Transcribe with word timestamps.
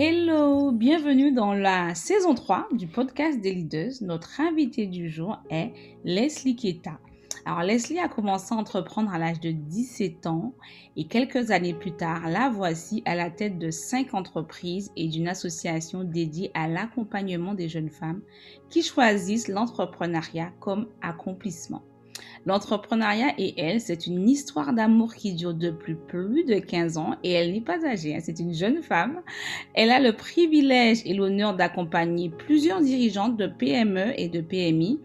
Hello, 0.00 0.70
bienvenue 0.70 1.32
dans 1.32 1.54
la 1.54 1.92
saison 1.96 2.32
3 2.32 2.68
du 2.70 2.86
podcast 2.86 3.40
des 3.40 3.52
leaders. 3.52 3.94
Notre 4.00 4.40
invité 4.40 4.86
du 4.86 5.08
jour 5.08 5.40
est 5.50 5.72
Leslie 6.04 6.54
Keta. 6.54 7.00
Alors 7.44 7.64
Leslie 7.64 7.98
a 7.98 8.06
commencé 8.06 8.54
à 8.54 8.58
entreprendre 8.58 9.12
à 9.12 9.18
l'âge 9.18 9.40
de 9.40 9.50
17 9.50 10.28
ans 10.28 10.54
et 10.96 11.08
quelques 11.08 11.50
années 11.50 11.74
plus 11.74 11.96
tard, 11.96 12.28
la 12.28 12.48
voici 12.48 13.02
à 13.06 13.16
la 13.16 13.28
tête 13.28 13.58
de 13.58 13.72
cinq 13.72 14.14
entreprises 14.14 14.92
et 14.94 15.08
d'une 15.08 15.26
association 15.26 16.04
dédiée 16.04 16.52
à 16.54 16.68
l'accompagnement 16.68 17.54
des 17.54 17.68
jeunes 17.68 17.90
femmes 17.90 18.22
qui 18.70 18.84
choisissent 18.84 19.48
l'entrepreneuriat 19.48 20.52
comme 20.60 20.86
accomplissement. 21.02 21.82
L'entrepreneuriat 22.48 23.34
et 23.36 23.60
elle, 23.60 23.78
c'est 23.78 24.06
une 24.06 24.26
histoire 24.26 24.72
d'amour 24.72 25.14
qui 25.14 25.34
dure 25.34 25.52
depuis 25.52 25.94
plus 25.94 26.44
de 26.44 26.54
15 26.54 26.96
ans 26.96 27.14
et 27.22 27.32
elle 27.32 27.52
n'est 27.52 27.60
pas 27.60 27.84
âgée, 27.84 28.16
hein. 28.16 28.20
c'est 28.22 28.40
une 28.40 28.54
jeune 28.54 28.82
femme. 28.82 29.20
Elle 29.74 29.90
a 29.90 30.00
le 30.00 30.14
privilège 30.14 31.02
et 31.04 31.12
l'honneur 31.12 31.54
d'accompagner 31.54 32.30
plusieurs 32.30 32.80
dirigeantes 32.80 33.36
de 33.36 33.48
PME 33.48 34.18
et 34.18 34.30
de 34.30 34.40
PMI 34.40 34.98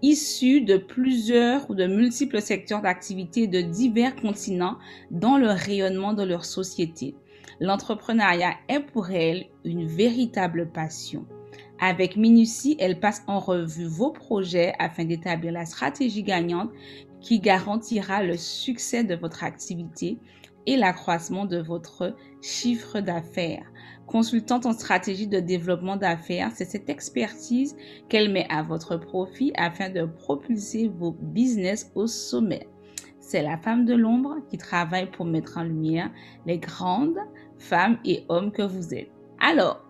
issues 0.00 0.62
de 0.62 0.78
plusieurs 0.78 1.68
ou 1.68 1.74
de 1.74 1.86
multiples 1.86 2.40
secteurs 2.40 2.80
d'activité 2.80 3.46
de 3.46 3.60
divers 3.60 4.16
continents 4.16 4.78
dans 5.10 5.36
le 5.36 5.48
rayonnement 5.48 6.14
de 6.14 6.22
leur 6.22 6.46
société. 6.46 7.14
L'entrepreneuriat 7.60 8.54
est 8.70 8.80
pour 8.80 9.10
elle 9.10 9.44
une 9.66 9.86
véritable 9.86 10.70
passion. 10.70 11.26
Avec 11.84 12.16
minutie, 12.16 12.76
elle 12.78 13.00
passe 13.00 13.24
en 13.26 13.40
revue 13.40 13.86
vos 13.86 14.12
projets 14.12 14.72
afin 14.78 15.04
d'établir 15.04 15.50
la 15.50 15.66
stratégie 15.66 16.22
gagnante 16.22 16.70
qui 17.20 17.40
garantira 17.40 18.22
le 18.22 18.36
succès 18.36 19.02
de 19.02 19.16
votre 19.16 19.42
activité 19.42 20.20
et 20.66 20.76
l'accroissement 20.76 21.44
de 21.44 21.58
votre 21.58 22.14
chiffre 22.40 23.00
d'affaires. 23.00 23.66
Consultante 24.06 24.64
en 24.64 24.74
stratégie 24.74 25.26
de 25.26 25.40
développement 25.40 25.96
d'affaires, 25.96 26.52
c'est 26.54 26.66
cette 26.66 26.88
expertise 26.88 27.74
qu'elle 28.08 28.30
met 28.30 28.46
à 28.48 28.62
votre 28.62 28.96
profit 28.96 29.52
afin 29.56 29.90
de 29.90 30.04
propulser 30.04 30.86
vos 30.86 31.16
business 31.20 31.90
au 31.96 32.06
sommet. 32.06 32.68
C'est 33.18 33.42
la 33.42 33.58
femme 33.58 33.86
de 33.86 33.94
l'ombre 33.94 34.36
qui 34.48 34.56
travaille 34.56 35.10
pour 35.10 35.26
mettre 35.26 35.58
en 35.58 35.64
lumière 35.64 36.12
les 36.46 36.58
grandes 36.58 37.18
femmes 37.58 37.98
et 38.04 38.24
hommes 38.28 38.52
que 38.52 38.62
vous 38.62 38.94
êtes. 38.94 39.10
Alors, 39.40 39.84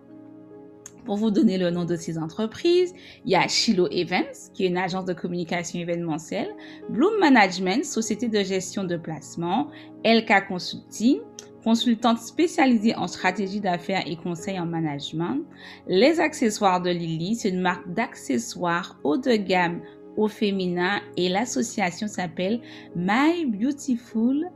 pour 1.05 1.17
vous 1.17 1.31
donner 1.31 1.57
le 1.57 1.69
nom 1.69 1.85
de 1.85 1.95
ces 1.95 2.17
entreprises, 2.17 2.93
il 3.25 3.31
y 3.31 3.35
a 3.35 3.47
Shiloh 3.47 3.87
Events, 3.91 4.51
qui 4.53 4.65
est 4.65 4.67
une 4.67 4.77
agence 4.77 5.05
de 5.05 5.13
communication 5.13 5.79
événementielle, 5.79 6.49
Bloom 6.89 7.19
Management, 7.19 7.83
société 7.83 8.27
de 8.27 8.43
gestion 8.43 8.83
de 8.83 8.97
placement, 8.97 9.67
LK 10.05 10.47
Consulting, 10.47 11.19
consultante 11.63 12.19
spécialisée 12.19 12.95
en 12.95 13.07
stratégie 13.07 13.61
d'affaires 13.61 14.03
et 14.05 14.15
conseil 14.15 14.59
en 14.59 14.65
management. 14.65 15.39
Les 15.87 16.19
accessoires 16.19 16.81
de 16.81 16.89
Lily, 16.89 17.35
c'est 17.35 17.49
une 17.49 17.61
marque 17.61 17.87
d'accessoires 17.93 18.97
haut 19.03 19.17
de 19.17 19.35
gamme 19.35 19.81
au 20.17 20.27
féminin 20.27 21.01
et 21.17 21.29
l'association 21.29 22.07
s'appelle 22.07 22.61
My 22.95 23.45
Beautiful 23.45 24.49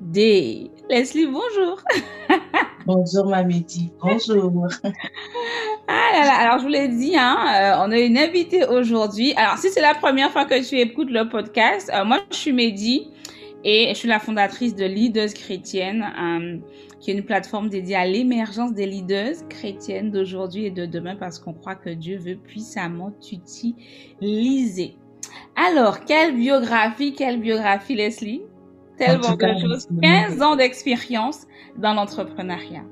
Day. 0.00 0.70
Leslie, 0.88 1.26
bonjour. 1.26 1.82
bonjour 2.86 3.26
Mamédi, 3.26 3.90
bonjour. 4.00 4.68
Ah 5.88 6.40
alors 6.40 6.58
je 6.58 6.64
vous 6.64 6.70
l'ai 6.70 6.88
dit, 6.88 7.14
hein, 7.16 7.36
euh, 7.54 7.84
on 7.84 7.92
a 7.92 7.98
une 7.98 8.18
invitée 8.18 8.64
aujourd'hui. 8.66 9.34
Alors 9.36 9.56
si 9.58 9.70
c'est 9.70 9.80
la 9.80 9.94
première 9.94 10.32
fois 10.32 10.44
que 10.44 10.66
tu 10.66 10.78
écoutes 10.80 11.10
le 11.10 11.28
podcast, 11.28 11.90
euh, 11.94 12.04
moi 12.04 12.20
je 12.30 12.36
suis 12.36 12.52
Mehdi 12.52 13.08
et 13.62 13.88
je 13.90 13.94
suis 13.94 14.08
la 14.08 14.18
fondatrice 14.18 14.74
de 14.74 14.84
Leaders 14.84 15.32
Chrétiennes, 15.34 16.04
euh, 16.18 16.58
qui 17.00 17.10
est 17.10 17.14
une 17.14 17.24
plateforme 17.24 17.68
dédiée 17.68 17.96
à 17.96 18.06
l'émergence 18.06 18.72
des 18.72 18.86
leaders 18.86 19.46
chrétiennes 19.48 20.10
d'aujourd'hui 20.10 20.66
et 20.66 20.70
de 20.70 20.86
demain 20.86 21.14
parce 21.14 21.38
qu'on 21.38 21.52
croit 21.52 21.76
que 21.76 21.90
Dieu 21.90 22.18
veut 22.18 22.36
puissamment 22.36 23.12
t'utiliser. 23.20 24.96
Alors, 25.54 26.04
quelle 26.04 26.34
biographie, 26.34 27.14
quelle 27.14 27.40
biographie 27.40 27.94
Leslie? 27.94 28.42
Tellement 28.98 29.34
de 29.34 29.60
choses. 29.60 29.88
15 30.02 30.42
ans 30.42 30.56
d'expérience 30.56 31.46
dans 31.76 31.94
l'entrepreneuriat. 31.94 32.84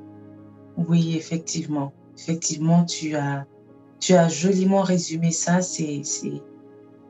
Oui, 0.76 1.16
effectivement 1.16 1.92
effectivement, 2.16 2.84
tu 2.84 3.14
as, 3.16 3.46
tu 4.00 4.14
as 4.14 4.28
joliment 4.28 4.82
résumé 4.82 5.30
ça. 5.30 5.60
C'est, 5.60 6.02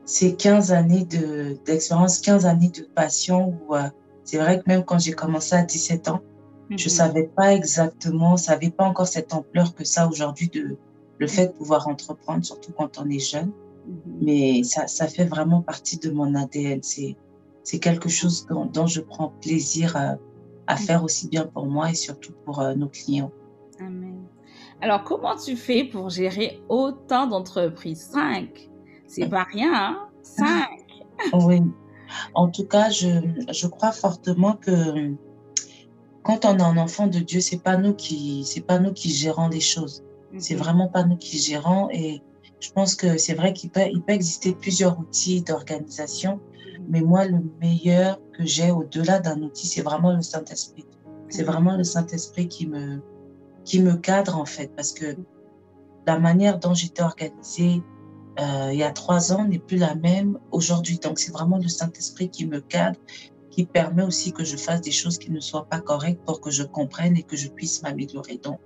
c'est, 0.05 0.35
15 0.35 0.71
années 0.71 1.05
de, 1.05 1.57
d'expérience, 1.65 2.19
15 2.19 2.45
années 2.45 2.69
de 2.69 2.83
passion 2.83 3.57
où 3.67 3.75
euh, 3.75 3.83
c'est 4.23 4.37
vrai 4.37 4.59
que 4.59 4.63
même 4.67 4.83
quand 4.83 4.99
j'ai 4.99 5.13
commencé 5.13 5.55
à 5.55 5.63
17 5.63 6.09
ans, 6.09 6.21
je 6.69 6.77
je 6.77 6.85
mhm. 6.85 6.89
savais 6.89 7.23
pas 7.35 7.53
exactement, 7.53 8.37
ça 8.37 8.53
n'avait 8.53 8.71
pas 8.71 8.85
encore 8.85 9.07
cette 9.07 9.33
ampleur 9.33 9.75
que 9.75 9.83
ça 9.83 10.07
aujourd'hui 10.07 10.49
de 10.49 10.77
le 11.17 11.27
fait 11.27 11.47
de 11.47 11.51
pouvoir 11.53 11.87
entreprendre, 11.87 12.43
surtout 12.43 12.71
quand 12.71 12.99
on 12.99 13.09
est 13.09 13.19
jeune. 13.19 13.51
Mhm. 13.87 14.17
Mais 14.21 14.63
ça, 14.63 14.87
ça 14.87 15.07
fait 15.07 15.25
vraiment 15.25 15.61
partie 15.61 15.97
de 15.97 16.09
mon 16.11 16.33
ADN. 16.35 16.81
C'est, 16.81 17.15
c'est 17.65 17.79
quelque 17.79 18.07
chose 18.07 18.45
dont, 18.47 18.87
je 18.87 19.01
prends 19.01 19.33
plaisir 19.41 19.97
à, 19.97 20.15
à, 20.67 20.77
faire 20.77 21.03
aussi 21.03 21.27
bien 21.27 21.45
pour 21.45 21.65
moi 21.65 21.89
et 21.89 21.95
surtout 21.95 22.31
pour 22.45 22.61
euh, 22.61 22.75
nos 22.75 22.87
clients. 22.87 23.31
Amen. 23.79 24.23
Alors, 24.81 25.03
comment 25.03 25.35
tu 25.35 25.57
fais 25.57 25.83
pour 25.83 26.09
gérer 26.09 26.61
autant 26.69 27.27
d'entreprises? 27.27 28.07
Cinq 28.11 28.69
C'est 29.07 29.27
pas 29.27 29.43
rien, 29.43 29.73
hein? 29.73 30.09
Cinq 30.21 30.69
Oui. 31.33 31.61
En 32.35 32.49
tout 32.49 32.65
cas, 32.65 32.89
je, 32.91 33.19
je 33.51 33.67
crois 33.67 33.91
fortement 33.91 34.53
que 34.53 35.15
quand 36.23 36.45
on 36.45 36.57
est 36.57 36.61
un 36.61 36.77
enfant 36.77 37.07
de 37.07 37.19
Dieu, 37.19 37.39
c'est 37.39 37.61
pas 37.61 37.77
nous 37.77 37.93
qui 37.93 38.43
c'est 38.45 38.61
pas 38.61 38.79
nous 38.79 38.93
qui 38.93 39.09
gérons 39.09 39.47
les 39.47 39.59
choses. 39.59 40.03
C'est 40.37 40.55
vraiment 40.55 40.87
pas 40.87 41.03
nous 41.03 41.17
qui 41.17 41.37
gérons 41.37 41.89
et 41.91 42.21
je 42.59 42.71
pense 42.71 42.95
que 42.95 43.17
c'est 43.17 43.33
vrai 43.33 43.53
qu'il 43.53 43.69
peut, 43.69 43.81
il 43.91 44.01
peut 44.01 44.13
exister 44.13 44.53
plusieurs 44.53 44.99
outils 44.99 45.41
d'organisation, 45.41 46.39
mais 46.87 47.01
moi, 47.01 47.25
le 47.25 47.39
meilleur 47.61 48.19
que 48.33 48.45
j'ai 48.45 48.71
au-delà 48.71 49.19
d'un 49.19 49.41
outil, 49.41 49.67
c'est 49.67 49.81
vraiment 49.81 50.13
le 50.13 50.21
Saint-Esprit. 50.21 50.85
C'est 51.29 51.43
vraiment 51.43 51.75
le 51.75 51.83
Saint-Esprit 51.83 52.47
qui 52.47 52.67
me, 52.67 53.01
qui 53.63 53.81
me 53.81 53.95
cadre 53.95 54.37
en 54.37 54.45
fait, 54.45 54.71
parce 54.75 54.93
que 54.93 55.15
la 56.05 56.19
manière 56.19 56.59
dont 56.59 56.73
j'étais 56.73 57.01
organisée 57.01 57.81
euh, 58.39 58.69
il 58.73 58.77
y 58.77 58.83
a 58.83 58.91
trois 58.91 59.31
ans 59.31 59.45
n'est 59.45 59.59
plus 59.59 59.77
la 59.77 59.95
même 59.95 60.37
aujourd'hui. 60.51 60.99
Donc 60.99 61.19
c'est 61.19 61.31
vraiment 61.31 61.57
le 61.57 61.67
Saint-Esprit 61.67 62.29
qui 62.29 62.45
me 62.45 62.59
cadre, 62.59 62.99
qui 63.49 63.65
permet 63.65 64.03
aussi 64.03 64.33
que 64.33 64.43
je 64.43 64.57
fasse 64.57 64.81
des 64.81 64.91
choses 64.91 65.17
qui 65.17 65.31
ne 65.31 65.39
soient 65.39 65.67
pas 65.69 65.79
correctes 65.79 66.21
pour 66.25 66.41
que 66.41 66.51
je 66.51 66.63
comprenne 66.63 67.15
et 67.15 67.23
que 67.23 67.37
je 67.37 67.47
puisse 67.47 67.81
m'améliorer. 67.81 68.37
Donc 68.37 68.59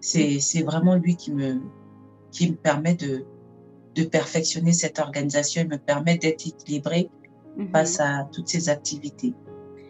c'est 0.00 0.62
vraiment 0.64 0.96
lui 0.96 1.16
qui 1.16 1.32
me, 1.32 1.60
qui 2.30 2.50
me 2.50 2.56
permet 2.56 2.94
de, 2.94 3.24
de 3.94 4.04
perfectionner 4.04 4.72
cette 4.72 4.98
organisation 4.98 5.62
et 5.62 5.66
me 5.66 5.78
permet 5.78 6.16
d'être 6.16 6.46
équilibré 6.46 7.10
mm-hmm. 7.56 7.70
face 7.70 8.00
à 8.00 8.28
toutes 8.32 8.48
ces 8.48 8.68
activités. 8.68 9.34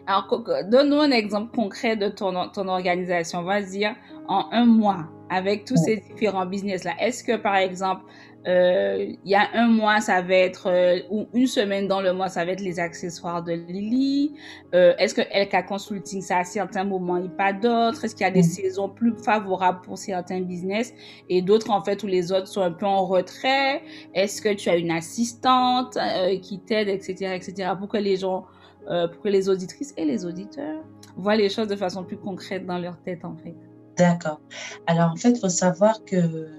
Alors, 0.05 0.27
donne-nous 0.69 0.99
un 0.99 1.11
exemple 1.11 1.55
concret 1.55 1.95
de 1.95 2.09
ton, 2.09 2.49
ton 2.49 2.67
organisation. 2.67 3.39
On 3.39 3.43
va 3.43 3.61
dire 3.61 3.95
en 4.27 4.47
un 4.51 4.65
mois 4.65 5.07
avec 5.29 5.65
tous 5.65 5.77
ces 5.77 5.97
différents 5.97 6.45
business-là. 6.45 6.91
Est-ce 6.99 7.23
que, 7.23 7.37
par 7.37 7.55
exemple, 7.55 8.03
il 8.45 9.29
y 9.29 9.35
a 9.35 9.49
un 9.53 9.67
mois, 9.67 10.01
ça 10.01 10.21
va 10.21 10.33
être, 10.33 10.67
euh, 10.67 10.99
ou 11.09 11.27
une 11.33 11.47
semaine 11.47 11.87
dans 11.87 12.01
le 12.01 12.13
mois, 12.13 12.29
ça 12.29 12.43
va 12.43 12.51
être 12.51 12.61
les 12.61 12.79
accessoires 12.79 13.43
de 13.43 13.53
Lily. 13.53 14.33
Euh, 14.73 14.93
Est-ce 14.97 15.13
que 15.13 15.21
LK 15.21 15.65
Consulting, 15.65 16.21
ça 16.21 16.39
à 16.39 16.43
certains 16.43 16.83
moments 16.83 17.17
et 17.17 17.29
pas 17.29 17.53
d'autres? 17.53 18.03
Est-ce 18.03 18.15
qu'il 18.15 18.25
y 18.25 18.29
a 18.29 18.31
des 18.31 18.43
saisons 18.43 18.89
plus 18.89 19.13
favorables 19.23 19.81
pour 19.81 19.97
certains 19.97 20.41
business? 20.41 20.93
Et 21.29 21.41
d'autres, 21.41 21.69
en 21.69 21.81
fait, 21.83 22.03
où 22.03 22.07
les 22.07 22.31
autres 22.31 22.47
sont 22.47 22.61
un 22.61 22.71
peu 22.71 22.85
en 22.85 23.05
retrait? 23.05 23.81
Est-ce 24.13 24.41
que 24.41 24.53
tu 24.53 24.69
as 24.69 24.75
une 24.75 24.91
assistante 24.91 25.97
euh, 25.97 26.37
qui 26.39 26.59
t'aide, 26.59 26.89
etc., 26.89 27.35
etc., 27.35 27.71
pour 27.79 27.87
que 27.87 27.97
les 27.97 28.17
gens 28.17 28.45
euh, 28.89 29.07
pour 29.07 29.21
que 29.23 29.29
les 29.29 29.47
auditrices 29.47 29.93
et 29.95 30.03
les 30.03 30.25
auditeurs 30.25 30.83
voient 31.15 31.37
les 31.37 31.49
choses 31.49 31.67
de 31.67 31.75
façon 31.75 32.03
plus 32.03 32.17
concrète 32.17 32.65
dans 32.65 32.77
leur 32.77 32.97
tête, 33.01 33.23
en 33.23 33.35
fait? 33.37 33.55
D'accord. 33.97 34.41
Alors, 34.87 35.11
en 35.11 35.15
fait, 35.15 35.31
il 35.31 35.39
faut 35.39 35.47
savoir 35.47 36.03
que 36.03 36.49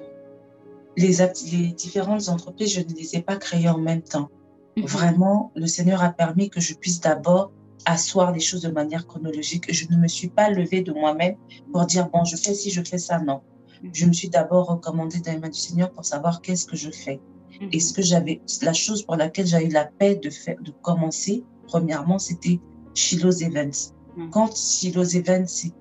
les, 0.96 1.16
les 1.52 1.72
différentes 1.72 2.28
entreprises, 2.28 2.72
je 2.72 2.80
ne 2.80 2.94
les 2.94 3.16
ai 3.16 3.22
pas 3.22 3.36
créées 3.36 3.68
en 3.68 3.78
même 3.78 4.02
temps. 4.02 4.28
Mhm. 4.76 4.86
Vraiment, 4.86 5.52
le 5.54 5.66
Seigneur 5.66 6.02
a 6.02 6.10
permis 6.10 6.50
que 6.50 6.60
je 6.60 6.74
puisse 6.74 7.00
d'abord 7.00 7.52
asseoir 7.84 8.32
les 8.32 8.40
choses 8.40 8.62
de 8.62 8.70
manière 8.70 9.06
chronologique. 9.06 9.72
Je 9.72 9.86
ne 9.90 9.96
me 9.96 10.08
suis 10.08 10.28
pas 10.28 10.48
levée 10.50 10.82
de 10.82 10.92
moi-même 10.92 11.36
pour 11.72 11.84
dire, 11.86 12.08
bon, 12.08 12.24
je 12.24 12.36
fais 12.36 12.54
ci, 12.54 12.70
je 12.70 12.82
fais 12.82 12.98
ça. 12.98 13.18
Non. 13.18 13.40
Mhm. 13.82 13.90
Je 13.92 14.06
me 14.06 14.12
suis 14.12 14.28
d'abord 14.28 14.66
recommandée 14.66 15.20
dans 15.20 15.32
les 15.32 15.38
mains 15.38 15.48
du 15.48 15.58
Seigneur 15.58 15.90
pour 15.92 16.04
savoir 16.04 16.40
qu'est-ce 16.40 16.66
que 16.66 16.76
je 16.76 16.90
fais. 16.90 17.20
Mhm. 17.60 17.68
Et 17.72 17.80
ce 17.80 17.92
que 17.92 18.02
j'avais, 18.02 18.40
la 18.62 18.72
chose 18.72 19.02
pour 19.02 19.16
laquelle 19.16 19.46
j'ai 19.46 19.64
eu 19.64 19.70
la 19.70 19.84
paix 19.84 20.16
de 20.16 20.30
faire, 20.30 20.56
de 20.60 20.72
commencer, 20.82 21.44
premièrement, 21.66 22.18
c'était 22.18 22.60
Shiloh's 22.94 23.42
Events. 23.42 23.92
Quand 24.30 24.56
Shiloh's 24.56 25.14
Events 25.16 25.72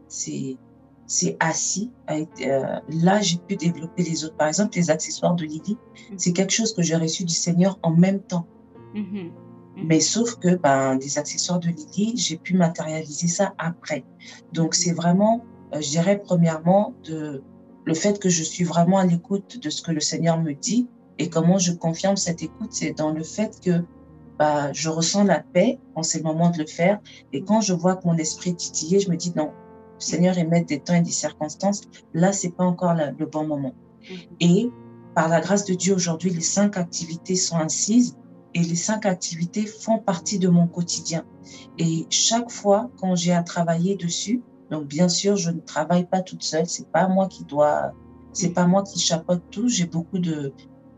c'est 1.07 1.37
assis, 1.39 1.91
euh, 2.09 2.79
là, 2.89 3.21
j'ai 3.21 3.37
pu 3.37 3.55
développer 3.55 4.03
les 4.03 4.25
autres. 4.25 4.35
Par 4.35 4.47
exemple, 4.47 4.75
les 4.75 4.89
accessoires 4.89 5.35
de 5.35 5.45
Lily, 5.45 5.77
mm. 6.11 6.15
c'est 6.17 6.33
quelque 6.33 6.53
chose 6.53 6.73
que 6.73 6.81
j'ai 6.81 6.95
reçu 6.95 7.23
du 7.23 7.33
Seigneur 7.33 7.77
en 7.83 7.91
même 7.91 8.21
temps. 8.21 8.47
Mm-hmm. 8.95 9.13
Mm-hmm. 9.13 9.31
Mais 9.85 9.99
sauf 9.99 10.35
que 10.35 10.55
ben, 10.55 10.95
des 10.95 11.17
accessoires 11.17 11.59
de 11.59 11.67
Lily, 11.67 12.13
j'ai 12.17 12.37
pu 12.37 12.55
matérialiser 12.55 13.27
ça 13.27 13.53
après. 13.57 14.03
Donc, 14.53 14.75
c'est 14.75 14.93
vraiment 14.93 15.43
euh, 15.73 15.81
je 15.81 15.89
dirais 15.89 16.21
premièrement 16.23 16.93
de 17.03 17.41
le 17.85 17.93
fait 17.93 18.19
que 18.19 18.29
je 18.29 18.43
suis 18.43 18.63
vraiment 18.63 18.97
à 18.97 19.05
l'écoute 19.05 19.59
de 19.61 19.69
ce 19.69 19.81
que 19.81 19.91
le 19.91 19.99
Seigneur 19.99 20.39
me 20.39 20.53
dit 20.53 20.87
et 21.19 21.29
comment 21.29 21.57
je 21.57 21.73
confirme 21.73 22.15
cette 22.15 22.41
écoute, 22.41 22.69
c'est 22.71 22.93
dans 22.93 23.11
le 23.11 23.23
fait 23.23 23.59
que 23.63 23.83
bah, 24.39 24.71
je 24.73 24.89
ressens 24.89 25.23
la 25.25 25.39
paix 25.39 25.79
en 25.95 26.01
ces 26.01 26.21
moments 26.21 26.49
de 26.49 26.59
le 26.59 26.65
faire. 26.65 26.99
Et 27.33 27.43
quand 27.43 27.61
je 27.61 27.73
vois 27.73 27.95
que 27.95 28.07
mon 28.07 28.17
esprit 28.17 28.51
est 28.51 28.55
titillé, 28.55 28.99
je 28.99 29.09
me 29.09 29.15
dis 29.15 29.33
non, 29.35 29.51
le 30.03 30.09
Seigneur 30.09 30.37
émet 30.37 30.63
des 30.63 30.79
temps 30.79 30.95
et 30.95 31.01
des 31.01 31.11
circonstances. 31.11 31.81
Là, 32.13 32.33
c'est 32.33 32.51
pas 32.51 32.65
encore 32.65 32.93
le 32.93 33.25
bon 33.25 33.47
moment. 33.47 33.73
Mhm. 34.09 34.17
Et 34.41 34.71
par 35.15 35.29
la 35.29 35.39
grâce 35.39 35.65
de 35.65 35.73
Dieu, 35.73 35.95
aujourd'hui, 35.95 36.29
les 36.29 36.41
cinq 36.41 36.77
activités 36.77 37.35
sont 37.35 37.57
incises 37.57 38.17
et 38.53 38.59
les 38.59 38.75
cinq 38.75 39.05
activités 39.05 39.65
font 39.65 39.99
partie 39.99 40.39
de 40.39 40.49
mon 40.49 40.67
quotidien. 40.67 41.23
Et 41.77 42.05
chaque 42.09 42.51
fois, 42.51 42.91
quand 42.99 43.15
j'ai 43.15 43.31
à 43.31 43.43
travailler 43.43 43.95
dessus, 43.95 44.43
donc 44.71 44.87
bien 44.87 45.07
sûr, 45.07 45.35
je 45.37 45.51
ne 45.51 45.59
travaille 45.59 46.05
pas 46.05 46.21
toute 46.21 46.43
seule. 46.43 46.67
C'est 46.67 46.89
pas 46.91 47.07
moi 47.07 47.27
qui 47.27 47.45
dois, 47.45 47.93
c'est 48.33 48.49
pas 48.49 48.65
moi 48.65 48.83
qui 48.83 48.99
chapeaute 48.99 49.43
tout. 49.51 49.67
J'ai 49.67 49.85
beaucoup 49.85 50.19
de, 50.19 50.53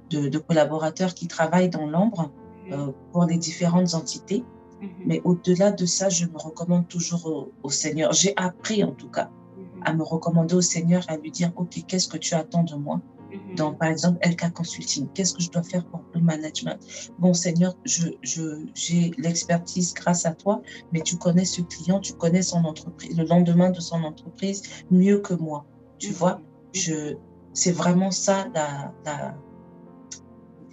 de, 0.09 0.37
collaborateurs 0.39 1.13
qui 1.13 1.27
travaillent 1.27 1.69
dans 1.69 1.85
l'ombre 1.85 2.31
euh, 2.71 2.91
pour 3.11 3.25
les 3.25 3.37
différentes 3.37 3.93
entités. 3.93 4.43
Mhm. 4.85 5.05
Mais 5.05 5.21
au-delà 5.23 5.71
de 5.71 5.85
ça, 5.85 6.09
je 6.09 6.25
me 6.25 6.37
recommande 6.37 6.87
toujours 6.87 7.51
au, 7.63 7.69
Seigneur. 7.69 8.13
J'ai 8.13 8.33
appris 8.37 8.83
en 8.83 8.91
tout 8.91 9.09
cas 9.09 9.29
mhm. 9.57 9.83
à 9.83 9.93
me 9.93 10.03
recommander 10.03 10.55
au 10.55 10.61
Seigneur, 10.61 11.03
à 11.07 11.17
lui 11.17 11.31
dire, 11.31 11.51
OK, 11.55 11.83
qu'est-ce 11.87 12.07
que 12.07 12.17
tu 12.17 12.33
attends 12.35 12.63
de 12.63 12.75
moi? 12.75 13.01
Mhm. 13.31 13.55
donc, 13.55 13.79
par 13.79 13.89
exemple, 13.89 14.19
LK 14.23 14.53
Consulting, 14.53 15.07
qu'est-ce 15.13 15.33
que 15.33 15.41
je 15.41 15.49
dois 15.49 15.63
faire 15.63 15.85
pour 15.85 16.01
le 16.13 16.21
management? 16.21 16.77
Bon, 17.19 17.33
Seigneur, 17.33 17.75
j'ai 17.83 18.17
je, 18.21 19.21
l'expertise 19.21 19.93
grâce 19.93 20.25
à 20.25 20.31
toi, 20.31 20.61
mais 20.91 21.01
tu 21.01 21.17
connais 21.17 21.45
ce 21.45 21.61
client, 21.61 21.99
tu 21.99 22.13
connais 22.13 22.43
son 22.43 22.63
entreprise, 22.63 23.17
le 23.17 23.25
lendemain 23.25 23.71
de 23.71 23.79
son 23.79 24.03
entreprise 24.03 24.63
mieux 24.91 25.19
que 25.19 25.33
moi. 25.33 25.65
Tu 25.97 26.11
vois, 26.11 26.41
je, 26.73 27.15
c'est 27.53 27.71
vraiment 27.71 28.11
ça 28.11 28.47
la, 28.53 28.93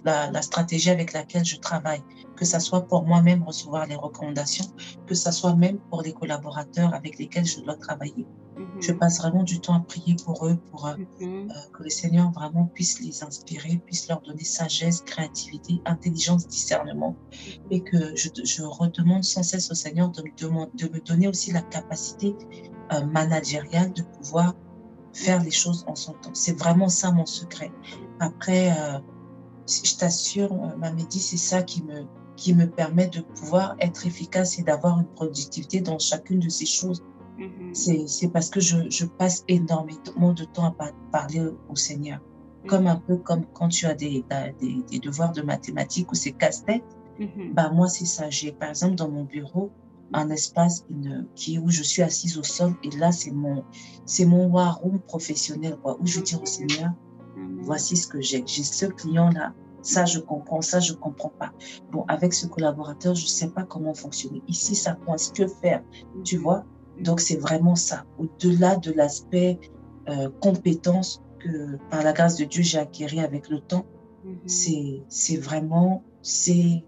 la, 0.05 0.31
la, 0.31 0.41
stratégie 0.41 0.89
avec 0.89 1.13
laquelle 1.13 1.45
je 1.45 1.57
travaille, 1.57 2.03
que 2.43 2.49
ce 2.49 2.59
soit 2.59 2.81
pour 2.81 3.03
moi-même 3.05 3.41
recevoir 3.43 3.85
les 3.87 3.95
recommandations, 3.95 4.65
que 5.07 5.15
ce 5.15 5.31
soit 5.31 5.55
même 5.55 5.77
pour 5.89 6.01
les 6.01 6.11
collaborateurs 6.11 6.93
avec 6.93 7.17
lesquels 7.17 7.45
je 7.45 7.61
dois 7.61 7.77
travailler. 7.77 8.27
Je 8.81 8.91
mhm. 8.91 8.99
passe 8.99 9.19
vraiment 9.19 9.43
du 9.43 9.61
temps 9.61 9.75
à 9.75 9.79
prier 9.79 10.17
pour 10.25 10.45
eux, 10.45 10.57
pour 10.69 10.85
euh, 10.87 10.97
mhm. 11.21 11.49
euh, 11.49 11.53
que 11.71 11.83
le 11.83 11.89
Seigneur 11.89 12.31
vraiment 12.31 12.65
puisse 12.65 12.99
les 12.99 13.23
inspirer, 13.23 13.81
puisse 13.85 14.09
leur 14.09 14.19
donner 14.19 14.43
sagesse, 14.43 15.01
créativité, 15.03 15.81
intelligence, 15.85 16.45
discernement, 16.45 17.15
et 17.71 17.79
que 17.79 18.13
je, 18.17 18.27
je 18.43 18.63
redemande 18.63 19.23
sans 19.23 19.43
cesse 19.43 19.71
au 19.71 19.75
Seigneur 19.75 20.09
de 20.09 20.21
me, 20.21 20.77
de 20.77 20.93
me 20.93 20.99
donner 20.99 21.29
aussi 21.29 21.53
la 21.53 21.61
capacité 21.61 22.35
euh, 22.91 23.05
managériale 23.05 23.93
de 23.93 24.01
pouvoir 24.01 24.53
faire 25.13 25.41
les 25.41 25.51
choses 25.51 25.85
en 25.87 25.95
son 25.95 26.11
temps. 26.11 26.33
C'est 26.33 26.59
vraiment 26.59 26.89
ça 26.89 27.09
mon 27.11 27.25
secret. 27.25 27.71
Après, 28.19 28.75
je 29.67 29.95
t'assure, 29.95 30.53
Mamédi, 30.77 31.19
c'est 31.19 31.37
ça 31.37 31.61
qui 31.61 31.83
me, 31.83 32.05
qui 32.35 32.53
me 32.53 32.67
permet 32.69 33.07
de 33.07 33.21
pouvoir 33.21 33.75
être 33.79 34.05
efficace 34.05 34.59
et 34.59 34.63
d'avoir 34.63 34.99
une 34.99 35.07
productivité 35.07 35.81
dans 35.81 35.99
chacune 35.99 36.39
de 36.39 36.49
ces 36.49 36.65
choses. 36.65 37.03
Mm-hmm. 37.37 38.07
C'est 38.07 38.27
parce 38.29 38.49
que 38.49 38.59
je, 38.59 38.89
je, 38.89 39.05
passe 39.05 39.43
énormément 39.47 40.33
de 40.33 40.43
temps 40.43 40.65
à 40.65 40.91
parler 41.11 41.41
au 41.69 41.75
Seigneur. 41.75 42.19
Mm-hmm. 42.19 42.67
Comme 42.67 42.87
un 42.87 42.95
peu 42.95 43.17
comme 43.17 43.45
quand 43.53 43.69
tu 43.69 43.85
as 43.85 43.95
des, 43.95 44.23
des, 44.59 44.83
des 44.89 44.99
devoirs 44.99 45.31
de 45.31 45.41
mathématiques 45.41 46.11
ou 46.11 46.15
c'est 46.15 46.31
casse-tête. 46.31 46.83
Mm-hmm. 47.19 47.53
Bah, 47.53 47.71
moi, 47.71 47.87
c'est 47.87 48.05
ça. 48.05 48.29
J'ai, 48.29 48.51
par 48.51 48.69
exemple, 48.69 48.95
dans 48.95 49.09
mon 49.09 49.23
bureau, 49.23 49.71
un 50.13 50.29
espace 50.29 50.85
une, 50.89 51.27
qui, 51.35 51.57
où 51.59 51.69
je 51.69 51.83
suis 51.83 52.01
assise 52.01 52.37
au 52.37 52.43
sol. 52.43 52.73
Et 52.83 52.91
là, 52.91 53.11
c'est 53.11 53.31
mon, 53.31 53.63
c'est 54.05 54.25
mon 54.25 54.47
war 54.47 54.79
room 54.79 54.99
professionnel, 54.99 55.77
quoi, 55.81 55.97
où 55.99 56.05
je 56.05 56.19
dis 56.19 56.35
au 56.35 56.45
Seigneur, 56.45 56.91
voici 57.61 57.95
ce 57.97 58.07
que 58.07 58.21
j'ai. 58.21 58.43
J'ai 58.45 58.63
ce 58.63 58.85
client-là, 58.85 59.53
ça 59.83 60.05
je 60.05 60.19
comprends, 60.19 60.61
ça 60.61 60.79
je 60.79 60.93
comprends 60.93 61.33
pas. 61.37 61.51
Bon, 61.91 62.05
avec 62.07 62.33
ce 62.33 62.47
collaborateur, 62.47 63.13
je 63.13 63.27
sais 63.27 63.49
pas 63.49 63.63
comment 63.63 63.93
fonctionner. 63.93 64.41
Ici, 64.47 64.75
ça 64.75 64.93
coince, 65.05 65.31
que 65.31 65.45
faire 65.47 65.83
Tu 66.23 66.37
vois? 66.37 66.65
Donc 66.99 67.19
c'est 67.19 67.35
vraiment 67.35 67.75
ça. 67.75 68.05
Au-delà 68.17 68.77
de 68.77 68.91
l'aspect 68.91 69.59
euh, 70.09 70.29
compétence 70.41 71.21
que 71.39 71.77
par 71.91 72.03
la 72.03 72.13
grâce 72.13 72.37
de 72.37 72.45
Dieu 72.45 72.63
j'ai 72.63 72.79
acquéri 72.79 73.19
avec 73.19 73.49
le 73.49 73.59
temps, 73.59 73.85
mm-hmm. 74.25 75.03
c'est 75.07 75.37
vraiment 75.37 76.03
c'est 76.21 76.83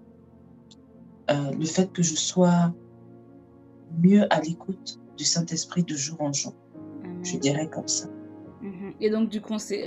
euh, 1.30 1.52
le 1.52 1.66
fait 1.66 1.92
que 1.92 2.02
je 2.02 2.16
sois 2.16 2.74
mieux 4.00 4.32
à 4.34 4.42
l'écoute 4.42 5.00
du 5.18 5.24
Saint-Esprit 5.24 5.84
de 5.84 5.96
jour 5.96 6.22
en 6.22 6.32
jour. 6.32 6.54
Je 7.24 7.38
dirais 7.38 7.70
comme 7.70 7.88
ça. 7.88 8.08
Et 9.02 9.10
donc, 9.10 9.30
du, 9.30 9.42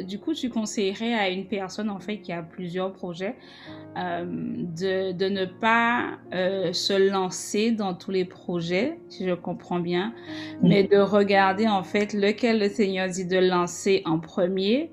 du 0.05 0.19
coup, 0.19 0.35
tu 0.35 0.51
conseillerais 0.51 1.15
à 1.15 1.29
une 1.29 1.47
personne, 1.47 1.91
en 1.91 1.99
fait, 1.99 2.19
qui 2.19 2.33
a 2.33 2.43
plusieurs 2.43 2.93
projets, 2.93 3.37
euh, 3.97 4.25
de, 4.27 5.13
de, 5.13 5.29
ne 5.29 5.45
pas 5.45 6.19
euh, 6.35 6.73
se 6.73 6.93
lancer 7.11 7.73
dans 7.73 7.95
tous 7.95 8.11
les 8.11 8.25
projets, 8.25 8.99
si 9.09 9.27
je 9.27 9.35
comprends 9.35 9.81
bien, 9.81 10.15
mais 10.63 10.85
de 10.85 10.99
regarder, 10.99 11.67
en 11.67 11.83
fait, 11.83 12.13
lequel 12.13 12.61
le 12.61 12.69
Seigneur 12.69 13.09
dit 13.09 13.25
de 13.25 13.39
lancer 13.39 14.03
en 14.05 14.19
premier. 14.19 14.91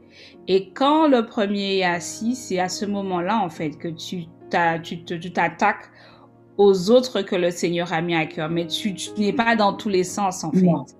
Et 0.47 0.69
quand 0.69 1.07
le 1.07 1.25
premier 1.25 1.79
est 1.79 1.83
assis, 1.83 2.35
c'est 2.35 2.59
à 2.59 2.69
ce 2.69 2.85
moment-là, 2.85 3.39
en 3.39 3.49
fait, 3.49 3.77
que 3.77 3.87
tu 3.87 4.25
t'attaques 4.49 5.89
aux 6.57 6.89
autres 6.89 7.21
que 7.21 7.35
le 7.35 7.51
Seigneur 7.51 7.91
a 7.91 8.01
mis 8.01 8.15
à 8.15 8.25
cœur. 8.25 8.49
Mais 8.49 8.67
tu, 8.67 8.93
tu 8.93 9.11
n'es 9.17 9.33
pas 9.33 9.55
dans 9.55 9.73
tous 9.73 9.89
les 9.89 10.03
sens, 10.03 10.43
en 10.43 10.51
fait. 10.51 10.95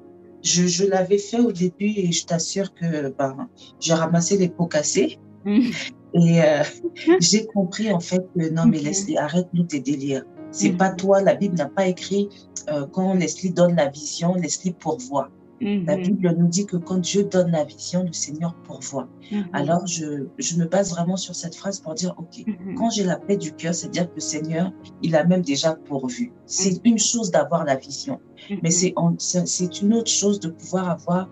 Je, 0.46 0.68
je 0.68 0.86
l'avais 0.86 1.18
fait 1.18 1.40
au 1.40 1.52
début 1.52 1.92
et 1.98 2.12
je 2.12 2.26
t'assure 2.26 2.74
que 2.74 3.10
ben, 3.10 3.50
j'ai 3.80 3.96
ramassé 3.96 4.38
les 4.38 4.48
pots 4.48 4.68
cassés. 4.68 5.18
Mm. 5.44 5.72
Et 6.14 6.42
euh, 6.42 6.64
j'ai 7.20 7.46
compris 7.48 7.92
en 7.92 8.00
fait 8.00 8.24
que 8.38 8.50
non, 8.50 8.66
mais 8.68 8.80
Leslie, 8.80 9.18
arrête-nous 9.18 9.64
tes 9.64 9.80
délires. 9.80 10.24
C'est 10.52 10.72
mm. 10.72 10.78
pas 10.78 10.92
toi, 10.92 11.22
la 11.22 11.34
Bible 11.34 11.56
n'a 11.56 11.68
pas 11.68 11.88
écrit 11.88 12.30
euh, 12.70 12.86
quand 12.92 13.16
Leslie 13.16 13.52
donne 13.52 13.76
la 13.76 13.90
vision, 13.90 14.36
Leslie 14.36 14.74
pourvoit. 14.74 15.30
La 15.62 15.96
mm-hmm. 15.96 16.04
Bible 16.04 16.36
nous 16.38 16.48
dit 16.48 16.66
que 16.66 16.76
quand 16.76 16.98
Dieu 16.98 17.24
donne 17.24 17.52
la 17.52 17.64
vision, 17.64 18.04
le 18.04 18.12
Seigneur 18.12 18.54
pourvoit. 18.66 19.08
Mm-hmm. 19.32 19.46
Alors, 19.54 19.88
je, 19.88 20.26
je, 20.38 20.58
me 20.58 20.66
base 20.66 20.92
vraiment 20.92 21.16
sur 21.16 21.34
cette 21.34 21.56
phrase 21.56 21.80
pour 21.80 21.94
dire, 21.94 22.14
OK, 22.18 22.40
mm-hmm. 22.40 22.76
quand 22.76 22.90
j'ai 22.90 23.04
la 23.04 23.16
paix 23.16 23.38
du 23.38 23.54
cœur, 23.54 23.74
c'est-à-dire 23.74 24.10
que 24.10 24.16
le 24.16 24.22
Seigneur, 24.22 24.74
il 25.02 25.16
a 25.16 25.24
même 25.24 25.42
déjà 25.42 25.76
pourvu. 25.76 26.34
C'est 26.46 26.82
une 26.84 27.00
chose 27.00 27.32
d'avoir 27.32 27.64
la 27.64 27.76
vision, 27.76 28.20
mais 28.62 28.70
c'est 28.70 29.82
une 29.82 29.94
autre 29.94 30.12
chose 30.12 30.40
de 30.40 30.50
pouvoir 30.50 30.90
avoir 30.90 31.30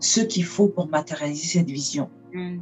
ce 0.00 0.20
qu'il 0.20 0.44
faut 0.44 0.68
pour 0.68 0.88
matérialiser 0.88 1.60
cette 1.60 1.70
vision. 1.70 2.10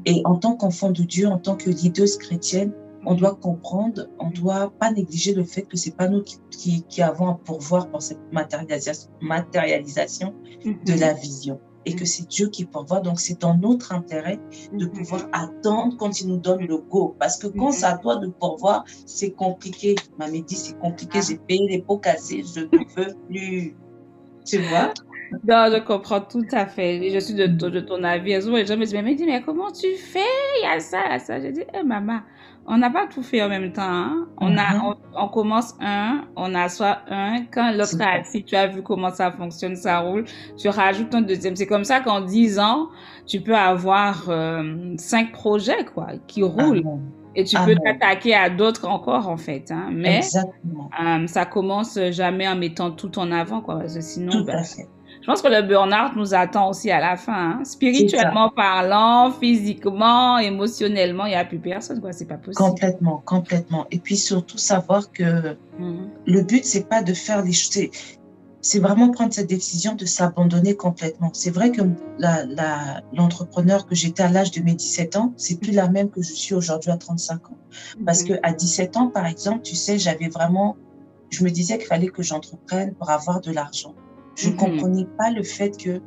Et 0.05 0.23
en 0.25 0.37
tant 0.37 0.57
qu'enfant 0.57 0.91
de 0.91 1.03
Dieu, 1.03 1.29
en 1.29 1.39
tant 1.39 1.57
que 1.57 1.71
leader 1.71 2.07
chrétienne, 2.19 2.73
on 3.07 3.15
doit 3.15 3.35
comprendre, 3.35 4.09
on 4.19 4.29
ne 4.29 4.35
doit 4.35 4.73
pas 4.79 4.91
négliger 4.93 5.35
le 5.35 5.45
fait 5.45 5.63
que 5.63 5.77
c'est 5.77 5.97
pas 5.97 6.09
nous 6.09 6.23
qui, 6.51 6.83
qui, 6.83 7.03
avons 7.03 7.29
à 7.29 7.35
pourvoir 7.35 7.91
pour 7.91 8.03
cette 8.03 8.21
matérialisation, 8.33 9.11
matérialisation 9.21 10.35
de 10.65 11.01
la 11.01 11.15
vision 11.15 11.61
et 11.87 11.95
que 11.95 12.05
c'est 12.05 12.29
Dieu 12.29 12.49
qui 12.49 12.65
pourvoit. 12.65 13.01
Donc, 13.01 13.21
c'est 13.21 13.41
dans 13.41 13.57
notre 13.57 13.93
intérêt 13.93 14.39
de 14.73 14.85
mhm. 14.85 14.93
pouvoir 14.93 15.29
attendre 15.33 15.97
quand 15.97 16.21
il 16.21 16.29
nous 16.29 16.37
donne 16.37 16.67
le 16.67 16.79
go. 16.79 17.17
Parce 17.19 17.39
que 17.39 17.47
quand 17.47 17.73
c'est 17.73 17.87
à 17.87 17.97
toi 17.97 18.17
de 18.17 18.29
pourvoir, 18.29 18.85
c'est 19.07 19.31
compliqué. 19.31 19.95
Ma 20.19 20.31
dit, 20.31 20.45
c'est 20.49 20.79
compliqué. 20.79 21.19
Ah. 21.23 21.27
J'ai 21.27 21.39
payé 21.39 21.67
les 21.69 21.83
pots 21.83 21.99
cassés. 21.99 22.45
Je 22.55 22.61
ne 22.61 22.97
veux 22.97 23.15
plus. 23.29 23.77
Tu 24.45 24.59
vois? 24.59 24.93
Non, 25.47 25.71
je 25.73 25.81
comprends 25.81 26.21
tout 26.21 26.47
à 26.53 26.67
fait. 26.67 27.09
Je 27.11 27.19
suis 27.19 27.35
de, 27.35 27.47
de 27.47 27.81
ton 27.81 28.03
avis. 28.03 28.33
Et 28.33 28.41
les 28.41 28.67
gens 28.67 28.77
me 28.77 28.85
disent, 28.85 28.95
mais, 28.95 29.03
mais 29.03 29.43
comment 29.43 29.71
tu 29.71 29.95
fais? 29.97 30.21
Il 30.61 30.65
y 30.65 30.67
a 30.67 30.81
ça, 30.81 31.07
il 31.07 31.13
y 31.13 31.15
a 31.15 31.19
ça. 31.19 31.41
Je 31.41 31.49
dis, 31.49 31.63
eh, 31.73 31.83
maman, 31.83 32.21
on 32.71 32.79
n'a 32.79 32.89
pas 32.89 33.07
tout 33.09 33.23
fait 33.23 33.43
en 33.43 33.49
même 33.49 33.73
temps. 33.73 33.83
Hein. 33.83 34.29
On, 34.39 34.57
a, 34.57 34.63
mm-hmm. 34.63 34.97
on, 35.17 35.29
commence 35.29 35.75
un, 35.81 36.23
on 36.37 36.55
assoit 36.55 36.99
un. 37.11 37.45
Quand 37.51 37.73
l'autre 37.73 38.01
a 38.01 38.23
si 38.23 38.45
tu 38.45 38.55
as 38.55 38.69
vu 38.69 38.83
comment 38.83 39.11
ça 39.11 39.33
fonctionne, 39.33 39.75
ça 39.75 39.99
roule, 39.99 40.25
tu 40.57 40.69
rajoutes 40.69 41.13
un 41.15 41.23
deuxième. 41.23 41.57
C'est 41.57 41.67
comme 41.67 41.85
ça 41.85 41.99
qu'en 42.01 42.21
dix 42.21 42.61
ans, 42.61 42.89
tu 43.27 43.41
peux 43.41 43.57
avoir 43.57 44.25
euh, 44.29 44.95
cinq 44.97 45.33
projets 45.33 45.85
quoi 45.85 46.11
qui 46.29 46.45
roulent. 46.45 46.83
Et 47.37 47.45
tu 47.45 47.57
peux 47.65 47.77
t'attaquer 47.77 48.35
à 48.35 48.51
d'autres 48.51 48.87
encore, 48.87 49.29
en 49.29 49.37
fait. 49.37 49.71
Hein. 49.71 49.89
Mais 49.93 50.21
euh, 50.35 51.27
ça 51.27 51.45
commence 51.45 51.99
jamais 52.11 52.49
en 52.49 52.57
mettant 52.57 52.91
tout 52.91 53.19
en 53.19 53.31
avant, 53.31 53.61
quoi. 53.61 53.79
Parce 53.79 53.95
que 53.95 54.01
sinon, 54.01 54.33
tout 54.33 54.45
ben, 54.45 54.65
pense 55.31 55.43
que 55.43 55.49
le 55.49 55.63
burn-out 55.63 56.17
nous 56.17 56.35
attend 56.35 56.71
aussi 56.71 56.91
à 56.91 56.99
la 56.99 57.17
fin. 57.17 57.53
Hein. 57.53 57.65
Spirituellement 57.65 58.51
parlant, 58.51 59.31
physiquement, 59.31 60.39
émotionnellement, 60.39 61.27
il 61.27 61.31
n'y 61.31 61.37
a 61.37 61.45
plus 61.45 61.61
personne. 61.61 62.01
quoi. 62.01 62.13
C'est 62.13 62.25
pas 62.25 62.37
possible. 62.37 62.57
Complètement, 62.57 63.23
complètement. 63.25 63.87
Et 63.93 63.99
puis 63.99 64.17
surtout 64.17 64.59
savoir 64.59 65.13
que 65.13 65.57
mhm. 65.79 66.09
le 66.27 66.43
but, 66.43 66.65
c'est 66.65 66.89
pas 66.89 67.03
de 67.03 67.15
faire 67.15 67.45
les 67.45 67.53
choses. 67.53 67.91
C'est 68.63 68.81
vraiment 68.81 69.11
prendre 69.11 69.33
cette 69.33 69.49
décision 69.49 69.95
de 69.95 70.05
s'abandonner 70.05 70.75
complètement. 70.75 71.31
C'est 71.33 71.51
vrai 71.51 71.71
que 71.71 71.83
l'entrepreneur 73.13 73.79
la, 73.79 73.85
que 73.85 73.95
j'étais 73.95 74.25
à 74.25 74.29
l'âge 74.31 74.51
de 74.51 74.61
mes 74.63 74.75
17 74.75 75.17
ans, 75.17 75.33
c'est 75.37 75.59
plus 75.61 75.73
la 75.73 75.89
même 75.89 76.11
que 76.11 76.23
je 76.23 76.33
suis 76.33 76.55
aujourd'hui 76.55 76.91
à 76.91 76.97
35 76.97 77.51
ans. 77.51 77.57
Parce 78.05 78.23
mhm. 78.23 78.29
que 78.29 78.33
à 78.43 78.53
17 78.53 78.97
ans, 78.97 79.07
par 79.07 79.27
exemple, 79.27 79.63
tu 79.63 79.77
sais, 79.77 79.97
j'avais 79.97 80.29
vraiment, 80.29 80.77
je 81.31 81.45
me 81.45 81.51
disais 81.51 81.79
qu'il 81.79 81.87
fallait 81.87 82.09
que 82.09 82.23
j'entreprenne 82.23 82.95
pour 82.95 83.11
avoir 83.11 83.41
de 83.41 83.53
l'argent. 83.53 83.95
Je 84.35 84.49
ne 84.49 84.53
mhm. 84.53 84.59
comprenais 84.59 85.07
pas 85.19 85.31
le 85.31 85.43
fait 85.43 85.77
que 85.77 86.01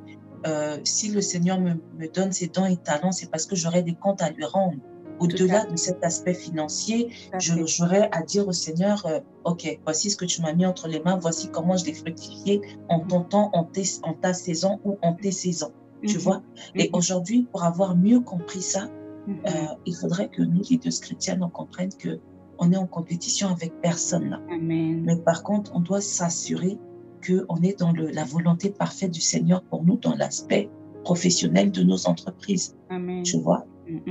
euh, 0.45 0.77
si 0.83 1.09
le 1.09 1.21
Seigneur 1.21 1.59
me, 1.59 1.75
me 1.97 2.07
donne 2.07 2.31
ses 2.31 2.47
dons 2.47 2.65
et 2.65 2.77
talents, 2.77 3.11
c'est 3.11 3.29
parce 3.29 3.45
que 3.45 3.55
j'aurai 3.55 3.81
des 3.83 3.95
comptes 3.95 4.21
à 4.21 4.29
lui 4.29 4.45
rendre. 4.45 4.77
Au-delà 5.19 5.65
de 5.65 5.77
cet 5.77 6.03
aspect 6.03 6.33
financier, 6.33 7.09
j'aurais 7.39 8.09
à 8.11 8.23
dire 8.23 8.47
au 8.47 8.51
Seigneur, 8.51 9.05
euh, 9.05 9.19
OK, 9.45 9.79
voici 9.83 10.09
ce 10.09 10.17
que 10.17 10.25
tu 10.25 10.41
m'as 10.41 10.53
mis 10.53 10.65
entre 10.65 10.87
les 10.87 10.99
mains, 10.99 11.17
voici 11.17 11.49
comment 11.49 11.77
je 11.77 11.85
l'ai 11.85 11.93
fructifié 11.93 12.61
en 12.89 12.99
ton 12.99 13.21
temps, 13.21 13.49
en, 13.53 13.69
en 14.03 14.13
ta 14.15 14.33
saison 14.33 14.79
ou 14.83 14.97
en 15.01 15.13
tes 15.13 15.31
saisons. 15.31 15.71
Tu 16.05 16.17
mhm. 16.17 16.23
vois? 16.23 16.43
Et 16.75 16.89
mhm. 16.89 16.95
aujourd'hui, 16.95 17.43
pour 17.51 17.63
avoir 17.63 17.95
mieux 17.95 18.19
compris 18.19 18.61
ça, 18.61 18.89
mhm. 19.27 19.37
euh, 19.45 19.49
il 19.85 19.95
faudrait 19.95 20.29
que 20.29 20.41
nous, 20.41 20.61
les 20.69 20.77
deux 20.77 20.89
chrétiennes, 20.99 21.43
on 21.43 21.49
comprenne 21.49 21.89
que 21.97 22.19
on 22.59 22.71
est 22.71 22.77
en 22.77 22.87
compétition 22.87 23.49
avec 23.49 23.81
personne 23.81 24.29
là. 24.29 24.39
Mais 24.61 25.15
par 25.17 25.43
contre, 25.43 25.71
on 25.75 25.79
doit 25.79 26.01
s'assurer 26.01 26.77
qu'on 27.25 27.61
est 27.61 27.79
dans 27.79 27.91
le, 27.91 28.07
la 28.07 28.23
volonté 28.23 28.69
parfaite 28.69 29.11
du 29.11 29.21
Seigneur 29.21 29.63
pour 29.63 29.83
nous 29.83 29.97
dans 29.97 30.15
l'aspect 30.15 30.69
professionnel 31.03 31.71
de 31.71 31.83
nos 31.83 32.07
entreprises. 32.07 32.75
Amen. 32.89 33.23
Tu 33.23 33.39
vois? 33.39 33.65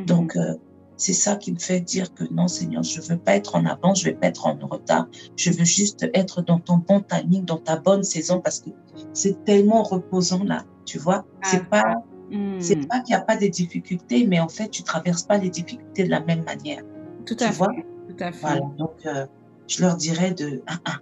Donc, 0.07 0.37
euh, 0.37 0.55
c'est 0.97 1.13
ça 1.15 1.37
qui 1.37 1.53
me 1.53 1.59
fait 1.59 1.81
dire 1.81 2.13
que 2.15 2.25
non, 2.33 2.49
Seigneur, 2.49 2.83
je 2.83 3.01
veux 3.01 3.19
pas 3.19 3.35
être 3.35 3.57
en 3.57 3.65
avance, 3.67 4.03
je 4.03 4.11
veux 4.11 4.17
pas 4.17 4.29
être 4.29 4.47
en 4.47 4.57
retard. 4.67 5.09
Je 5.37 5.51
veux 5.51 5.65
juste 5.65 6.07
être 6.15 6.43
dans 6.43 6.61
ton 6.61 6.77
bon 6.77 7.01
timing, 7.01 7.45
dans 7.45 7.57
ta 7.57 7.77
bonne 7.77 8.05
saison, 8.05 8.41
parce 8.41 8.61
que 8.61 8.71
c'est 9.13 9.45
tellement 9.45 9.83
reposant 9.83 10.45
là, 10.45 10.65
tu 10.85 10.99
vois? 10.99 11.25
C'est 11.43 11.63
ah, 11.71 11.71
pas, 11.71 12.05
hmm. 12.31 12.61
c'est 12.61 12.87
pas 12.87 13.01
qu'il 13.01 13.17
n'y 13.17 13.21
a 13.21 13.25
pas 13.25 13.37
de 13.37 13.47
difficultés, 13.47 14.27
mais 14.27 14.39
en 14.39 14.49
fait, 14.49 14.69
tu 14.69 14.83
traverses 14.83 15.25
pas 15.25 15.39
les 15.39 15.51
difficultés 15.51 16.05
de 16.05 16.11
la 16.11 16.21
même 16.21 16.45
manière. 16.45 16.83
Tout 17.27 17.37
à 17.41 17.51
fait. 17.51 17.65
Tout 18.09 18.25
à 18.25 18.31
fait. 18.31 18.61
donc, 18.79 18.95
euh, 19.07 19.27
je 19.67 19.83
leur 19.83 19.97
dirais 19.97 20.33
de, 20.33 20.63
ah, 20.67 20.79
ah, 20.85 20.99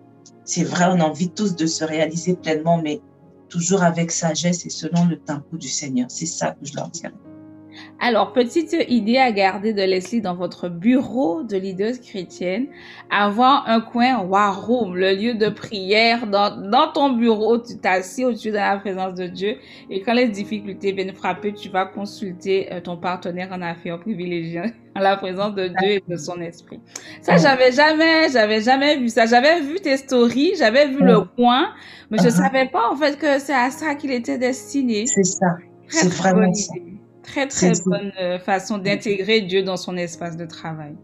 c'est 0.51 0.65
vrai, 0.65 0.87
on 0.87 0.99
a 0.99 1.05
envie 1.05 1.31
tous 1.31 1.55
de 1.55 1.67
se 1.67 1.85
réaliser 1.85 2.35
pleinement, 2.35 2.83
mais 2.83 3.01
toujours 3.49 3.85
avec 3.85 4.11
sagesse 4.11 4.67
et 4.67 4.71
selon 4.71 5.05
le 5.05 5.17
tempo 5.17 5.57
du 5.57 5.69
Seigneur. 5.69 6.09
C'est 6.11 6.27
ça 6.27 6.51
que 6.53 6.67
je 6.67 6.75
leur 6.75 6.89
dirais. 6.89 7.13
Alors, 8.03 8.33
petite 8.33 8.75
idée 8.89 9.19
à 9.19 9.31
garder 9.31 9.75
de 9.75 9.83
Leslie 9.83 10.23
dans 10.23 10.35
votre 10.35 10.71
bureau 10.71 11.43
de 11.43 11.59
leaders 11.59 12.01
chrétienne, 12.01 12.69
avoir 13.11 13.69
un 13.69 13.83
coin 13.83 14.21
War 14.23 14.67
Room, 14.67 14.97
le 14.97 15.15
lieu 15.15 15.35
de 15.35 15.51
prière 15.51 16.27
dans, 16.27 16.57
dans 16.71 16.91
ton 16.93 17.13
bureau, 17.13 17.59
tu 17.59 17.77
t'assieds 17.77 18.25
au-dessus 18.25 18.49
de 18.49 18.55
la 18.55 18.79
présence 18.79 19.15
de 19.15 19.27
Dieu 19.27 19.57
et 19.91 20.01
quand 20.01 20.15
les 20.15 20.29
difficultés 20.29 20.93
viennent 20.93 21.13
frapper, 21.13 21.53
tu 21.53 21.69
vas 21.69 21.85
consulter 21.85 22.73
euh, 22.73 22.81
ton 22.81 22.97
partenaire 22.97 23.51
en 23.53 23.61
affaires 23.61 24.01
privilégié 24.01 24.63
en 24.97 25.01
la 25.01 25.19
présence 25.19 25.55
de 25.55 25.69
Dieu 25.69 25.91
et 25.91 26.05
de 26.09 26.17
son 26.17 26.41
esprit. 26.41 26.81
Ça, 27.21 27.37
j'avais 27.37 27.71
jamais, 27.71 28.31
j'avais 28.33 28.63
jamais 28.63 28.97
vu 28.97 29.11
ça. 29.11 29.27
J'avais 29.27 29.61
vu 29.61 29.75
tes 29.75 29.99
stories, 29.99 30.55
j'avais 30.59 30.89
vu 30.89 31.01
le 31.01 31.21
coin, 31.37 31.69
mais 32.11 32.17
je 32.17 32.29
uh-huh. 32.29 32.31
savais 32.31 32.67
pas 32.67 32.89
en 32.91 32.97
fait 32.97 33.19
que 33.19 33.39
c'est 33.39 33.55
à 33.55 33.71
ça 33.71 33.95
qu'il 33.95 34.11
était 34.11 34.39
destiné. 34.39 35.07
C'est 35.07 35.23
ça. 35.23 35.59
C'est 35.87 36.09
vraiment 36.09 36.53
ça. 36.55 36.73
Très, 37.31 37.47
très 37.47 37.73
bonne 37.85 38.13
euh, 38.21 38.39
façon 38.39 38.79
d'intégrer 38.79 39.43
Dieu 39.43 39.63
dans 39.63 39.77
son 39.77 39.97
espace 39.97 40.37
de 40.37 40.47
travail. 40.47 40.97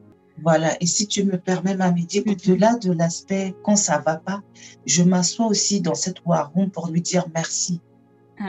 Voilà, 0.42 0.76
et 0.82 0.86
si 0.86 1.06
tu 1.06 1.24
me 1.24 1.38
permets, 1.38 1.76
Mamie, 1.76 2.08
au-delà 2.26 2.74
de 2.74 2.92
l'aspect 2.92 3.54
quand 3.62 3.76
ça 3.76 4.02
va 4.04 4.16
pas, 4.16 4.42
je 4.84 5.02
m'assois 5.02 5.46
aussi 5.46 5.80
dans 5.80 5.94
cette 5.94 6.26
war 6.26 6.52
room 6.54 6.70
pour 6.70 6.88
lui 6.88 7.00
dire 7.00 7.26
merci. 7.34 7.80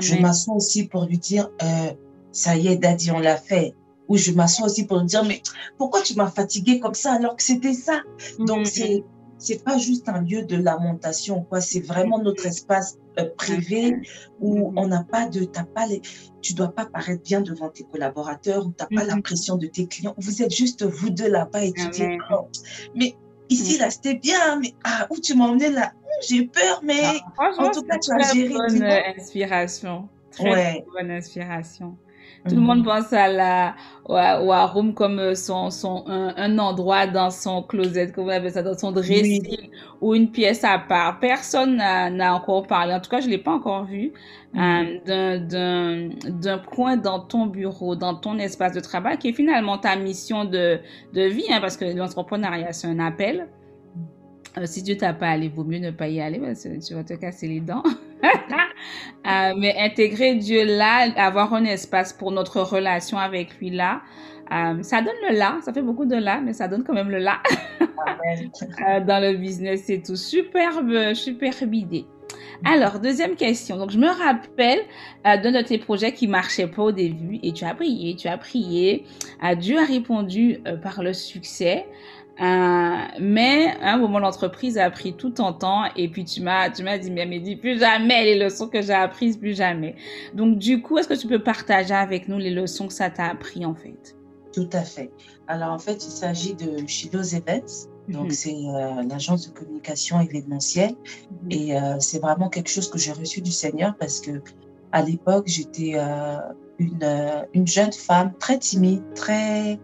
Je 0.01 0.15
m'assois 0.15 0.55
aussi 0.55 0.87
pour 0.87 1.05
lui 1.05 1.17
dire, 1.17 1.49
euh, 1.61 1.93
ça 2.31 2.57
y 2.57 2.67
est, 2.67 2.75
Daddy, 2.75 3.11
on 3.11 3.19
l'a 3.19 3.37
fait. 3.37 3.73
Ou 4.09 4.17
je 4.17 4.31
m'assois 4.31 4.65
aussi 4.65 4.85
pour 4.85 4.99
lui 4.99 5.05
dire, 5.05 5.23
mais 5.23 5.41
pourquoi 5.77 6.01
tu 6.01 6.15
m'as 6.15 6.29
fatigué 6.29 6.79
comme 6.79 6.93
ça 6.93 7.13
alors 7.13 7.35
que 7.35 7.43
c'était 7.43 7.73
ça? 7.73 8.01
Donc, 8.39 8.65
mm-hmm. 8.65 8.71
c'est 8.71 9.03
c'est 9.37 9.63
pas 9.63 9.77
juste 9.77 10.09
un 10.09 10.21
lieu 10.21 10.43
de 10.43 10.55
lamentation, 10.57 11.43
quoi. 11.43 11.61
C'est 11.61 11.79
vraiment 11.79 12.19
notre 12.19 12.45
espace 12.45 12.97
euh, 13.19 13.29
privé 13.37 13.95
où 14.39 14.73
on 14.75 14.87
n'a 14.87 15.03
pas 15.03 15.27
de, 15.27 15.43
t'as 15.43 15.63
pas 15.63 15.85
les, 15.87 16.01
tu 16.41 16.53
dois 16.53 16.69
pas 16.69 16.85
paraître 16.85 17.23
bien 17.23 17.41
devant 17.41 17.69
tes 17.69 17.83
collaborateurs 17.83 18.65
ou 18.65 18.71
t'as 18.71 18.87
pas 18.87 19.03
la 19.03 19.19
pression 19.21 19.57
de 19.57 19.67
tes 19.67 19.87
clients. 19.87 20.15
Vous 20.17 20.41
êtes 20.41 20.53
juste 20.53 20.83
vous 20.83 21.09
deux 21.09 21.29
là-bas 21.29 21.63
et 21.63 21.73
tu 21.73 21.89
dis, 21.89 22.03
oh, 22.31 22.47
mais 22.95 23.15
ici 23.49 23.77
là 23.77 23.89
c'était 23.89 24.15
bien, 24.15 24.59
mais 24.59 24.73
ah, 24.83 25.07
où 25.09 25.19
tu 25.19 25.35
m'as 25.35 25.45
emmené 25.45 25.69
là, 25.69 25.93
j'ai 26.27 26.47
peur, 26.47 26.81
mais 26.83 27.01
ah, 27.37 27.51
en 27.57 27.71
tout 27.71 27.83
cas 27.83 27.97
tu 27.97 28.11
as 28.11 28.33
géré. 28.33 28.53
Bonne 28.53 28.83
inspiration, 28.83 30.09
très 30.31 30.85
bonne 30.93 31.11
inspiration. 31.11 31.97
Tout 32.47 32.55
le 32.55 32.61
monde 32.61 32.79
mhm. 32.79 32.85
pense 32.85 33.13
à 33.13 33.27
la, 33.27 33.75
au, 34.05 34.15
au 34.15 34.91
comme 34.93 35.19
euh, 35.19 35.35
son, 35.35 35.69
son, 35.69 36.03
un, 36.07 36.57
endroit 36.57 37.07
dans 37.07 37.29
son 37.29 37.63
closet, 37.63 38.11
comme 38.11 38.25
vous 38.25 38.31
appelez 38.31 38.51
ça, 38.51 38.63
dans 38.63 38.77
son 38.77 38.91
dressing 38.91 39.69
ou 40.01 40.15
une 40.15 40.31
pièce 40.31 40.63
à 40.63 40.79
part. 40.79 41.19
Personne 41.19 41.77
n'a 41.77 42.35
encore 42.35 42.65
parlé, 42.67 42.93
en 42.93 42.99
tout 42.99 43.09
cas, 43.09 43.19
je 43.19 43.29
l'ai 43.29 43.37
pas 43.37 43.51
encore 43.51 43.85
vu, 43.85 44.13
mhm. 44.53 44.99
euh, 45.09 46.09
d'un 46.29 46.57
coin 46.59 46.97
dans 46.97 47.19
ton 47.19 47.45
bureau, 47.47 47.95
dans 47.95 48.15
ton 48.15 48.37
espace 48.37 48.73
de 48.73 48.79
travail, 48.79 49.17
qui 49.17 49.29
est 49.29 49.33
finalement 49.33 49.77
ta 49.77 49.95
mission 49.95 50.45
de, 50.45 50.79
de 51.13 51.21
vie, 51.21 51.45
hein, 51.51 51.59
parce 51.61 51.77
que 51.77 51.85
l'entrepreneuriat, 51.85 52.73
c'est 52.73 52.87
un 52.87 52.99
appel. 52.99 53.47
Euh, 54.57 54.65
si 54.65 54.81
Dieu 54.81 54.97
t'a 54.97 55.13
pas 55.13 55.29
allé, 55.29 55.49
vaut 55.49 55.63
mieux 55.63 55.79
ne 55.79 55.91
pas 55.91 56.07
y 56.07 56.19
aller 56.19 56.39
parce 56.39 56.63
que 56.63 56.85
tu 56.85 56.93
vas 56.93 57.03
te 57.03 57.13
casser 57.13 57.47
les 57.47 57.59
dents. 57.59 57.83
Euh, 59.27 59.53
mais 59.57 59.75
intégrer 59.77 60.35
Dieu 60.35 60.63
là, 60.63 61.09
avoir 61.17 61.53
un 61.53 61.65
espace 61.65 62.13
pour 62.13 62.31
notre 62.31 62.61
relation 62.61 63.17
avec 63.17 63.59
lui 63.59 63.71
là, 63.71 64.01
euh, 64.53 64.81
ça 64.81 65.01
donne 65.01 65.15
le 65.29 65.37
là, 65.37 65.57
ça 65.61 65.73
fait 65.73 65.81
beaucoup 65.81 66.05
de 66.05 66.15
là, 66.15 66.39
mais 66.41 66.53
ça 66.53 66.67
donne 66.69 66.83
quand 66.83 66.93
même 66.93 67.09
le 67.09 67.17
là 67.17 67.41
dans 69.01 69.21
le 69.21 69.35
business 69.35 69.89
et 69.89 70.01
tout. 70.01 70.15
Superbe, 70.15 71.13
superbe 71.13 71.73
idée. 71.73 72.05
Alors, 72.63 72.99
deuxième 72.99 73.35
question. 73.35 73.77
Donc, 73.77 73.91
je 73.91 73.97
me 73.97 74.07
rappelle 74.07 74.79
d'un 75.25 75.51
de 75.51 75.61
tes 75.61 75.79
projets 75.79 76.13
qui 76.13 76.27
marchait 76.27 76.67
pas 76.67 76.83
au 76.83 76.91
début 76.91 77.39
et 77.43 77.51
tu 77.51 77.65
as 77.65 77.75
prié, 77.75 78.15
tu 78.15 78.27
as 78.29 78.37
prié. 78.37 79.05
Dieu 79.57 79.77
a 79.77 79.83
répondu 79.83 80.61
par 80.81 81.03
le 81.03 81.13
succès. 81.13 81.85
Euh, 82.39 82.97
mais 83.19 83.73
à 83.81 83.93
un 83.93 83.97
moment, 83.97 84.19
l'entreprise 84.19 84.77
a 84.77 84.89
pris 84.91 85.13
tout 85.13 85.31
ton 85.31 85.53
temps 85.53 85.85
et 85.95 86.07
puis 86.07 86.23
tu 86.23 86.41
m'as, 86.41 86.69
tu 86.69 86.83
m'as 86.83 86.97
dit, 86.97 87.09
mais 87.09 87.39
dit 87.39 87.55
plus 87.55 87.79
jamais 87.79 88.23
les 88.25 88.37
leçons 88.37 88.67
que 88.67 88.81
j'ai 88.81 88.93
apprises, 88.93 89.37
plus 89.37 89.55
jamais. 89.55 89.95
Donc, 90.33 90.59
du 90.59 90.81
coup, 90.81 90.97
est-ce 90.99 91.07
que 91.07 91.15
tu 91.15 91.27
peux 91.27 91.41
partager 91.41 91.95
avec 91.95 92.27
nous 92.27 92.37
les 92.37 92.51
leçons 92.51 92.87
que 92.87 92.93
ça 92.93 93.09
t'a 93.09 93.25
appris 93.25 93.65
en 93.65 93.73
fait? 93.73 94.15
Tout 94.53 94.69
à 94.73 94.81
fait. 94.81 95.11
Alors, 95.47 95.71
en 95.71 95.79
fait, 95.79 96.05
il 96.05 96.11
s'agit 96.11 96.53
de 96.53 96.85
Shiloh 96.85 97.35
Events. 97.35 97.89
Donc, 98.07 98.25
mhm. 98.27 98.31
c'est 98.31 98.53
euh, 98.53 99.03
l'agence 99.09 99.49
de 99.49 99.57
communication 99.57 100.21
événementielle. 100.21 100.95
Mhm. 101.43 101.51
Et 101.51 101.75
euh, 101.75 101.99
c'est 101.99 102.19
vraiment 102.19 102.49
quelque 102.49 102.69
chose 102.69 102.89
que 102.89 102.99
j'ai 102.99 103.13
reçu 103.13 103.41
du 103.41 103.51
Seigneur 103.51 103.95
parce 103.99 104.21
que 104.21 104.41
à 104.91 105.01
l'époque, 105.01 105.47
j'étais 105.47 105.95
une, 106.79 107.45
une 107.53 107.67
jeune 107.67 107.91
femme 107.91 108.31
très 108.39 108.57
timide, 108.57 109.03
très 109.15 109.77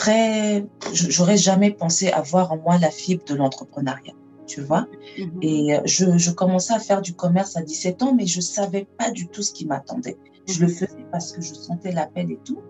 très, 0.00 0.66
j'aurais 0.94 1.36
jamais 1.36 1.70
pensé 1.70 2.10
avoir 2.10 2.52
en 2.52 2.56
moi 2.56 2.78
la 2.78 2.90
fibre 2.90 3.22
de 3.26 3.34
l'entrepreneuriat, 3.34 4.14
tu 4.46 4.62
vois. 4.62 4.86
Mhm. 5.18 5.38
Et 5.42 5.76
je, 5.84 6.16
je, 6.16 6.30
commençais 6.30 6.72
à 6.72 6.78
faire 6.78 7.02
du 7.02 7.12
commerce 7.12 7.56
à 7.58 7.62
17 7.62 8.02
ans, 8.02 8.14
mais 8.14 8.26
je 8.26 8.40
savais 8.40 8.86
pas 8.98 9.10
du 9.10 9.28
tout 9.28 9.42
ce 9.42 9.52
qui 9.52 9.66
m'attendait. 9.66 10.16
Je 10.48 10.60
le 10.60 10.68
mhm. 10.68 10.74
faisais 10.74 11.06
parce 11.12 11.32
que 11.32 11.42
je 11.42 11.52
sentais 11.52 11.92
l'appel 11.92 12.30
et 12.30 12.38
tout. 12.44 12.60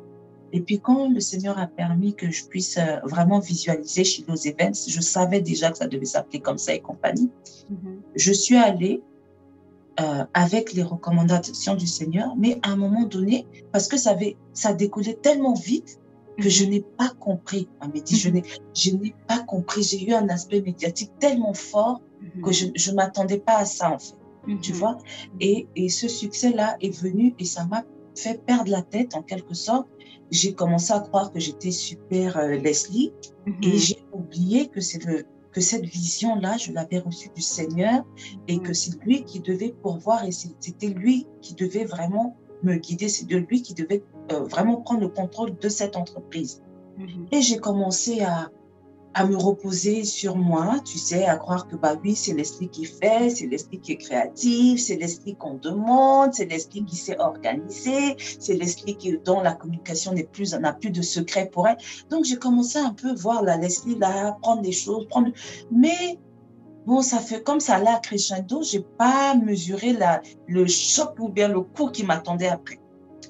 Et 0.53 0.61
puis 0.61 0.81
quand 0.81 1.09
le 1.09 1.21
Seigneur 1.21 1.57
a 1.57 1.69
permis 1.69 2.15
que 2.15 2.33
je 2.33 2.45
puisse 2.47 2.77
euh, 2.77 2.97
vraiment 3.05 3.39
visualiser 3.39 4.03
chez 4.03 4.25
nos 4.27 4.35
Events, 4.35 4.89
je 4.89 5.01
savais 5.01 5.41
déjà 5.41 5.71
que 5.71 5.79
ça 5.79 5.87
devait 5.87 6.07
s'appeler 6.07 6.41
comme 6.41 6.59
ça 6.59 6.75
et 6.75 6.81
compagnie. 6.81 7.31
Mhm. 7.71 8.01
Je 8.17 8.33
suis 8.33 8.57
allée 8.57 9.03
euh, 10.01 10.25
avec 10.35 10.73
les 10.73 10.83
recommandations 10.83 11.77
du 11.77 11.87
Seigneur, 11.87 12.35
mais 12.37 12.59
à 12.63 12.71
un 12.71 12.77
moment 12.77 13.05
donné, 13.05 13.47
parce 13.71 13.87
que 13.87 13.97
ça, 13.97 14.11
avait, 14.11 14.37
ça 14.53 14.73
découlait 14.73 15.19
tellement 15.23 15.55
vite, 15.55 16.01
que 16.39 16.49
je 16.49 16.65
n'ai 16.65 16.81
pas 16.81 17.11
compris. 17.21 17.69
dit, 18.05 18.17
je 18.17 18.29
mhm. 18.29 18.35
n'ai, 18.35 18.43
je 18.75 18.91
n'ai 18.91 19.15
pas 19.27 19.41
compris. 19.41 19.83
J'ai 19.83 20.09
eu 20.09 20.13
un 20.13 20.29
aspect 20.29 20.61
médiatique 20.61 21.13
tellement 21.19 21.55
fort 21.55 22.01
mhm. 22.21 22.43
que 22.43 22.53
je 22.53 22.67
ne 22.67 22.97
m'attendais 22.97 23.39
pas 23.39 23.59
à 23.59 23.65
ça, 23.65 23.93
en 23.93 23.99
fait. 23.99 24.15
Tu 24.63 24.73
mhm. 24.73 24.79
vois 24.79 24.99
et, 25.41 25.69
et 25.77 25.89
ce 25.89 26.09
succès-là 26.09 26.77
est 26.81 26.97
venu 26.99 27.35
et 27.39 27.45
ça 27.45 27.67
m'a 27.67 27.85
fait 28.17 28.43
perdre 28.45 28.71
la 28.71 28.83
tête, 28.83 29.15
en 29.15 29.23
quelque 29.23 29.55
sorte. 29.55 29.87
J'ai 30.31 30.55
commencé 30.55 30.93
à 30.93 31.01
croire 31.01 31.33
que 31.33 31.41
j'étais 31.41 31.73
super 31.73 32.37
euh, 32.37 32.57
Leslie 32.57 33.13
et 33.63 33.79
j'ai 33.79 33.99
oublié 34.13 34.69
que 34.69 34.81
c'est 34.81 35.05
le, 35.05 35.25
que 35.53 35.61
cette 35.61 35.85
vision-là, 35.85 36.57
je 36.57 36.73
l'avais 36.73 36.99
reçue 36.99 37.31
du 37.35 37.43
Seigneur 37.43 38.05
et 38.47 38.59
que 38.59 38.73
c'est 38.73 39.03
lui 39.05 39.25
qui 39.25 39.41
devait 39.41 39.75
pourvoir 39.83 40.25
et 40.25 40.31
c'était 40.31 40.89
lui 40.89 41.27
qui 41.43 41.55
devait 41.55 41.85
vraiment 41.85 42.37
me 42.63 42.77
guider, 42.77 43.09
c'est 43.09 43.27
de 43.27 43.37
lui 43.37 43.63
qui 43.63 43.75
devait 43.75 44.03
euh, 44.33 44.45
vraiment 44.45 44.77
prendre 44.77 45.01
le 45.01 45.09
contrôle 45.09 45.57
de 45.59 45.69
cette 45.69 45.97
entreprise. 45.97 46.63
Mhm. 46.97 47.27
Et 47.33 47.43
j'ai 47.43 47.59
commencé 47.59 48.23
à, 48.23 48.51
à 49.15 49.27
me 49.27 49.37
reposer 49.37 50.05
sur 50.05 50.37
moi, 50.37 50.77
tu 50.85 50.99
sais, 50.99 51.27
à 51.27 51.37
croire 51.37 51.67
que 51.67 51.75
bah 51.75 51.97
oui, 52.03 52.15
c'est 52.15 52.33
l'esprit 52.33 52.69
qui 52.69 52.85
fait, 52.85 53.31
c'est 53.31 53.47
l'esprit 53.47 53.81
qui 53.81 53.93
est 53.93 53.97
créatif, 53.97 54.81
c'est 54.81 54.97
l'esprit 54.97 55.35
qu'on 55.35 55.55
demande, 55.55 56.33
c'est 56.33 56.45
l'esprit 56.45 56.85
qui 56.85 56.97
s'est 56.97 57.19
organisé, 57.19 58.17
c'est 58.39 58.55
l'esprit 58.55 58.97
qui 58.97 59.19
dont 59.25 59.41
la 59.41 59.53
communication 59.53 60.13
n'est 60.13 60.25
plus 60.25 60.55
n'a 60.55 60.73
plus 60.73 60.91
de 60.91 61.03
secret 61.03 61.49
pour 61.51 61.67
elle. 61.67 61.77
Donc 62.11 62.25
j'ai 62.25 62.37
commencé 62.37 62.79
un 62.79 62.95
peu 62.95 63.13
voir 63.15 63.43
la 63.43 63.57
Leslie 63.57 63.99
là 63.99 64.37
prendre 64.43 64.63
des 64.63 64.73
choses, 64.73 65.07
prendre 65.09 65.31
mais 65.71 66.19
Bon, 66.87 67.03
ça 67.03 67.19
fait 67.19 67.43
comme 67.43 67.61
ça 67.61 67.79
là, 67.79 68.01
crescendo, 68.03 68.63
j'ai 68.63 68.81
pas 68.81 69.35
mesuré 69.35 69.93
la, 69.93 70.23
le 70.49 70.67
choc 70.67 71.15
ou 71.19 71.29
bien 71.29 71.49
le 71.49 71.61
coup 71.61 71.89
qui 71.91 72.05
m'attendait 72.05 72.49
après. 72.49 72.81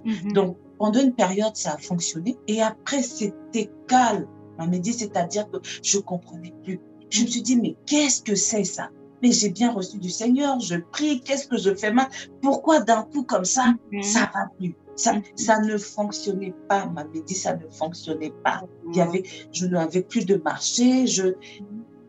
Mhm. 0.05 0.33
Donc, 0.33 0.57
pendant 0.81 0.99
une 1.01 1.13
période, 1.15 1.55
ça 1.55 1.75
a 1.75 1.79
fonctionné. 1.79 2.37
Et 2.49 2.63
après, 2.63 3.03
c'était 3.03 3.71
calme. 3.87 4.27
M'a 4.59 4.67
dit, 4.67 4.95
c'est-à-dire 4.95 5.49
que 5.51 5.59
je 5.83 5.99
comprenais 5.99 6.55
plus. 6.65 6.81
Je 7.11 7.23
me 7.23 7.27
suis 7.29 7.43
dit, 7.43 7.57
mais 7.57 7.77
qu'est-ce 7.87 8.23
que 8.23 8.35
c'est 8.35 8.65
ça? 8.65 8.89
Mais 9.23 9.31
j'ai 9.31 9.51
bien 9.51 9.71
reçu 9.73 9.99
du 9.99 10.09
Seigneur, 10.09 10.59
je 10.61 10.77
prie, 10.77 11.21
qu'est-ce 11.21 11.47
que 11.47 11.59
je 11.59 11.75
fais 11.75 11.93
mal? 11.93 12.09
Pourquoi 12.41 12.81
d'un 12.81 13.03
coup 13.03 13.25
comme 13.25 13.45
ça, 13.45 13.75
Mhm. 13.93 14.03
ça 14.03 14.31
va 14.35 14.49
plus? 14.59 14.75
Ça, 14.97 15.13
Mhm. 15.15 15.23
ça 15.37 15.59
ne 15.61 15.77
fonctionnait 15.77 16.55
pas, 16.69 16.87
m'a 16.87 17.05
dit, 17.05 17.35
ça 17.35 17.55
ne 17.57 17.69
fonctionnait 17.71 18.33
pas. 18.43 18.63
Il 18.91 18.97
y 18.97 19.01
avait, 19.03 19.23
je 19.53 19.67
n'avais 19.67 20.03
plus 20.03 20.25
de 20.25 20.37
marché, 20.37 21.07
je 21.07 21.35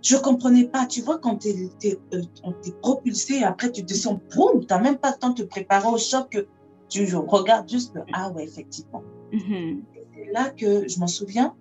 je 0.04 0.18
comprenais 0.18 0.68
pas. 0.68 0.88
Tu 0.88 1.02
vois, 1.02 1.20
quand 1.20 1.36
t'es, 1.36 1.56
euh, 1.86 2.22
on 2.44 2.54
t'est 2.54 2.76
propulsé, 2.82 3.44
après 3.44 3.72
tu 3.72 3.84
descends, 3.84 4.20
boum, 4.36 4.66
t'as 4.66 4.80
même 4.80 4.98
pas 4.98 5.12
le 5.12 5.18
temps 5.18 5.30
de 5.30 5.44
te 5.44 5.48
préparer 5.48 5.88
au 5.90 5.98
choc 6.00 6.28
que 6.32 6.48
tu 6.92 7.16
regardes 7.16 7.70
juste 7.70 7.96
le, 7.96 8.04
ah 8.14 8.30
ouais, 8.32 8.44
effectivement. 8.44 9.04
Mhm. 9.32 9.84
C'est 10.14 10.32
là 10.32 10.50
que 10.50 10.88
je 10.88 11.00
m'en 11.00 11.08
souviens, 11.08 11.56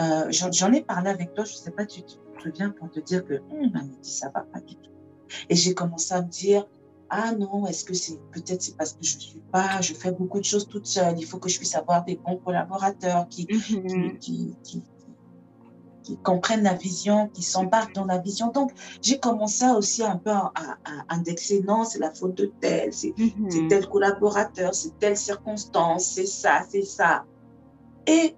euh, 0.00 0.30
j'en, 0.30 0.72
ai 0.72 0.82
parlé 0.82 1.10
avec 1.10 1.32
toi, 1.32 1.44
je 1.44 1.54
sais 1.54 1.70
pas, 1.70 1.86
tu 1.86 2.02
te 2.02 2.12
souviens 2.42 2.70
pour 2.70 2.90
te 2.90 3.00
dire 3.00 3.24
que, 3.24 3.34
hum, 3.34 3.70
dit, 4.02 4.10
ça 4.10 4.30
va 4.34 4.40
pas 4.40 4.60
du 4.60 4.74
tout. 4.74 4.90
Et 5.48 5.54
j'ai 5.54 5.74
commencé 5.74 6.12
à 6.12 6.22
me 6.22 6.28
dire, 6.28 6.66
ah 7.08 7.32
non, 7.32 7.66
est-ce 7.66 7.84
que 7.84 7.94
c'est, 7.94 8.18
peut-être 8.32 8.62
c'est 8.62 8.76
parce 8.76 8.94
que 8.94 9.04
je 9.04 9.18
suis 9.18 9.42
pas, 9.52 9.80
je 9.80 9.94
fais 9.94 10.10
beaucoup 10.10 10.40
de 10.40 10.44
choses 10.44 10.66
toute 10.66 10.86
seule, 10.86 11.18
il 11.18 11.24
faut 11.26 11.38
que 11.38 11.48
je 11.48 11.58
puisse 11.58 11.74
avoir 11.76 12.04
des 12.04 12.16
bons 12.16 12.38
collaborateurs 12.38 13.28
qui, 13.28 13.46
Mhm. 13.50 14.18
qui, 14.18 14.18
qui, 14.18 14.56
qui, 14.64 14.82
qui 16.02 16.16
comprennent 16.18 16.62
la 16.64 16.74
vision, 16.74 17.28
qui 17.28 17.42
s'embarquent 17.42 17.94
dans 17.94 18.04
la 18.06 18.18
vision. 18.18 18.48
Donc, 18.48 18.72
j'ai 19.02 19.18
commencé 19.18 19.64
aussi 19.68 20.02
un 20.02 20.16
peu 20.16 20.30
à, 20.30 20.52
à- 20.54 20.76
à 20.84 21.14
indexer, 21.14 21.62
non, 21.62 21.84
c'est 21.84 21.98
la 21.98 22.12
faute 22.12 22.34
de 22.36 22.52
tel, 22.60 22.92
c'est 22.92 23.14
Mhm. 23.16 23.68
tel 23.68 23.86
collaborateur, 23.88 24.74
c'est 24.74 24.98
telle 24.98 25.16
circonstance, 25.16 26.04
c'est 26.14 26.26
ça, 26.26 26.62
c'est 26.70 26.82
ça. 26.84 27.24
Et 28.06 28.34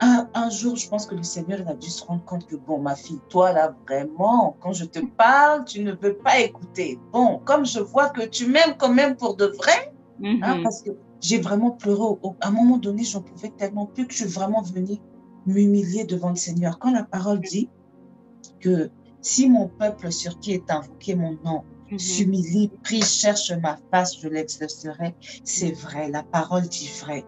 un, 0.00 0.28
un 0.34 0.50
jour, 0.50 0.76
je 0.76 0.88
pense 0.88 1.06
que 1.06 1.14
le 1.14 1.22
Seigneur 1.22 1.60
il 1.60 1.68
a 1.68 1.74
dû 1.74 1.88
se 1.88 2.04
rendre 2.04 2.24
compte 2.24 2.46
que, 2.46 2.56
bon, 2.56 2.80
ma 2.80 2.94
fille, 2.96 3.20
toi 3.30 3.52
là, 3.52 3.74
vraiment, 3.88 4.56
quand 4.60 4.72
je 4.72 4.84
te 4.84 4.98
parle, 4.98 5.64
tu 5.64 5.82
ne 5.82 5.92
veux 5.92 6.14
pas 6.16 6.40
écouter. 6.40 6.98
Bon, 7.12 7.40
comme 7.44 7.64
je 7.64 7.78
vois 7.80 8.10
que 8.10 8.22
tu 8.26 8.46
m'aimes 8.46 8.74
quand 8.78 8.92
même 8.92 9.16
pour 9.16 9.36
de 9.36 9.46
vrai, 9.46 9.94
hein, 10.42 10.56
Mhm. 10.56 10.62
parce 10.62 10.82
que 10.82 10.90
j'ai 11.20 11.38
vraiment 11.38 11.70
pleuré. 11.70 12.02
à 12.40 12.48
un 12.48 12.50
moment 12.50 12.76
donné, 12.76 13.04
j'en 13.04 13.22
pouvais 13.22 13.50
tellement 13.50 13.86
plus 13.86 14.06
que 14.06 14.12
je 14.12 14.18
suis 14.24 14.26
vraiment 14.32 14.62
venue 14.62 14.98
m'humilier 15.46 16.04
devant 16.04 16.30
le 16.30 16.36
Seigneur. 16.36 16.78
Quand 16.78 16.92
la 16.92 17.04
parole 17.04 17.40
dit 17.40 17.68
que 18.60 18.90
si 19.20 19.48
mon 19.48 19.68
peuple 19.68 20.12
sur 20.12 20.38
qui 20.38 20.52
est 20.52 20.70
invoqué 20.70 21.14
mon 21.14 21.36
nom 21.44 21.62
Mhm. 21.90 21.98
s'humilie, 21.98 22.70
prie, 22.82 23.02
cherche 23.02 23.52
ma 23.52 23.78
face, 23.90 24.18
je 24.20 24.28
l'exaucerai, 24.28 25.14
c'est 25.44 25.72
vrai, 25.72 26.10
la 26.10 26.22
parole 26.22 26.66
dit 26.68 26.90
vrai. 27.00 27.24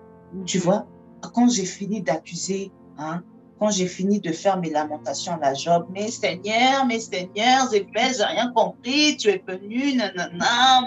Tu 0.47 0.59
Mhm. 0.59 0.65
vois, 0.65 0.87
quand 1.35 1.49
j'ai 1.49 1.65
fini 1.67 2.03
d'accuser, 2.03 2.71
hein, 2.99 3.23
quand 3.59 3.71
j'ai 3.71 3.87
fini 3.87 4.21
de 4.21 4.33
faire 4.33 4.59
mes 4.59 4.71
lamentations 4.71 5.35
à 5.35 5.39
la 5.39 5.55
Job, 5.55 5.87
mais 5.91 6.11
Seigneur, 6.11 6.85
mais 6.87 7.01
Seigneur, 7.01 7.69
j'ai 7.73 7.87
fait, 7.95 8.15
j'ai 8.17 8.25
rien 8.25 8.51
compris, 8.53 9.17
tu 9.17 9.29
es 9.29 9.43
venu, 9.47 9.95
nanana. 9.97 10.87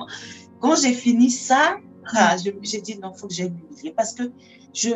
Quand 0.59 0.75
j'ai 0.75 0.93
fini 0.93 1.31
ça, 1.31 1.77
ah, 2.15 2.35
j'ai 2.37 2.81
dit 2.81 2.99
non, 2.99 3.13
faut 3.13 3.27
que 3.27 3.33
j'aille 3.33 3.51
m'humilier 3.51 3.93
parce 3.95 4.13
que 4.13 4.31
je. 4.73 4.89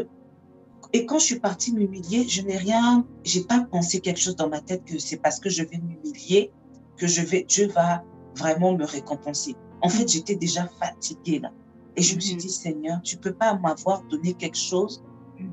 Et 0.94 1.06
quand 1.06 1.18
je 1.20 1.26
suis 1.26 1.40
partie 1.40 1.74
m'humilier, 1.74 2.28
je 2.28 2.42
n'ai 2.44 2.56
rien, 2.58 3.06
j'ai 3.24 3.44
pas 3.44 3.66
pensé 3.72 4.00
quelque 4.00 4.20
chose 4.20 4.36
dans 4.36 4.50
ma 4.50 4.62
tête 4.62 4.84
que 4.86 5.00
c'est 5.00 5.18
parce 5.18 5.40
que 5.40 5.50
je 5.50 5.64
vais 5.64 5.78
m'humilier 5.80 6.52
que 6.98 7.08
je 7.08 7.22
vais, 7.22 7.46
Dieu 7.50 7.68
va 7.70 8.04
vraiment 8.38 8.74
me 8.78 8.86
récompenser. 8.86 9.56
En 9.82 9.90
fait, 9.90 10.08
j'étais 10.08 10.36
déjà 10.36 10.68
fatiguée 10.80 11.40
là. 11.40 11.52
Et 11.96 12.02
je 12.04 12.16
me 12.16 12.20
suis 12.22 12.36
Mhm. 12.36 12.40
dit, 12.42 12.50
Seigneur, 12.50 13.02
tu 13.04 13.18
peux 13.18 13.34
pas 13.34 13.56
m'avoir 13.56 14.04
donné 14.04 14.34
quelque 14.34 14.58
chose 14.58 15.04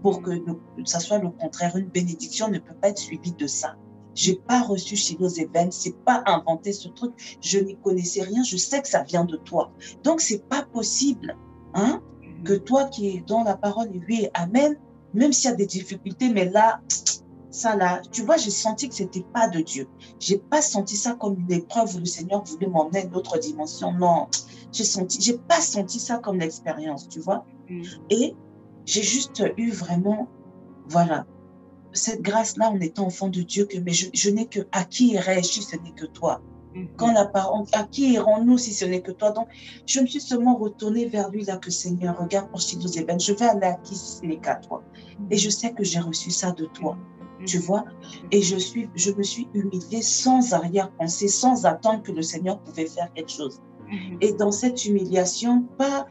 pour 0.02 0.22
que 0.22 0.30
le- 0.30 0.60
ça 0.84 1.00
soit 1.00 1.18
le 1.18 1.30
contraire. 1.30 1.74
Une 1.76 1.88
bénédiction 1.88 2.48
ne 2.48 2.58
peut 2.58 2.74
pas 2.80 2.88
être 2.90 2.98
suivie 2.98 3.32
de 3.32 3.46
ça. 3.46 3.76
J'ai 4.14 4.36
pas 4.36 4.60
reçu 4.62 4.96
chez 4.96 5.16
nos 5.18 5.28
événements, 5.28 5.70
c'est 5.70 5.96
pas 6.04 6.22
inventé 6.26 6.72
ce 6.72 6.88
truc. 6.88 7.12
Je 7.40 7.58
n'y 7.58 7.76
connaissais 7.78 8.22
rien. 8.22 8.42
Je 8.42 8.56
sais 8.58 8.82
que 8.82 8.88
ça 8.88 9.02
vient 9.04 9.24
de 9.24 9.36
toi. 9.36 9.72
Donc 10.02 10.20
c'est 10.20 10.46
pas 10.48 10.62
possible, 10.72 11.34
hein, 11.74 12.02
Mhm. 12.22 12.44
que 12.44 12.52
toi 12.54 12.84
qui 12.84 13.08
es 13.08 13.24
dans 13.26 13.42
la 13.42 13.56
parole, 13.56 13.88
oui, 14.08 14.28
amen. 14.34 14.76
Même 15.14 15.32
s'il 15.32 15.50
y 15.50 15.52
a 15.52 15.56
des 15.56 15.66
difficultés, 15.66 16.28
mais 16.30 16.48
là, 16.48 16.80
ça 17.50 17.76
là, 17.76 18.00
tu 18.12 18.22
vois, 18.22 18.36
j'ai 18.36 18.50
senti 18.50 18.88
que 18.88 18.94
c'était 18.94 19.24
pas 19.34 19.48
de 19.48 19.60
Dieu. 19.60 19.88
J'ai 20.18 20.38
pas 20.38 20.62
senti 20.62 20.96
ça 20.96 21.14
comme 21.14 21.38
une 21.38 21.52
épreuve 21.52 21.96
où 21.96 21.98
le 21.98 22.04
Seigneur 22.04 22.44
voulait 22.44 22.68
m'emmener 22.68 23.00
à 23.00 23.04
une 23.04 23.14
autre 23.14 23.38
dimension. 23.38 23.92
Non, 23.92 24.28
j'ai 24.72 24.84
senti, 24.84 25.20
j'ai 25.20 25.38
pas 25.38 25.60
senti 25.60 25.98
ça 25.98 26.18
comme 26.18 26.38
l'expérience, 26.38 27.08
tu 27.08 27.20
vois. 27.20 27.44
Mhm. 27.68 27.84
Et 28.10 28.34
j'ai 28.86 29.02
juste 29.02 29.42
eu 29.56 29.70
vraiment, 29.70 30.28
voilà, 30.88 31.26
cette 31.92 32.22
grâce-là 32.22 32.70
en 32.70 32.80
étant 32.80 33.06
enfant 33.06 33.28
de 33.28 33.42
Dieu, 33.42 33.64
que 33.64 33.78
mais 33.78 33.92
je, 33.92 34.08
je 34.14 34.30
n'ai 34.30 34.46
que 34.46 34.60
à 34.72 34.84
qui 34.84 35.12
irais-je 35.12 35.48
si 35.48 35.62
ce 35.62 35.76
n'est 35.76 35.92
que 35.92 36.06
toi? 36.06 36.40
Quand 36.96 37.12
la 37.12 37.26
parole, 37.26 37.66
à 37.72 37.84
qui 37.84 38.12
irons-nous 38.12 38.58
si 38.58 38.72
ce 38.72 38.84
n'est 38.84 39.00
que 39.00 39.10
toi? 39.10 39.32
Donc, 39.32 39.48
je 39.86 40.00
me 40.00 40.06
suis 40.06 40.20
seulement 40.20 40.56
retournée 40.56 41.06
vers 41.06 41.30
lui 41.30 41.44
là 41.44 41.56
que 41.56 41.70
Seigneur, 41.70 42.18
regarde 42.18 42.48
pour 42.50 42.60
Chilos 42.60 42.96
Eben, 42.96 43.18
je 43.18 43.32
vais 43.32 43.46
aller 43.46 43.66
à 43.66 43.74
qui 43.74 43.94
si 43.96 44.18
ce 44.18 44.24
n'est 44.24 44.38
qu'à 44.38 44.56
toi. 44.56 44.82
Et 45.30 45.36
je 45.36 45.50
sais 45.50 45.72
que 45.72 45.82
j'ai 45.82 45.98
reçu 45.98 46.30
ça 46.30 46.52
de 46.52 46.66
toi, 46.66 46.96
tu 47.44 47.58
vois? 47.58 47.84
Et 48.30 48.40
je 48.40 48.56
suis, 48.56 48.88
je 48.94 49.10
me 49.10 49.22
suis 49.22 49.48
humiliée 49.52 50.02
sans 50.02 50.52
arrière-pensée, 50.52 51.28
sans 51.28 51.66
attendre 51.66 52.02
que 52.02 52.12
le 52.12 52.22
Seigneur 52.22 52.60
pouvait 52.60 52.86
faire 52.86 53.12
quelque 53.14 53.32
chose. 53.32 53.60
Et 54.20 54.32
dans 54.32 54.52
cette 54.52 54.84
humiliation, 54.84 55.64
pas, 55.76 56.06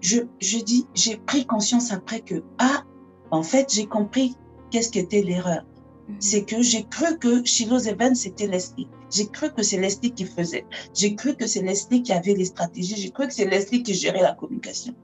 je, 0.00 0.22
je 0.40 0.58
dis, 0.58 0.86
j'ai 0.94 1.16
pris 1.16 1.46
conscience 1.46 1.92
après 1.92 2.20
que, 2.20 2.42
ah, 2.58 2.82
en 3.30 3.42
fait, 3.42 3.72
j'ai 3.72 3.86
compris 3.86 4.34
qu'est-ce 4.70 4.90
qu'était 4.90 5.22
l'erreur. 5.22 5.64
Mhm. 6.08 6.16
C'est 6.20 6.44
que 6.44 6.60
j'ai 6.62 6.84
cru 6.84 7.18
que 7.18 7.44
Shiloh 7.44 7.78
Evans, 7.88 8.14
c'était 8.14 8.46
Leslie. 8.46 8.88
J'ai 9.10 9.26
cru 9.28 9.52
que 9.52 9.62
c'est 9.62 9.78
Leslie 9.78 10.12
qui 10.12 10.24
faisait. 10.24 10.66
J'ai 10.92 11.14
cru 11.14 11.34
que 11.36 11.46
c'est 11.46 11.62
Leslie 11.62 12.02
qui 12.02 12.12
avait 12.12 12.34
les 12.34 12.44
stratégies. 12.46 12.96
J'ai 12.96 13.10
cru 13.10 13.26
que 13.28 13.32
c'est 13.34 13.46
Leslie 13.46 13.82
qui 13.82 13.94
gérait 13.94 14.22
la 14.22 14.32
communication. 14.34 14.94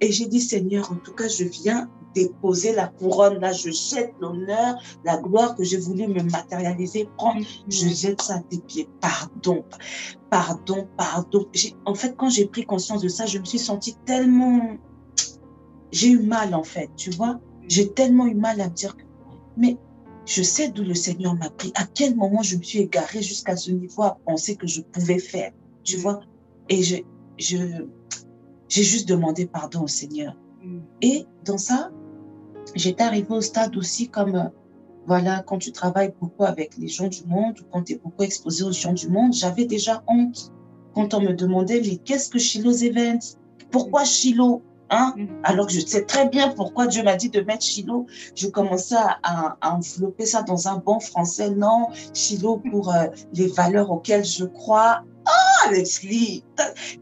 Et 0.00 0.12
j'ai 0.12 0.26
dit, 0.26 0.40
Seigneur, 0.40 0.90
en 0.92 0.96
tout 0.96 1.12
cas, 1.12 1.28
je 1.28 1.44
viens 1.44 1.90
déposer 2.14 2.72
la 2.72 2.86
couronne. 2.86 3.40
Là, 3.40 3.52
je 3.52 3.70
jette 3.70 4.14
l'honneur, 4.20 4.80
la 5.04 5.16
gloire 5.18 5.54
que 5.56 5.64
j'ai 5.64 5.76
voulu 5.78 6.06
me 6.06 6.22
matérialiser, 6.22 7.08
prendre. 7.16 7.44
Je 7.68 7.88
jette 7.88 8.22
ça 8.22 8.36
à 8.36 8.40
tes 8.40 8.58
pieds. 8.58 8.88
Pardon, 9.00 9.64
pardon, 10.30 10.88
pardon. 10.96 11.46
J'ai- 11.52 11.74
En 11.84 11.94
fait, 11.94 12.14
quand 12.16 12.30
j'ai 12.30 12.46
pris 12.46 12.64
conscience 12.64 13.02
de 13.02 13.08
ça, 13.08 13.26
je 13.26 13.38
me 13.38 13.44
suis 13.44 13.58
sentie 13.58 13.96
tellement... 14.06 14.76
J'ai 15.92 16.08
eu 16.08 16.20
mal, 16.20 16.54
en 16.54 16.64
fait, 16.64 16.90
tu 16.96 17.10
vois. 17.10 17.40
J'ai 17.68 17.92
tellement 17.92 18.26
eu 18.26 18.34
mal 18.34 18.60
à 18.60 18.68
me 18.68 18.74
dire 18.74 18.96
que... 18.96 19.02
Mais 19.56 19.76
je 20.26 20.42
sais 20.42 20.68
d'où 20.70 20.82
le 20.82 20.94
Seigneur 20.94 21.34
m'a 21.34 21.48
pris. 21.50 21.72
À 21.76 21.84
quel 21.86 22.16
moment 22.16 22.42
je 22.42 22.56
me 22.56 22.62
suis 22.62 22.80
égarée 22.80 23.22
jusqu'à 23.22 23.56
ce 23.56 23.70
niveau 23.70 24.02
à 24.02 24.18
penser 24.26 24.56
que 24.56 24.66
je 24.66 24.80
pouvais 24.82 25.18
faire, 25.18 25.52
tu 25.84 25.96
Mm. 25.96 26.00
vois. 26.00 26.20
Et 26.68 26.82
je, 26.82 26.96
je, 27.38 27.56
j'ai 28.68 28.82
juste 28.82 29.08
demandé 29.08 29.46
pardon 29.46 29.82
au 29.84 29.86
Seigneur. 29.88 30.36
Mhm. 30.62 30.82
Et 31.00 31.24
dans 31.44 31.58
ça, 31.58 31.90
j'étais 32.74 33.04
arrivée 33.04 33.30
au 33.34 33.40
stade 33.40 33.76
aussi 33.76 34.08
comme, 34.08 34.50
voilà, 35.06 35.44
quand 35.46 35.58
tu 35.58 35.70
travailles 35.70 36.12
beaucoup 36.20 36.42
avec 36.44 36.76
les 36.76 36.88
gens 36.88 37.06
du 37.06 37.24
monde 37.26 37.54
ou 37.60 37.64
quand 37.70 37.82
tu 37.84 37.92
es 37.92 37.98
beaucoup 37.98 38.24
exposé 38.24 38.64
aux 38.64 38.72
gens 38.72 38.92
du 38.92 39.08
monde, 39.08 39.32
j'avais 39.32 39.64
déjà 39.66 40.02
honte 40.08 40.52
quand 40.92 41.14
on 41.14 41.20
me 41.20 41.34
demandait, 41.34 41.80
mais 41.82 41.98
qu'est-ce 41.98 42.28
que 42.30 42.38
Shiloh's 42.40 42.82
Events? 42.82 43.36
Pourquoi 43.70 44.04
Shiloh? 44.04 44.62
Hein? 44.90 45.14
Mhm. 45.16 45.28
Alors 45.42 45.66
que 45.66 45.72
je 45.72 45.80
sais 45.80 46.04
très 46.04 46.28
bien 46.28 46.48
pourquoi 46.50 46.86
Dieu 46.86 47.02
m'a 47.02 47.16
dit 47.16 47.28
de 47.28 47.40
mettre 47.40 47.64
Shiloh. 47.64 48.06
Je 48.34 48.48
commençais 48.48 48.96
à, 49.22 49.56
envelopper 49.62 50.26
ça 50.26 50.42
dans 50.42 50.68
un 50.68 50.76
bon 50.76 51.00
français. 51.00 51.50
Non, 51.50 51.88
Shiloh 52.14 52.58
pour 52.70 52.92
euh, 52.92 53.06
les 53.32 53.48
valeurs 53.48 53.90
auxquelles 53.90 54.24
je 54.24 54.44
crois. 54.44 55.02
Ah, 55.28 55.70
Leslie, 55.72 56.44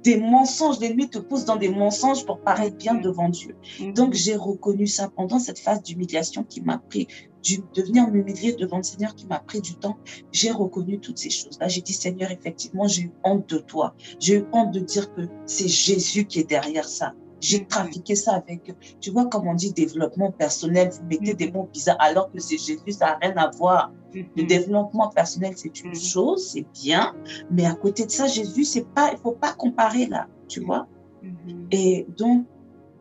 des 0.03 0.19
mensonges, 0.19 0.81
l'ennemi 0.81 1.11
te 1.11 1.19
pousse 1.19 1.45
dans 1.45 1.57
des 1.57 1.69
mensonges 1.69 2.25
pour 2.25 2.41
paraître 2.41 2.77
bien 2.77 2.95
devant 2.95 3.29
Dieu. 3.29 3.55
Mhm. 3.81 3.93
Donc, 3.93 4.15
j'ai 4.15 4.37
reconnu 4.37 4.87
ça 4.87 5.11
pendant 5.15 5.39
cette 5.39 5.59
phase 5.59 5.83
d'humiliation 5.83 6.43
qui 6.43 6.63
m'a 6.63 6.79
pris, 6.79 7.07
du, 7.43 7.59
de 7.75 7.83
venir 7.83 8.09
m'humilier 8.09 8.55
devant 8.55 8.79
le 8.79 8.83
Seigneur 8.83 9.15
qui 9.15 9.27
m'a 9.27 9.41
pris 9.41 9.61
du 9.61 9.75
temps. 9.75 9.99
J'ai 10.33 10.51
reconnu 10.51 10.99
toutes 10.99 11.19
ces 11.19 11.29
choses-là. 11.29 11.69
J'ai 11.69 11.83
dit, 11.83 11.93
Seigneur, 11.93 12.31
effectivement, 12.31 12.89
j'ai 12.89 13.03
eu 13.03 13.13
honte 13.25 13.47
de 13.51 13.59
toi. 13.59 13.95
J'ai 14.19 14.37
eu 14.37 14.45
honte 14.53 14.73
de 14.73 14.81
dire 14.81 15.13
que 15.15 15.29
c'est 15.45 15.69
Jésus 15.69 16.25
qui 16.25 16.41
est 16.41 16.49
derrière 16.49 16.89
ça. 16.89 17.13
J'ai 17.45 17.67
trafiqué 17.67 18.15
ça 18.15 18.33
avec, 18.37 18.73
tu 19.03 19.11
vois, 19.11 19.27
comme 19.27 19.47
on 19.47 19.55
dit 19.55 19.71
développement 19.73 20.31
personnel, 20.33 20.89
vous 20.95 21.07
mettez 21.11 21.35
des 21.35 21.53
mots 21.53 21.69
bizarres 21.71 21.99
alors 22.01 22.31
que 22.33 22.41
c'est 22.41 22.57
Jésus, 22.57 22.93
ça 22.99 23.07
n'a 23.07 23.19
rien 23.21 23.37
à 23.37 23.51
voir. 23.51 23.93
Le 24.15 24.43
Mhm. 24.43 24.47
développement 24.47 25.09
personnel, 25.11 25.53
c'est 25.55 25.79
une 25.85 25.91
Mhm. 25.91 25.95
chose, 26.13 26.41
c'est 26.53 26.65
bien, 26.83 27.15
mais 27.51 27.67
à 27.67 27.75
côté 27.75 28.07
de 28.07 28.11
ça, 28.11 28.27
Jésus, 28.29 28.65
c'est 28.65 28.89
pas, 28.95 29.11
il 29.13 29.19
faut 29.19 29.33
pas 29.33 29.53
comparer 29.53 30.07
là, 30.07 30.27
tu 30.49 30.61
vois. 30.61 30.87
Mhm. 31.23 31.69
Et 31.71 32.07
donc, 32.17 32.47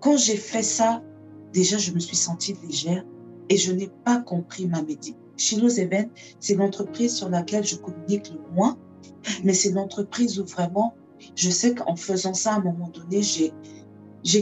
quand 0.02 0.18
j'ai 0.18 0.36
fait 0.36 0.64
ça, 0.64 1.02
déjà, 1.54 1.78
je 1.78 1.94
me 1.94 2.00
suis 2.00 2.18
sentie 2.18 2.54
légère 2.68 3.06
et 3.48 3.56
je 3.56 3.72
n'ai 3.72 3.90
pas 4.04 4.18
compris 4.20 4.68
ma 4.68 4.82
médi- 4.82 5.16
Shiloh 5.38 5.70
Event, 5.80 6.10
c'est 6.42 6.56
l'entreprise 6.56 7.16
sur 7.16 7.30
laquelle 7.30 7.64
je 7.66 7.78
communique 7.78 8.30
le 8.30 8.42
moins, 8.56 8.78
mais 9.46 9.54
c'est 9.54 9.72
l'entreprise 9.72 10.38
où 10.38 10.46
vraiment, 10.46 10.94
je 11.36 11.50
sais 11.50 11.74
qu'en 11.74 11.96
faisant 11.96 12.34
ça, 12.34 12.56
à 12.56 12.58
un 12.58 12.62
moment 12.62 12.90
donné, 12.90 13.22
j'ai 13.22 13.54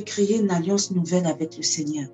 créé 0.03 0.39
une 0.39 0.51
alliance 0.51 0.91
nouvelle 0.91 1.25
avec 1.25 1.57
le 1.57 1.63
Seigneur. 1.63 2.07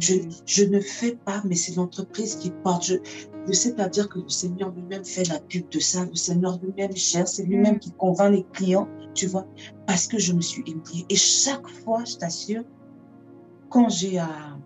Je, 0.00 0.14
mhm. 0.14 0.30
je, 0.44 0.64
ne 0.64 0.80
fais 0.80 1.16
pas, 1.24 1.42
mais 1.44 1.54
c'est 1.54 1.76
l'entreprise 1.76 2.36
qui 2.36 2.50
porte. 2.50 2.84
Je 2.84 2.98
ne 3.46 3.52
sais 3.52 3.74
pas 3.74 3.88
dire 3.88 4.08
que 4.08 4.18
le 4.18 4.28
Seigneur 4.28 4.70
lui-même 4.72 5.04
fait 5.04 5.28
la 5.28 5.38
pub 5.38 5.68
de 5.68 5.78
ça. 5.78 6.04
Le 6.04 6.14
Seigneur 6.14 6.58
lui-même 6.60 6.96
cherche, 6.96 7.30
c'est 7.30 7.44
lui-même 7.44 7.74
mhm. 7.74 7.80
qui 7.80 7.92
convainc 7.92 8.32
les 8.32 8.44
clients, 8.52 8.88
tu 9.14 9.26
vois, 9.26 9.46
parce 9.86 10.06
que 10.06 10.18
je 10.18 10.32
me 10.32 10.40
suis 10.40 10.64
émouillée. 10.66 11.06
Et 11.08 11.16
chaque 11.16 11.68
fois, 11.68 12.04
je 12.04 12.16
t'assure, 12.16 12.64
quand 13.68 13.88
j'ai 13.88 14.18
à, 14.18 14.58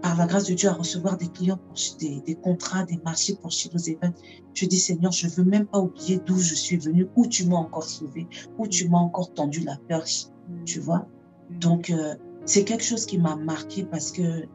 par 0.00 0.16
la 0.16 0.26
grâce 0.26 0.46
de 0.46 0.54
Dieu, 0.54 0.68
à 0.68 0.72
recevoir 0.72 1.16
des 1.18 1.28
clients 1.28 1.58
pour 1.58 1.76
des, 1.98 2.20
des 2.26 2.34
contrats, 2.34 2.84
des 2.84 2.98
marchés 3.04 3.36
pour 3.36 3.50
chez 3.50 3.68
nos 3.72 3.78
événements, 3.78 4.14
je 4.54 4.66
dis 4.66 4.78
Seigneur, 4.78 5.12
je 5.12 5.28
veux 5.28 5.44
même 5.44 5.66
pas 5.66 5.80
oublier 5.80 6.18
d'où 6.24 6.38
je 6.38 6.54
suis 6.54 6.78
venue, 6.78 7.08
où 7.16 7.26
tu 7.26 7.46
m'as 7.46 7.56
encore 7.56 7.84
sauvé, 7.84 8.26
où 8.58 8.66
tu 8.66 8.88
m'as 8.88 8.98
encore 8.98 9.32
tendu 9.34 9.60
la 9.60 9.76
perche, 9.88 10.26
tu 10.64 10.80
vois. 10.80 11.06
Donc, 11.50 11.90
euh, 11.90 12.14
c'est 12.44 12.64
quelque 12.64 12.84
chose 12.84 13.06
qui 13.06 13.18
m'a 13.18 13.36
marqué 13.36 13.84
parce 13.84 14.12
que 14.12 14.46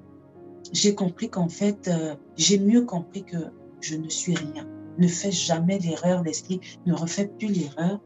j'ai 0.72 0.96
compris 0.96 1.30
qu'en 1.30 1.50
fait, 1.50 1.88
euh, 1.88 2.16
j'ai 2.36 2.60
mieux 2.60 2.84
compris 2.84 3.24
que 3.24 3.38
je 3.82 3.96
ne 3.96 4.10
suis 4.10 4.36
rien. 4.36 4.68
Ne 4.98 5.08
fais 5.08 5.32
jamais 5.32 5.80
l'erreur, 5.80 6.24
l'esprit, 6.24 6.60
ne 6.86 6.94
refais 6.94 7.28
plus 7.28 7.48
l'erreur 7.48 8.00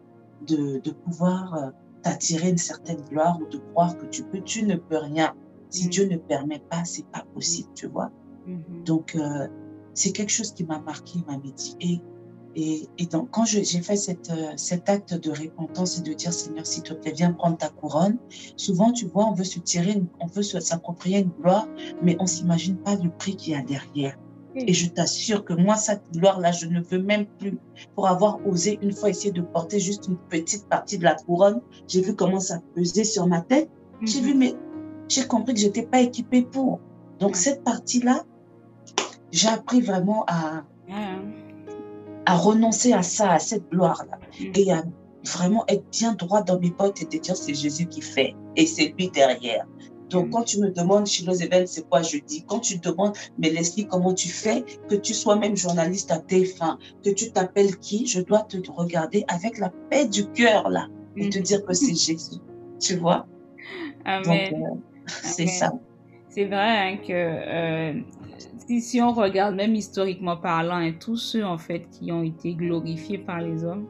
de, 0.47 0.79
de 0.79 0.91
pouvoir 0.91 1.55
euh, 1.55 1.69
t'attirer 2.03 2.49
une 2.49 2.57
certaine 2.57 3.01
gloire 3.09 3.39
ou 3.41 3.47
de 3.47 3.57
croire 3.57 3.97
que 3.97 4.05
tu 4.05 4.23
peux. 4.23 4.41
Tu 4.41 4.63
ne 4.63 4.75
peux 4.75 4.97
rien. 4.97 5.33
Si 5.69 5.87
mm. 5.87 5.89
Dieu 5.89 6.07
ne 6.07 6.17
permet 6.17 6.59
pas, 6.69 6.85
c'est 6.85 7.07
pas 7.07 7.25
possible, 7.33 7.69
tu 7.73 7.87
vois. 7.87 8.11
Mm-hmm. 8.47 8.83
Donc, 8.83 9.17
c'est 9.93 10.11
quelque 10.11 10.31
chose 10.31 10.51
qui 10.51 10.63
m'a 10.63 10.79
marqué, 10.79 11.19
m'a 11.27 11.37
dit. 11.37 11.75
Et 11.79 12.01
et, 12.55 12.87
et 12.97 13.05
donc, 13.05 13.29
quand 13.31 13.45
j'ai 13.45 13.63
fait 13.63 13.95
cette, 13.95 14.29
euh, 14.29 14.53
cet 14.57 14.87
acte 14.87 15.13
de 15.13 15.31
repentance 15.31 15.97
et 15.97 16.01
de 16.01 16.13
dire, 16.13 16.31
Seigneur, 16.31 16.65
s'il 16.65 16.83
te 16.83 16.93
plaît, 16.93 17.13
viens 17.15 17.31
prendre 17.31 17.57
ta 17.57 17.69
couronne, 17.69 18.17
souvent, 18.57 18.91
tu 18.91 19.05
vois, 19.07 19.25
on 19.25 19.33
veut 19.33 19.43
se 19.43 19.59
tirer, 19.59 20.01
on 20.19 20.27
veut 20.27 20.43
s'approprier 20.43 21.19
une 21.19 21.29
gloire, 21.29 21.67
mais 22.01 22.15
on 22.19 22.27
s'imagine 22.27 22.77
pas 22.77 22.95
le 22.95 23.09
prix 23.09 23.35
qu'il 23.35 23.53
y 23.53 23.55
a 23.55 23.61
derrière. 23.61 24.17
Et 24.55 24.73
je 24.73 24.87
t'assure 24.87 25.43
que 25.45 25.53
moi, 25.53 25.75
cette 25.77 26.03
gloire-là, 26.13 26.51
je 26.51 26.67
ne 26.67 26.79
veux 26.79 27.01
même 27.01 27.25
plus. 27.39 27.57
Pour 27.95 28.07
avoir 28.07 28.39
osé 28.45 28.77
une 28.83 28.93
fois 28.93 29.09
essayer 29.09 29.31
de 29.31 29.41
porter 29.41 29.79
juste 29.79 30.07
une 30.07 30.17
petite 30.17 30.67
partie 30.67 30.99
de 30.99 31.03
la 31.03 31.15
couronne, 31.15 31.59
j'ai 31.87 32.01
vu 32.01 32.15
comment 32.15 32.39
ça 32.39 32.59
pesait 32.75 33.03
sur 33.03 33.25
ma 33.25 33.41
tête. 33.41 33.69
J'ai 34.03 34.21
vu, 34.21 34.33
mhm. 34.33 34.39
mais 34.39 34.53
j'ai 35.09 35.25
compris 35.25 35.55
que 35.55 35.59
j'étais 35.59 35.81
pas 35.81 36.01
équipée 36.01 36.43
pour. 36.43 36.79
Donc, 37.19 37.35
cette 37.35 37.63
partie-là, 37.63 38.25
j'ai 39.31 39.47
appris 39.47 39.81
vraiment 39.81 40.23
à, 40.27 40.63
à 42.25 42.35
renoncer 42.35 42.93
à 42.93 43.03
ça, 43.03 43.31
à 43.31 43.39
cette 43.39 43.69
gloire-là. 43.69 44.19
Mm. 44.39 44.51
Et 44.55 44.71
à 44.71 44.83
vraiment 45.25 45.63
être 45.67 45.85
bien 45.91 46.13
droit 46.13 46.41
dans 46.41 46.59
mes 46.59 46.71
potes 46.71 47.01
et 47.01 47.05
te 47.05 47.17
dire 47.17 47.35
c'est 47.35 47.53
Jésus 47.53 47.85
qui 47.85 48.01
fait 48.01 48.35
et 48.55 48.65
c'est 48.65 48.93
lui 48.97 49.09
derrière. 49.09 49.65
Donc, 50.09 50.27
mm. 50.27 50.29
quand 50.31 50.43
tu 50.43 50.59
me 50.59 50.69
demandes, 50.69 51.07
nos 51.25 51.33
événements, 51.33 51.67
c'est 51.67 51.87
quoi 51.87 52.01
je 52.01 52.17
dis? 52.17 52.43
Quand 52.45 52.59
tu 52.59 52.77
demandes, 52.77 53.15
mais 53.37 53.49
Leslie, 53.49 53.87
comment 53.87 54.13
tu 54.13 54.29
fais? 54.29 54.63
Que 54.89 54.95
tu 54.95 55.13
sois 55.13 55.35
même 55.35 55.57
journaliste 55.57 56.11
à 56.11 56.19
TF1, 56.19 56.77
que 57.03 57.09
tu 57.09 57.31
t'appelles 57.31 57.77
qui? 57.77 58.05
Je 58.05 58.21
dois 58.21 58.43
te 58.43 58.57
regarder 58.71 59.25
avec 59.27 59.57
la 59.57 59.71
paix 59.89 60.07
du 60.07 60.27
cœur, 60.31 60.69
là, 60.69 60.87
et 61.17 61.29
te 61.29 61.39
mm. 61.39 61.41
dire 61.41 61.65
que 61.65 61.73
c'est 61.73 61.95
Jésus. 61.95 62.39
Tu 62.79 62.97
vois? 62.97 63.25
Amen. 64.05 64.53
Euh, 64.53 64.75
c'est 65.07 65.47
ça. 65.47 65.73
C'est 66.29 66.45
vrai 66.45 66.77
hein, 66.77 66.97
que 66.97 67.11
euh, 67.11 68.01
si, 68.67 69.01
on 69.01 69.13
regarde 69.13 69.55
même 69.55 69.75
historiquement 69.75 70.37
parlant, 70.37 70.89
tous 70.99 71.17
ceux 71.17 71.45
en 71.45 71.57
fait 71.57 71.87
qui 71.89 72.11
ont 72.11 72.23
été 72.23 72.53
glorifiés 72.53 73.17
par 73.17 73.41
les 73.41 73.63
hommes 73.63 73.87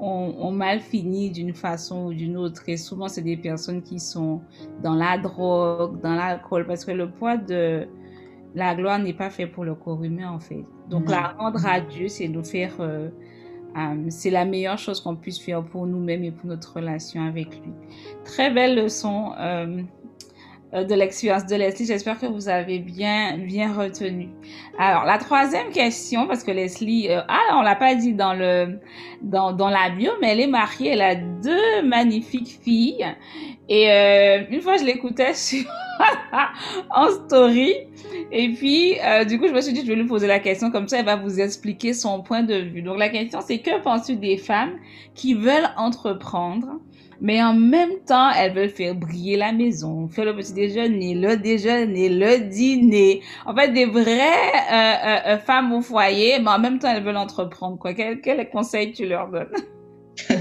ont, 0.00 0.52
mal 0.52 0.80
fini 0.80 1.30
d'une 1.30 1.54
façon 1.54 2.06
ou 2.06 2.14
d'une 2.14 2.36
autre. 2.36 2.62
Et 2.68 2.76
souvent, 2.76 3.08
c'est 3.08 3.22
des 3.22 3.36
personnes 3.36 3.82
qui 3.82 3.98
sont 3.98 4.40
dans 4.82 4.94
la 4.94 5.18
drogue, 5.18 6.00
dans 6.00 6.14
l'alcool, 6.14 6.66
parce 6.66 6.84
que 6.84 6.90
le 6.90 7.10
poids 7.10 7.36
de 7.36 7.86
la 8.54 8.74
gloire 8.74 8.98
n'est 8.98 9.14
pas 9.14 9.30
fait 9.30 9.46
pour 9.46 9.64
le 9.64 9.74
corps 9.74 10.02
humain 10.02 10.30
en 10.30 10.40
fait. 10.40 10.64
Donc, 10.88 11.08
la 11.08 11.28
rendre 11.28 11.64
à 11.66 11.80
Dieu, 11.80 12.08
c'est 12.08 12.28
nous 12.28 12.44
faire... 12.44 12.74
Euh, 12.80 13.08
euh, 13.76 14.04
c'est 14.08 14.30
la 14.30 14.44
meilleure 14.44 14.78
chose 14.78 15.00
qu'on 15.00 15.16
puisse 15.16 15.40
faire 15.40 15.64
pour 15.64 15.84
nous-mêmes 15.86 16.22
et 16.22 16.30
pour 16.30 16.46
notre 16.46 16.74
relation 16.76 17.26
avec 17.26 17.48
lui. 17.60 17.72
Très 18.24 18.52
belle 18.52 18.76
leçon. 18.76 19.32
Euh, 19.36 19.82
de 20.82 20.94
l'expérience 20.94 21.46
de 21.46 21.54
Leslie. 21.54 21.86
J'espère 21.86 22.18
que 22.18 22.26
vous 22.26 22.48
avez 22.48 22.80
bien, 22.80 23.38
bien 23.38 23.72
retenu. 23.72 24.30
Alors, 24.78 25.04
la 25.04 25.18
troisième 25.18 25.70
question, 25.70 26.26
parce 26.26 26.42
que 26.42 26.50
Leslie, 26.50 27.08
euh, 27.10 27.20
ah, 27.28 27.56
on 27.56 27.62
l'a 27.62 27.76
pas 27.76 27.94
dit 27.94 28.12
dans 28.12 28.34
le, 28.34 28.80
dans, 29.22 29.52
dans 29.52 29.68
la 29.68 29.90
bio, 29.90 30.10
mais 30.20 30.32
elle 30.32 30.40
est 30.40 30.46
mariée, 30.48 30.90
elle 30.90 31.02
a 31.02 31.14
deux 31.14 31.82
magnifiques 31.84 32.58
filles. 32.62 33.06
Et 33.68 33.90
euh, 33.90 34.42
une 34.50 34.60
fois, 34.60 34.76
je 34.76 34.84
l'écoutais 34.84 35.34
sur 35.34 35.64
en 36.90 37.08
story. 37.10 37.74
Et 38.32 38.52
puis, 38.52 38.96
euh, 39.04 39.24
du 39.24 39.38
coup, 39.38 39.46
je 39.46 39.52
me 39.52 39.60
suis 39.60 39.72
dit, 39.72 39.82
je 39.82 39.86
vais 39.86 39.94
lui 39.94 40.06
poser 40.06 40.26
la 40.26 40.40
question, 40.40 40.70
comme 40.70 40.88
ça, 40.88 40.98
elle 40.98 41.04
va 41.04 41.16
vous 41.16 41.40
expliquer 41.40 41.92
son 41.92 42.22
point 42.22 42.42
de 42.42 42.56
vue. 42.56 42.82
Donc, 42.82 42.98
la 42.98 43.08
question, 43.08 43.40
c'est 43.46 43.58
que 43.58 43.80
penses-tu 43.80 44.16
des 44.16 44.36
femmes 44.36 44.76
qui 45.14 45.34
veulent 45.34 45.70
entreprendre? 45.76 46.80
Mais 47.24 47.42
en 47.42 47.54
même 47.54 48.00
temps, 48.06 48.30
elles 48.32 48.52
veulent 48.52 48.68
faire 48.68 48.94
briller 48.94 49.38
la 49.38 49.50
maison, 49.50 50.08
faire 50.08 50.26
le 50.26 50.36
petit 50.36 50.52
déjeuner, 50.52 51.14
le 51.14 51.38
déjeuner, 51.38 52.10
le 52.10 52.50
dîner. 52.50 53.22
En 53.46 53.56
fait, 53.56 53.72
des 53.72 53.86
vraies 53.86 54.52
euh, 54.70 54.74
euh, 54.74 55.32
euh, 55.32 55.38
femmes 55.38 55.72
au 55.72 55.80
foyer, 55.80 56.38
mais 56.38 56.50
en 56.50 56.58
même 56.58 56.78
temps, 56.78 56.90
elles 56.94 57.02
veulent 57.02 57.16
entreprendre. 57.16 57.78
Quoi. 57.78 57.94
Quel, 57.94 58.20
quel 58.20 58.50
conseil 58.50 58.92
tu 58.92 59.06
leur 59.06 59.30
donnes? 59.30 59.48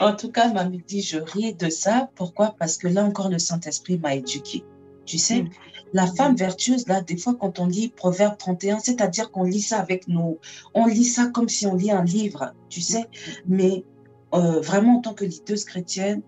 En 0.00 0.16
tout 0.16 0.32
cas, 0.32 0.50
ma 0.50 0.64
dit, 0.64 1.02
je 1.02 1.18
ris 1.18 1.52
de 1.52 1.68
ça. 1.68 2.08
Pourquoi? 2.14 2.54
Parce 2.58 2.78
que 2.78 2.88
là 2.88 3.04
encore, 3.04 3.28
le 3.28 3.38
Saint-Esprit 3.38 3.98
m'a 3.98 4.14
éduqué. 4.14 4.64
Tu 5.04 5.18
sais, 5.18 5.42
mm. 5.42 5.50
la 5.92 6.06
femme 6.06 6.34
vertueuse, 6.34 6.88
là, 6.88 7.02
des 7.02 7.18
fois, 7.18 7.36
quand 7.38 7.58
on 7.58 7.66
lit 7.66 7.92
Proverbe 7.94 8.38
31, 8.38 8.78
c'est-à-dire 8.78 9.30
qu'on 9.30 9.44
lit 9.44 9.60
ça 9.60 9.78
avec 9.78 10.08
nous, 10.08 10.38
on 10.72 10.86
lit 10.86 11.04
ça 11.04 11.26
comme 11.26 11.50
si 11.50 11.66
on 11.66 11.74
lit 11.74 11.90
un 11.90 12.02
livre, 12.02 12.54
tu 12.70 12.80
sais, 12.80 13.04
mais 13.46 13.84
euh, 14.34 14.60
vraiment 14.60 14.98
en 14.98 15.00
tant 15.00 15.14
que 15.14 15.24
leaders 15.24 15.64
chrétienne, 15.66 16.22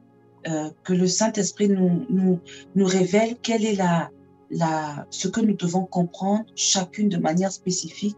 euh, 0.48 0.70
que 0.82 0.92
le 0.92 1.06
Saint-Esprit 1.06 1.68
nous, 1.68 2.04
nous, 2.10 2.40
nous 2.74 2.86
révèle 2.86 3.36
quelle 3.42 3.64
est 3.64 3.76
la, 3.76 4.10
la, 4.50 5.06
ce 5.10 5.28
que 5.28 5.40
nous 5.40 5.54
devons 5.54 5.84
comprendre 5.84 6.44
chacune 6.56 7.08
de 7.08 7.16
manière 7.16 7.52
spécifique 7.52 8.16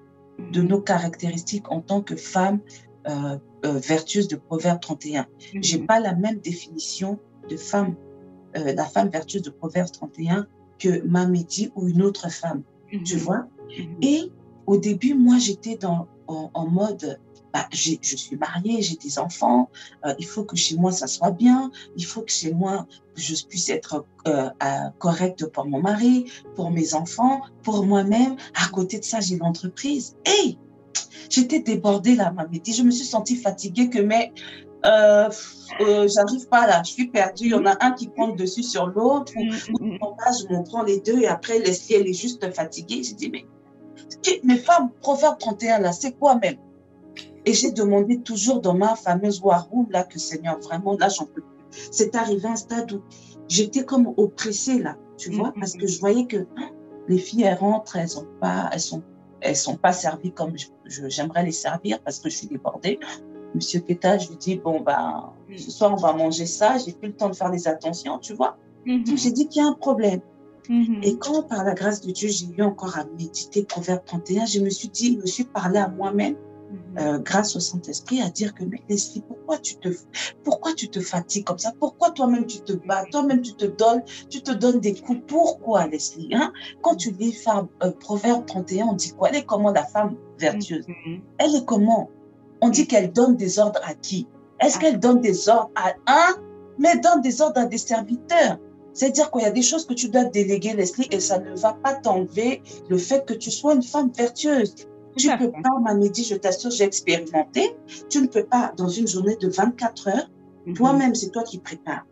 de 0.52 0.62
nos 0.62 0.80
caractéristiques 0.80 1.70
en 1.70 1.80
tant 1.80 2.00
que 2.00 2.16
femme 2.16 2.60
euh, 3.06 3.36
euh 3.66 3.78
vertueuse 3.78 4.28
de 4.28 4.36
Proverbe 4.36 4.80
31. 4.80 5.26
Je 5.38 5.60
J'ai 5.60 5.78
pas 5.78 6.00
la 6.00 6.14
même 6.14 6.38
définition 6.38 7.18
de 7.50 7.56
femme, 7.58 7.94
euh, 8.56 8.72
la 8.72 8.84
femme 8.86 9.10
vertueuse 9.10 9.42
de 9.42 9.50
Proverbe 9.50 9.90
31 9.90 10.46
que 10.78 11.02
Mamédi 11.06 11.70
ou 11.76 11.88
une 11.88 12.02
autre 12.02 12.30
femme, 12.32 12.62
tu 13.04 13.16
vois? 13.16 13.46
Et 14.00 14.32
au 14.66 14.78
début, 14.78 15.14
moi, 15.14 15.38
j'étais 15.38 15.76
dans 15.76 16.08
en, 16.26 16.50
en 16.54 16.66
mode 16.66 17.20
bah, 17.54 17.68
je 17.72 18.16
suis 18.16 18.36
mariée, 18.36 18.82
j'ai 18.82 18.96
des 18.96 19.18
enfants, 19.20 19.70
euh, 20.04 20.12
il 20.18 20.26
faut 20.26 20.42
que 20.42 20.56
chez 20.56 20.76
moi 20.76 20.90
ça 20.90 21.06
soit 21.06 21.30
bien, 21.30 21.70
il 21.96 22.04
faut 22.04 22.22
que 22.22 22.32
chez 22.32 22.52
moi 22.52 22.86
je 23.14 23.34
puisse 23.46 23.68
être 23.68 24.04
euh, 24.26 24.50
correcte 24.98 25.46
pour 25.46 25.64
mon 25.64 25.80
mari, 25.80 26.26
pour 26.56 26.72
mes 26.72 26.94
enfants, 26.94 27.42
pour 27.62 27.86
moi-même. 27.86 28.34
À 28.60 28.68
côté 28.72 28.98
de 28.98 29.04
ça, 29.04 29.20
j'ai 29.20 29.36
l'entreprise. 29.36 30.16
Et 30.26 30.58
j'étais 31.30 31.60
débordée 31.60 32.16
là, 32.16 32.32
ma 32.32 32.44
Je 32.44 32.82
me 32.82 32.90
suis 32.90 33.06
sentie 33.06 33.36
fatiguée 33.36 33.88
que 33.88 34.00
mais 34.00 34.32
euh, 34.84 35.30
euh, 35.80 36.08
j'arrive 36.08 36.48
pas 36.48 36.66
là, 36.66 36.82
je 36.84 36.90
suis 36.90 37.08
perdue. 37.08 37.44
Il 37.44 37.50
y 37.50 37.54
en 37.54 37.66
a 37.66 37.76
un 37.80 37.92
qui 37.92 38.08
prend 38.08 38.28
dessus 38.28 38.64
sur 38.64 38.86
l'autre, 38.88 39.32
ou, 39.36 39.44
mm, 39.44 39.48
mm, 39.48 39.94
mm. 39.94 39.98
je 40.40 40.54
m'en 40.54 40.62
prends 40.64 40.82
les 40.82 41.00
deux 41.00 41.20
et 41.20 41.28
après, 41.28 41.58
Leslie, 41.60 41.94
elle 41.94 42.08
est 42.08 42.12
juste 42.12 42.52
fatiguée. 42.52 43.02
J'ai 43.02 43.14
dit, 43.14 43.30
mais 43.30 43.46
mes 44.42 44.58
femmes, 44.58 44.90
Proverbe 45.00 45.38
31 45.38 45.78
là, 45.78 45.92
c'est 45.92 46.12
quoi 46.12 46.34
même? 46.36 46.56
Et 47.46 47.52
j'ai 47.52 47.72
demandé 47.72 48.20
toujours 48.20 48.60
dans 48.60 48.74
ma 48.74 48.96
fameuse 48.96 49.40
war 49.42 49.68
room, 49.70 49.86
là, 49.90 50.04
que 50.04 50.18
Seigneur, 50.18 50.58
vraiment, 50.60 50.96
là, 50.96 51.08
j'en 51.08 51.26
peux 51.26 51.42
plus. 51.42 51.88
C'est 51.90 52.14
arrivé 52.14 52.46
à 52.48 52.52
un 52.52 52.56
stade 52.56 52.92
où 52.92 53.02
j'étais 53.48 53.84
comme 53.84 54.12
oppressée, 54.16 54.78
là, 54.78 54.96
tu 55.16 55.30
vois, 55.30 55.50
mm, 55.50 55.60
parce 55.60 55.74
mm, 55.74 55.78
que 55.78 55.86
je 55.86 56.00
voyais 56.00 56.26
que 56.26 56.46
hein, 56.56 56.70
les 57.08 57.18
filles, 57.18 57.42
elles 57.42 57.58
rentrent, 57.58 57.96
elles 57.96 58.08
sont 58.08 58.26
pas, 58.40 58.70
elles 58.72 58.80
sont, 58.80 59.02
elles 59.40 59.56
sont 59.56 59.76
pas 59.76 59.92
servies 59.92 60.32
comme 60.32 60.54
j'aimerais 60.86 61.44
les 61.44 61.52
servir 61.52 62.00
parce 62.02 62.18
que 62.20 62.30
je 62.30 62.36
suis 62.36 62.46
débordée. 62.46 62.98
Monsieur 63.54 63.80
Keta, 63.80 64.18
je 64.18 64.30
lui 64.30 64.36
dis, 64.36 64.56
bon, 64.56 64.80
ben, 64.80 65.32
mm. 65.48 65.58
ce 65.58 65.70
soir, 65.70 65.92
on 65.92 65.96
va 65.96 66.12
manger 66.12 66.46
ça, 66.46 66.78
j'ai 66.78 66.92
plus 66.92 67.08
le 67.08 67.16
temps 67.16 67.28
de 67.28 67.36
faire 67.36 67.50
des 67.50 67.68
attentions, 67.68 68.18
tu 68.18 68.34
vois. 68.34 68.56
Donc, 68.86 69.16
j'ai 69.16 69.30
dit 69.30 69.48
qu'il 69.48 69.62
y 69.62 69.64
a 69.64 69.68
un 69.68 69.74
problème. 69.74 70.20
Et 71.02 71.18
quand, 71.18 71.42
par 71.42 71.64
la 71.64 71.74
grâce 71.74 72.00
de 72.00 72.10
Dieu, 72.10 72.28
j'ai 72.28 72.46
eu 72.46 72.62
encore 72.62 72.98
à 72.98 73.04
méditer 73.04 73.64
Proverbe 73.64 74.02
31, 74.06 74.46
je 74.46 74.60
me 74.60 74.70
suis 74.70 74.88
dit, 74.88 75.14
je 75.14 75.20
me 75.20 75.26
suis 75.26 75.44
parlé 75.44 75.78
à 75.78 75.88
moi-même. 75.88 76.36
Euh, 76.98 77.18
grâce 77.18 77.56
au 77.56 77.60
Saint-Esprit, 77.60 78.20
à 78.20 78.30
dire 78.30 78.54
que, 78.54 78.64
mais 78.64 78.80
Leslie, 78.88 79.22
pourquoi 79.26 79.58
tu 79.58 79.76
te, 79.76 79.88
pourquoi 80.44 80.74
tu 80.74 80.88
te 80.88 81.00
fatigues 81.00 81.44
comme 81.44 81.58
ça? 81.58 81.72
Pourquoi 81.78 82.10
toi-même 82.10 82.46
tu 82.46 82.60
te 82.60 82.72
bats? 82.72 83.04
Toi-même 83.10 83.42
tu 83.42 83.54
te 83.54 83.64
donnes, 83.64 84.02
tu 84.30 84.42
te 84.42 84.52
donnes 84.52 84.80
des 84.80 84.94
coups. 84.94 85.20
Pourquoi, 85.26 85.86
Leslie? 85.86 86.30
Hein? 86.34 86.52
Quand 86.82 86.94
tu 86.96 87.10
lis 87.10 87.32
femme, 87.32 87.68
euh, 87.82 87.90
Proverbe 87.90 88.46
31, 88.46 88.86
on 88.86 88.92
dit 88.92 89.12
quoi? 89.12 89.30
Elle 89.30 89.36
est 89.36 89.44
comment 89.44 89.72
la 89.72 89.84
femme 89.84 90.16
vertueuse? 90.38 90.86
Mhm. 90.86 91.20
Elle 91.38 91.56
est 91.56 91.64
comment? 91.64 92.10
On 92.60 92.68
dit 92.68 92.86
qu'elle 92.86 93.12
donne 93.12 93.36
des 93.36 93.58
ordres 93.58 93.80
à 93.84 93.94
qui? 93.94 94.28
Est-ce 94.60 94.76
ah. 94.76 94.80
qu'elle 94.80 95.00
donne 95.00 95.20
des 95.20 95.48
ordres 95.48 95.70
à 95.74 95.94
un? 96.06 96.36
Mais 96.78 96.98
donne 96.98 97.20
des 97.22 97.40
ordres 97.40 97.60
à 97.60 97.66
des 97.66 97.78
serviteurs. 97.78 98.58
C'est-à-dire 98.92 99.30
qu'il 99.32 99.42
y 99.42 99.46
a 99.46 99.50
des 99.50 99.62
choses 99.62 99.86
que 99.86 99.94
tu 99.94 100.08
dois 100.08 100.24
déléguer, 100.24 100.72
Leslie, 100.72 101.08
et 101.10 101.18
ça 101.18 101.38
ne 101.38 101.56
va 101.56 101.72
pas 101.72 101.94
t'enlever 101.94 102.62
le 102.88 102.96
fait 102.96 103.26
que 103.26 103.34
tu 103.34 103.50
sois 103.50 103.74
une 103.74 103.82
femme 103.82 104.10
vertueuse. 104.16 104.74
Tu 105.16 105.28
ne 105.28 105.36
peux 105.36 105.50
pas, 105.50 105.78
Mamédi, 105.80 106.24
je 106.24 106.34
t'assure, 106.34 106.70
j'ai 106.70 106.84
expérimenté. 106.84 107.76
Tu 108.08 108.20
ne 108.20 108.26
peux 108.26 108.44
pas, 108.44 108.72
dans 108.76 108.88
une 108.88 109.06
journée 109.06 109.36
de 109.36 109.48
24 109.48 110.08
heures, 110.08 110.30
mhm. 110.66 110.74
toi-même, 110.74 111.14
c'est 111.14 111.30
toi 111.30 111.42
qui 111.42 111.58
prépares. 111.58 112.06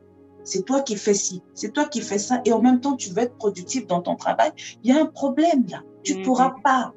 C'est 0.44 0.64
toi 0.64 0.80
qui 0.80 0.96
fais 0.96 1.14
ci, 1.14 1.40
c'est 1.54 1.72
toi 1.72 1.84
qui 1.84 2.00
fais 2.00 2.18
ça, 2.18 2.40
et 2.44 2.52
en 2.52 2.60
même 2.60 2.80
temps, 2.80 2.96
tu 2.96 3.10
veux 3.10 3.20
être 3.20 3.36
productif 3.36 3.86
dans 3.86 4.02
ton 4.02 4.16
travail. 4.16 4.50
Il 4.82 4.92
y 4.92 4.96
a 4.96 5.00
un 5.00 5.06
problème 5.06 5.64
là. 5.70 5.82
Tu 6.02 6.14
ne 6.14 6.18
mhm. 6.18 6.24
pourras 6.24 6.54
pas. 6.64 6.92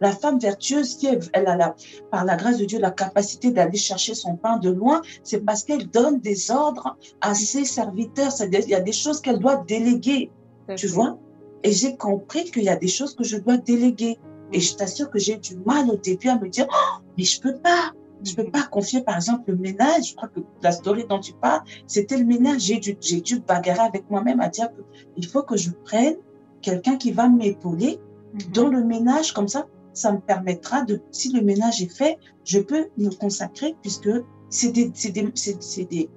La 0.00 0.12
femme 0.12 0.38
vertueuse, 0.38 0.96
si 0.98 1.08
elle, 1.32 1.46
a 1.48 1.56
la, 1.56 1.74
par 2.10 2.24
la 2.24 2.36
grâce 2.36 2.58
de 2.58 2.64
Dieu 2.64 2.78
la 2.78 2.92
capacité 2.92 3.50
d'aller 3.50 3.78
chercher 3.78 4.14
son 4.14 4.36
pain 4.36 4.56
de 4.58 4.70
loin, 4.70 5.02
c'est 5.24 5.44
parce 5.44 5.64
qu'elle 5.64 5.88
donne 5.88 6.20
des 6.20 6.52
ordres 6.52 6.96
à 7.20 7.34
ses 7.34 7.64
serviteurs. 7.64 8.32
Il 8.40 8.68
y 8.68 8.74
a 8.74 8.80
des 8.80 8.92
choses 8.92 9.20
qu'elle 9.20 9.38
doit 9.38 9.56
déléguer, 9.56 10.30
tu 10.76 10.86
vois? 10.86 11.18
Et 11.64 11.72
j'ai 11.72 11.96
compris 11.96 12.44
qu'il 12.44 12.62
y 12.62 12.68
a 12.68 12.76
des 12.76 12.88
choses 12.88 13.16
que 13.16 13.24
je 13.24 13.36
dois 13.38 13.56
déléguer. 13.56 14.18
Et 14.52 14.60
je 14.60 14.74
t'assure 14.74 15.10
que 15.10 15.18
j'ai 15.18 15.36
du 15.36 15.56
mal 15.56 15.90
au 15.90 15.96
début 15.96 16.28
à 16.28 16.38
me 16.38 16.48
dire, 16.48 16.66
oh, 16.70 17.02
mais 17.16 17.24
je 17.24 17.40
peux 17.40 17.56
pas. 17.56 17.92
Je 18.24 18.34
peux 18.34 18.50
pas 18.50 18.64
confier, 18.64 19.02
par 19.02 19.14
exemple, 19.14 19.44
le 19.46 19.56
ménage. 19.56 20.10
Je 20.10 20.16
crois 20.16 20.28
que 20.28 20.40
la 20.60 20.72
story 20.72 21.04
dont 21.08 21.20
tu 21.20 21.32
parles, 21.34 21.62
c'était 21.86 22.16
le 22.16 22.24
ménage. 22.24 22.62
J'ai 22.62 22.78
dû, 22.80 22.96
j'ai 23.00 23.20
dû 23.20 23.38
bagarrer 23.38 23.86
avec 23.86 24.10
moi-même 24.10 24.40
à 24.40 24.48
dire 24.48 24.70
qu'il 25.14 25.24
faut 25.24 25.44
que 25.44 25.56
je 25.56 25.70
prenne 25.70 26.16
quelqu'un 26.60 26.96
qui 26.96 27.12
va 27.12 27.28
m'épauler 27.28 28.00
mhm. 28.32 28.52
dans 28.52 28.68
le 28.68 28.82
ménage. 28.82 29.32
Comme 29.32 29.46
ça, 29.46 29.68
ça 29.92 30.12
me 30.12 30.18
permettra 30.18 30.82
de, 30.82 31.00
si 31.12 31.32
le 31.32 31.42
ménage 31.42 31.80
est 31.80 31.94
fait, 31.94 32.18
je 32.44 32.58
peux 32.58 32.88
me 32.96 33.10
consacrer 33.10 33.76
puisque 33.82 34.10
c'est 34.50 34.72
des, 34.72 34.90
c'est 34.94 35.10
des, 35.10 35.30
c'est 35.34 35.84
des, 35.84 36.08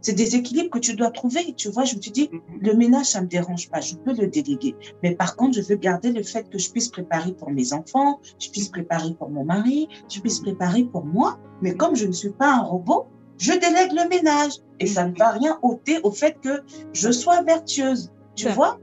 c'est 0.00 0.12
des 0.12 0.36
équilibres 0.36 0.70
que 0.70 0.78
tu 0.78 0.94
dois 0.94 1.10
trouver. 1.10 1.54
Tu 1.56 1.70
vois, 1.70 1.84
je 1.84 1.96
me 1.96 2.00
suis 2.00 2.10
dit, 2.10 2.30
mhm. 2.32 2.40
le 2.62 2.74
ménage, 2.74 3.06
ça 3.06 3.20
me 3.20 3.26
dérange 3.26 3.70
pas, 3.70 3.80
je 3.80 3.94
peux 3.96 4.12
le 4.12 4.26
déléguer. 4.28 4.74
Mais 5.02 5.14
par 5.14 5.36
contre, 5.36 5.54
je 5.54 5.62
veux 5.62 5.76
garder 5.76 6.12
le 6.12 6.22
fait 6.22 6.48
que 6.48 6.58
je 6.58 6.70
puisse 6.70 6.88
préparer 6.88 7.32
pour 7.32 7.50
mes 7.50 7.72
enfants, 7.72 8.20
je 8.38 8.50
puisse 8.50 8.68
préparer 8.68 9.14
pour 9.14 9.30
mon 9.30 9.44
mari, 9.44 9.88
je 10.08 10.20
puisse 10.20 10.40
préparer 10.40 10.84
pour 10.84 11.04
moi. 11.04 11.38
Mais 11.62 11.74
comme 11.74 11.96
je 11.96 12.06
ne 12.06 12.12
suis 12.12 12.30
pas 12.30 12.52
un 12.52 12.62
robot, 12.62 13.06
je 13.38 13.52
délègue 13.52 13.92
le 13.92 14.08
ménage. 14.08 14.52
Et 14.80 14.86
ça 14.86 15.06
ne 15.06 15.16
va 15.16 15.30
rien 15.30 15.58
ôter 15.62 15.98
au 16.02 16.10
fait 16.10 16.36
que 16.40 16.62
je 16.92 17.10
sois 17.10 17.42
vertueuse. 17.42 18.10
Tu 18.34 18.48
vois? 18.48 18.78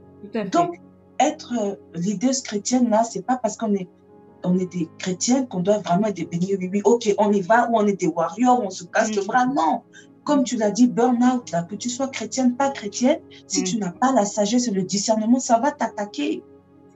Donc, 0.52 0.80
être 1.20 1.52
euh, 1.60 1.74
leaders 1.94 2.42
chrétienne, 2.44 2.90
là, 2.90 3.02
c'est 3.02 3.26
pas 3.26 3.36
parce 3.36 3.56
qu'on 3.56 3.74
est 3.74 3.88
on 4.44 4.58
est 4.58 4.72
des 4.72 4.88
chrétiens 4.98 5.46
qu'on 5.46 5.60
doit 5.60 5.78
vraiment 5.78 6.06
être 6.06 6.16
des 6.16 6.26
bénis. 6.26 6.54
Oui, 6.58 6.70
oui, 6.72 6.82
ok, 6.84 7.12
on 7.18 7.32
y 7.32 7.40
va, 7.40 7.68
ou 7.68 7.76
on 7.76 7.86
est 7.86 8.00
des 8.00 8.06
warriors, 8.06 8.60
on 8.62 8.70
se 8.70 8.84
casse 8.84 9.14
le 9.14 9.22
bras. 9.22 9.46
Non, 9.46 9.82
comme 10.28 10.44
tu 10.44 10.56
l'as 10.58 10.70
dit, 10.70 10.88
burn-out, 10.88 11.50
là, 11.52 11.62
que 11.62 11.74
tu 11.74 11.88
sois 11.88 12.08
chrétienne, 12.08 12.54
pas 12.54 12.68
chrétienne, 12.68 13.20
si 13.46 13.64
tu 13.64 13.76
mm. 13.76 13.80
n'as 13.80 13.92
pas 13.92 14.12
la 14.12 14.26
sagesse 14.26 14.68
et 14.68 14.72
le 14.72 14.82
discernement, 14.82 15.40
ça 15.40 15.58
va 15.58 15.70
t'attaquer. 15.72 16.44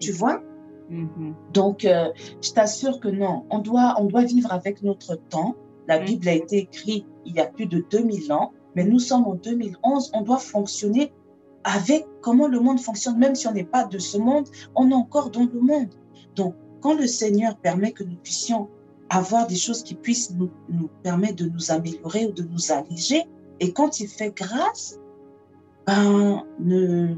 Tu 0.00 0.12
vois? 0.12 0.42
Mm-hmm. 0.90 1.32
Donc, 1.54 1.86
euh, 1.86 2.10
je 2.42 2.50
t'assure 2.50 3.00
que 3.00 3.08
non, 3.08 3.46
on 3.48 3.60
doit, 3.60 3.94
on 3.98 4.04
doit 4.04 4.24
vivre 4.24 4.52
avec 4.52 4.82
notre 4.82 5.14
temps. 5.14 5.56
La 5.88 5.98
mm. 5.98 6.04
Bible 6.04 6.28
a 6.28 6.32
été 6.34 6.58
écrite 6.58 7.06
il 7.24 7.34
y 7.34 7.40
a 7.40 7.46
plus 7.46 7.64
de 7.64 7.82
2000 7.90 8.30
ans, 8.34 8.52
mais 8.74 8.84
nous 8.84 8.98
sommes 8.98 9.24
en 9.24 9.34
2011, 9.34 10.10
on 10.12 10.20
doit 10.20 10.36
fonctionner 10.36 11.10
avec 11.64 12.04
comment 12.20 12.48
le 12.48 12.60
monde 12.60 12.80
fonctionne, 12.80 13.16
même 13.16 13.34
si 13.34 13.48
on 13.48 13.52
n'est 13.52 13.64
pas 13.64 13.86
de 13.86 13.96
ce 13.96 14.18
monde, 14.18 14.46
on 14.74 14.90
est 14.90 14.94
encore 14.94 15.30
dans 15.30 15.48
le 15.50 15.58
monde. 15.58 15.88
Donc, 16.36 16.54
quand 16.82 16.92
le 16.92 17.06
Seigneur 17.06 17.56
permet 17.56 17.92
que 17.92 18.04
nous 18.04 18.16
puissions 18.16 18.68
avoir 19.12 19.46
des 19.46 19.56
choses 19.56 19.82
qui 19.82 19.94
puissent 19.94 20.34
nous, 20.34 20.50
nous 20.70 20.88
permettre 21.02 21.36
de 21.36 21.44
nous 21.44 21.70
améliorer 21.70 22.26
ou 22.26 22.32
de 22.32 22.42
nous 22.42 22.72
alléger. 22.72 23.24
Et 23.60 23.72
quand 23.72 24.00
il 24.00 24.08
fait 24.08 24.34
grâce, 24.34 24.98
ben, 25.86 26.42
ne, 26.58 27.16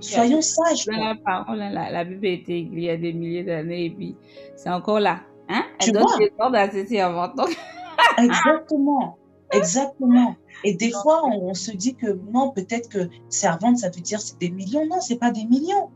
soyons 0.00 0.40
sages. 0.40 0.86
La 0.86 1.14
parole, 1.22 1.58
la, 1.58 1.90
la, 1.90 2.04
Bible 2.04 2.26
a 2.26 2.30
été 2.30 2.58
écrite 2.58 2.72
il 2.72 2.84
y 2.84 2.90
a 2.90 2.96
des 2.96 3.12
milliers 3.12 3.44
d'années 3.44 3.86
et 3.86 3.90
puis 3.90 4.16
c'est 4.56 4.70
encore 4.70 5.00
là. 5.00 5.20
Hein? 5.48 5.64
Elle 5.80 5.86
tu 5.86 5.92
donne 5.92 6.06
des 6.18 6.32
ordres 6.38 6.56
à 6.56 6.70
ses 6.70 6.86
servantes. 6.86 7.38
Exactement. 8.18 9.18
Exactement. 9.52 10.36
Et 10.64 10.74
des 10.74 10.92
fois, 10.92 11.26
on, 11.26 11.54
se 11.54 11.72
dit 11.72 11.94
que 11.94 12.18
non, 12.32 12.50
peut-être 12.52 12.88
que 12.88 13.08
servante, 13.28 13.78
ça 13.78 13.90
veut 13.90 14.00
dire 14.00 14.20
c'est 14.20 14.38
des 14.38 14.50
millions. 14.50 14.86
Non, 14.86 15.00
c'est 15.00 15.18
pas 15.18 15.30
des 15.30 15.44
millions. 15.44 15.90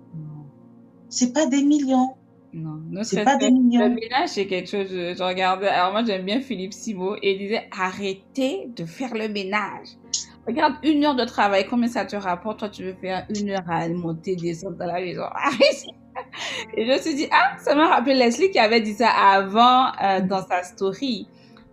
C'est 1.08 1.32
pas 1.32 1.46
des 1.46 1.62
millions. 1.62 2.14
Non, 2.54 3.02
c'est 3.02 3.24
pas 3.24 3.36
des 3.36 3.50
millions. 3.50 3.88
Le 3.88 3.94
ménage, 3.94 4.28
c'est 4.28 4.46
quelque 4.46 4.68
chose. 4.68 4.86
Je, 4.88 5.22
regardais. 5.22 5.68
Alors, 5.68 5.92
moi, 5.92 6.04
j'aime 6.04 6.24
bien 6.24 6.40
Philippe 6.40 6.72
Simo 6.72 7.16
et 7.16 7.32
il 7.32 7.38
disait 7.38 7.68
arrêtez 7.76 8.68
de 8.76 8.84
faire 8.84 9.12
le 9.14 9.28
ménage. 9.28 9.88
Regarde, 10.46 10.74
une 10.84 11.04
heure 11.04 11.16
de 11.16 11.24
travail, 11.24 11.66
combien 11.68 11.88
ça 11.88 12.04
te 12.04 12.16
rapporte? 12.16 12.60
Toi, 12.60 12.68
tu 12.68 12.84
veux 12.84 12.94
faire 12.94 13.26
une 13.34 13.50
heure 13.50 13.68
à 13.68 13.88
monter, 13.88 14.36
descendre 14.36 14.76
dans 14.76 14.86
la 14.86 15.00
maison. 15.00 15.24
Et 16.76 16.86
je 16.86 16.92
me 16.92 16.98
suis 16.98 17.14
dit, 17.14 17.26
ah, 17.32 17.56
ça 17.58 17.74
m'a 17.74 17.88
rappelé 17.88 18.14
Leslie 18.14 18.50
qui 18.50 18.58
avait 18.58 18.80
dit 18.80 18.94
ça 18.94 19.08
avant 19.08 19.86
euh, 20.02 20.20
dans 20.20 20.46
sa 20.46 20.62
story. 20.62 21.28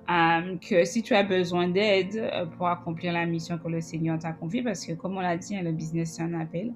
Euh, 0.09 0.57
que 0.57 0.83
si 0.83 1.03
tu 1.03 1.13
as 1.13 1.23
besoin 1.23 1.67
d'aide 1.67 2.17
euh, 2.17 2.45
pour 2.45 2.67
accomplir 2.67 3.13
la 3.13 3.25
mission 3.25 3.57
que 3.57 3.69
le 3.69 3.81
Seigneur 3.81 4.17
t'a 4.19 4.31
confiée, 4.33 4.63
parce 4.63 4.85
que 4.85 4.93
comme 4.93 5.15
on 5.15 5.21
l'a 5.21 5.37
dit, 5.37 5.55
hein, 5.55 5.61
le 5.63 5.71
business 5.71 6.15
c'est 6.15 6.23
un 6.23 6.39
appel. 6.39 6.73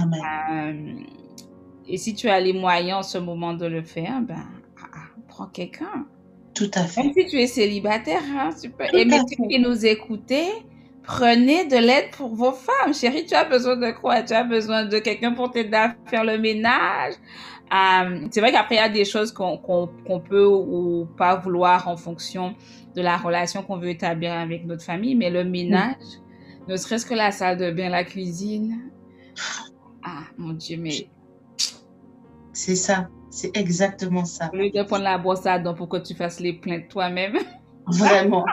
Amen. 0.00 1.04
Et 1.90 1.96
si 1.96 2.14
tu 2.14 2.28
as 2.28 2.40
les 2.40 2.52
moyens 2.52 2.98
en 2.98 3.02
ce 3.02 3.18
moment 3.18 3.52
de 3.52 3.66
le 3.66 3.82
faire, 3.82 4.20
ben, 4.20 4.44
ah, 4.80 4.86
ah, 4.94 5.20
prends 5.28 5.46
quelqu'un. 5.46 6.06
Tout 6.54 6.70
à 6.74 6.84
fait. 6.84 7.02
Même 7.02 7.12
si 7.12 7.26
tu 7.26 7.40
es 7.40 7.48
célibataire, 7.48 8.22
hein, 8.36 8.50
tu 8.60 8.70
peux. 8.70 8.84
et 8.92 9.04
même 9.04 9.24
qui 9.24 9.58
nous 9.58 9.84
écoutez, 9.84 10.46
prenez 11.02 11.64
de 11.64 11.76
l'aide 11.76 12.10
pour 12.12 12.34
vos 12.34 12.52
femmes. 12.52 12.94
Chérie, 12.94 13.26
tu 13.26 13.34
as 13.34 13.44
besoin 13.44 13.76
de 13.76 13.90
quoi? 13.90 14.22
Tu 14.22 14.32
as 14.34 14.44
besoin 14.44 14.84
de 14.84 14.98
quelqu'un 15.00 15.32
pour 15.32 15.50
t'aider 15.50 15.76
à 15.76 15.96
faire 16.06 16.24
le 16.24 16.38
ménage? 16.38 17.14
Euh, 17.72 18.28
c'est 18.30 18.40
vrai 18.40 18.52
qu'après, 18.52 18.76
il 18.76 18.78
y 18.78 18.80
a 18.80 18.88
des 18.88 19.04
choses 19.04 19.32
qu'on 19.32 19.58
peut 20.28 20.46
ou 20.46 21.08
pas 21.16 21.36
vouloir 21.36 21.88
en 21.88 21.96
fonction 21.96 22.54
de 22.94 23.02
la 23.02 23.16
relation 23.16 23.62
qu'on 23.62 23.78
veut 23.78 23.90
établir 23.90 24.32
avec 24.32 24.64
notre 24.64 24.82
famille, 24.84 25.16
mais 25.16 25.30
le 25.30 25.44
ménage, 25.44 25.96
ne 26.68 26.76
serait-ce 26.76 27.06
que 27.06 27.14
la 27.14 27.32
salle 27.32 27.58
de 27.58 27.70
bain, 27.70 27.88
la 27.88 28.04
cuisine. 28.04 28.90
Ah, 30.04 30.24
mon 30.36 30.52
Dieu, 30.52 30.76
mais 30.78 31.08
c'est 32.52 32.76
ça, 32.76 33.08
c'est 33.30 33.56
exactement 33.56 34.24
ça. 34.24 34.50
Au 34.52 34.56
lieu 34.56 34.70
de 34.70 34.82
prendre 34.82 35.04
la 35.04 35.18
brosse 35.18 35.46
à 35.46 35.58
dents 35.58 35.74
pour 35.74 35.88
que 35.88 35.98
tu 35.98 36.14
fasses 36.14 36.40
les 36.40 36.54
plaintes 36.54 36.88
toi-même. 36.88 37.36
Vraiment. 37.86 38.44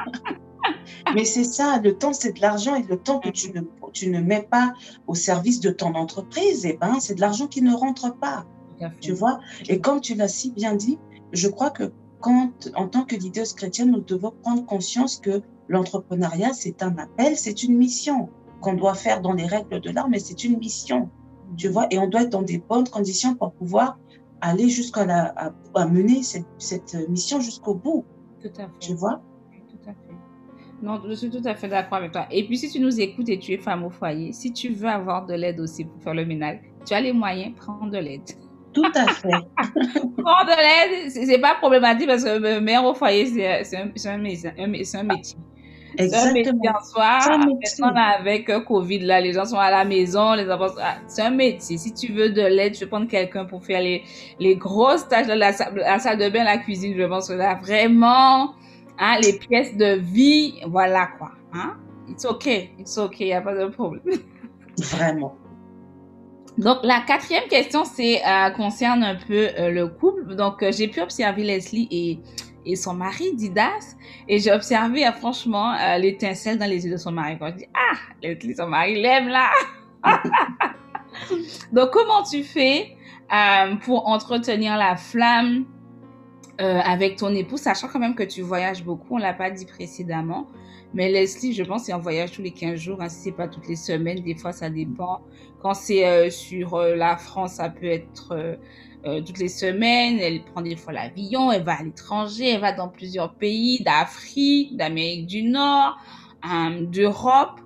Mais 1.13 1.25
c'est 1.25 1.43
ça, 1.43 1.79
le 1.83 1.97
temps, 1.97 2.13
c'est 2.13 2.33
de 2.33 2.41
l'argent 2.41 2.75
et 2.75 2.83
le 2.83 2.97
temps 2.97 3.19
que 3.19 3.29
tu 3.29 3.51
ne, 3.51 3.62
tu 3.93 4.10
ne 4.10 4.19
mets 4.19 4.47
pas 4.49 4.73
au 5.07 5.15
service 5.15 5.60
de 5.60 5.69
ton 5.69 5.93
entreprise, 5.95 6.65
eh 6.65 6.77
ben, 6.79 6.99
c'est 6.99 7.15
de 7.15 7.21
l'argent 7.21 7.47
qui 7.47 7.62
ne 7.62 7.73
rentre 7.73 8.15
pas. 8.17 8.45
Tu 9.01 9.12
vois? 9.12 9.39
Et 9.69 9.79
comme 9.79 10.01
tu 10.01 10.13
l'as 10.13 10.27
si 10.27 10.51
bien 10.51 10.75
dit, 10.75 10.99
je 11.31 11.47
crois 11.47 11.71
que 11.71 11.91
quand, 12.19 12.69
en 12.75 12.88
tant 12.88 13.05
que 13.05 13.15
leader 13.15 13.45
chrétienne, 13.55 13.91
nous 13.91 14.01
devons 14.01 14.33
prendre 14.43 14.65
conscience 14.65 15.17
que 15.17 15.41
l'entrepreneuriat, 15.67 16.53
c'est 16.53 16.83
un 16.83 16.95
appel, 16.97 17.38
c'est 17.38 17.63
une 17.63 17.75
mission 17.75 18.29
qu'on 18.62 18.73
doit 18.73 18.93
faire 18.93 19.21
dans 19.21 19.33
les 19.33 19.45
règles 19.45 19.79
de 19.79 19.89
l'art, 19.89 20.10
mais 20.10 20.19
c'est 20.19 20.43
une 20.43 20.57
mission 20.57 21.10
tu 21.55 21.69
vois, 21.69 21.88
et 21.91 21.97
on 21.97 22.07
doit 22.07 22.23
être 22.23 22.29
dans 22.29 22.41
des 22.41 22.57
bonnes 22.57 22.88
conditions 22.88 23.36
pour 23.36 23.53
pouvoir 23.53 23.97
aller 24.41 24.69
jusqu'à 24.69 25.05
la, 25.05 25.33
à, 25.73 25.86
mener 25.88 26.23
cette, 26.23 26.45
cette 26.57 26.95
mission 27.10 27.39
jusqu'au 27.39 27.73
bout. 27.73 28.05
Tout 28.41 28.49
à 28.57 28.63
fait. 28.63 28.79
Tu 28.79 28.93
vois? 28.93 29.21
Tout 29.69 29.89
à 29.89 29.93
fait. 29.93 30.17
Non, 30.81 31.01
je 31.07 31.13
suis 31.13 31.29
tout 31.29 31.41
à 31.45 31.55
fait 31.55 31.67
d'accord 31.67 31.97
avec 31.97 32.12
toi. 32.12 32.27
Et 32.29 32.45
puis, 32.45 32.57
si 32.57 32.69
tu 32.69 32.79
nous 32.79 32.99
écoutes 32.99 33.29
et 33.29 33.39
tu 33.39 33.53
es 33.53 33.57
femme 33.57 33.83
au 33.83 33.89
foyer, 33.89 34.31
si 34.31 34.53
tu 34.53 34.69
veux 34.69 34.89
avoir 34.89 35.25
de 35.25 35.33
l'aide 35.33 35.60
aussi 35.60 35.86
pour 35.86 36.01
faire 36.01 36.13
le 36.13 36.25
ménage, 36.25 36.60
tu 36.86 36.93
as 36.93 37.01
les 37.01 37.13
moyens, 37.13 37.53
prends 37.55 37.88
de 37.88 37.97
l'aide. 37.97 38.21
Tout 38.73 38.91
à 38.93 39.07
fait. 39.07 39.29
prends 39.57 40.45
de 40.45 41.01
l'aide, 41.01 41.10
c'est 41.10 41.39
pas 41.39 41.55
problématique 41.55 42.07
parce 42.07 42.23
que 42.23 42.60
mère 42.60 42.86
au 42.86 42.93
foyer, 42.93 43.25
c'est 43.63 43.75
un, 43.75 43.88
un, 43.88 44.13
un, 44.13 44.17
métier. 44.19 45.38
Exactement. 45.97 46.33
C'est 46.83 47.31
un 47.31 47.38
métier 47.45 47.83
en 47.83 47.95
avec 47.95 48.49
euh, 48.49 48.60
Covid, 48.60 48.99
là, 48.99 49.19
les 49.19 49.33
gens 49.33 49.45
sont 49.45 49.57
à 49.57 49.71
la 49.71 49.83
maison, 49.83 50.33
les 50.33 50.49
enfants, 50.49 50.73
c'est 51.07 51.23
un 51.23 51.31
métier. 51.31 51.77
Si 51.77 51.93
tu 51.93 52.13
veux 52.13 52.29
de 52.29 52.41
l'aide, 52.41 52.75
je 52.75 52.81
vais 52.81 52.86
prendre 52.86 53.07
quelqu'un 53.07 53.45
pour 53.45 53.63
faire 53.63 53.81
les, 53.81 54.03
les 54.39 54.55
grosses 54.55 55.07
tâches 55.07 55.27
de 55.27 55.33
la, 55.33 55.51
la, 55.75 55.99
salle 55.99 56.17
de 56.17 56.29
bain, 56.29 56.43
la 56.43 56.57
cuisine, 56.57 56.93
je 56.95 57.03
pense 57.03 57.29
que 57.29 57.33
là, 57.33 57.60
vraiment, 57.62 58.53
hein, 58.99 59.17
les 59.21 59.33
pièces 59.33 59.75
de 59.75 59.97
vie, 59.97 60.60
voilà 60.67 61.10
quoi, 61.17 61.31
hein. 61.53 61.75
It's 62.10 62.25
okay, 62.25 62.71
it's 62.79 62.97
okay, 62.97 63.25
il 63.25 63.27
n'y 63.27 63.33
a 63.33 63.41
pas 63.41 63.53
de 63.53 63.65
problème. 63.65 64.01
Vraiment. 64.79 65.36
Donc, 66.57 66.77
la 66.83 67.01
quatrième 67.05 67.47
question, 67.49 67.83
c'est 67.83 68.21
euh, 68.25 68.49
concerne 68.51 69.03
un 69.03 69.15
peu 69.15 69.49
euh, 69.60 69.69
le 69.69 69.88
couple. 69.88 70.36
Donc, 70.36 70.63
j'ai 70.71 70.88
pu 70.88 71.01
observer 71.01 71.43
Leslie 71.43 71.88
et 71.91 72.19
et 72.67 72.75
son 72.75 72.93
mari, 72.93 73.34
Didas. 73.34 73.95
Et 74.27 74.39
j'ai 74.39 74.51
observé, 74.51 75.08
euh, 75.08 75.12
franchement, 75.12 75.73
euh, 75.73 75.97
l'étincelle 75.97 76.58
dans 76.58 76.69
les 76.69 76.86
yeux 76.86 76.91
de 76.91 76.97
son 76.97 77.12
mari. 77.12 77.38
Quand 77.39 77.47
je 77.47 77.56
dis, 77.56 77.67
ah, 77.73 77.95
Leslie, 78.21 78.56
son 78.56 78.67
mari 78.67 79.01
l'aime 79.01 79.30
là. 79.30 79.49
Donc, 81.71 81.91
comment 81.91 82.23
tu 82.23 82.43
fais 82.43 82.95
euh, 83.34 83.75
pour 83.77 84.08
entretenir 84.08 84.77
la 84.77 84.95
flamme 84.95 85.65
avec 86.60 87.17
ton 87.17 87.36
époux, 87.36 87.58
sachant 87.58 87.88
quand 87.88 87.99
même 87.99 88.15
que 88.15 88.23
tu 88.23 88.41
voyages 88.41 88.84
beaucoup, 88.84 89.13
on 89.13 89.17
l'a 89.19 89.34
pas 89.34 89.51
dit 89.51 89.67
précédemment. 89.67 90.47
Mais 90.91 91.12
Leslie, 91.12 91.53
je 91.53 91.62
pense, 91.62 91.84
c'est 91.84 91.91
un 91.91 91.99
voyage 91.99 92.32
tous 92.32 92.41
les 92.41 92.49
15 92.49 92.80
jours, 92.80 92.99
hein, 92.99 93.10
si 93.10 93.25
c'est 93.25 93.32
pas 93.32 93.47
toutes 93.47 93.67
les 93.67 93.75
semaines, 93.75 94.21
des 94.21 94.34
fois 94.34 94.51
ça 94.51 94.67
dépend. 94.67 95.21
Quand 95.62 95.75
c'est 95.75 96.32
sur 96.32 96.80
la 96.80 97.15
France, 97.15 97.53
ça 97.53 97.69
peut 97.69 97.86
être 97.86 98.58
euh, 99.05 99.21
toutes 99.21 99.39
les 99.39 99.47
semaines, 99.47 100.19
elle 100.19 100.43
prend 100.43 100.62
des 100.62 100.75
fois 100.75 100.91
l'avion, 100.91 101.51
elle 101.51 101.63
va 101.63 101.73
à 101.79 101.83
l'étranger, 101.83 102.49
elle 102.49 102.62
va 102.62 102.71
dans 102.71 102.89
plusieurs 102.89 103.33
pays 103.36 103.81
d'Afrique, 103.83 104.75
d'Amérique 104.75 105.27
du 105.27 105.43
Nord, 105.43 105.97
euh, 106.45 106.86
d'Europe. 106.86 107.62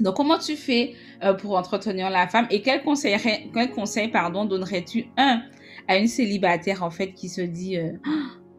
Donc, 0.00 0.16
comment 0.16 0.38
tu 0.38 0.56
fais 0.56 0.94
euh, 1.22 1.32
pour 1.34 1.56
entretenir 1.56 2.10
la 2.10 2.28
femme 2.28 2.46
et 2.50 2.60
quel 2.62 2.82
conseil, 2.82 3.16
quel 3.54 3.70
conseil 3.70 4.08
pardon, 4.08 4.44
donnerais-tu, 4.44 5.06
un, 5.16 5.42
à 5.88 5.96
une 5.96 6.08
célibataire, 6.08 6.82
en 6.82 6.90
fait, 6.90 7.12
qui 7.14 7.28
se 7.28 7.40
dit, 7.40 7.78
oh, 7.78 8.10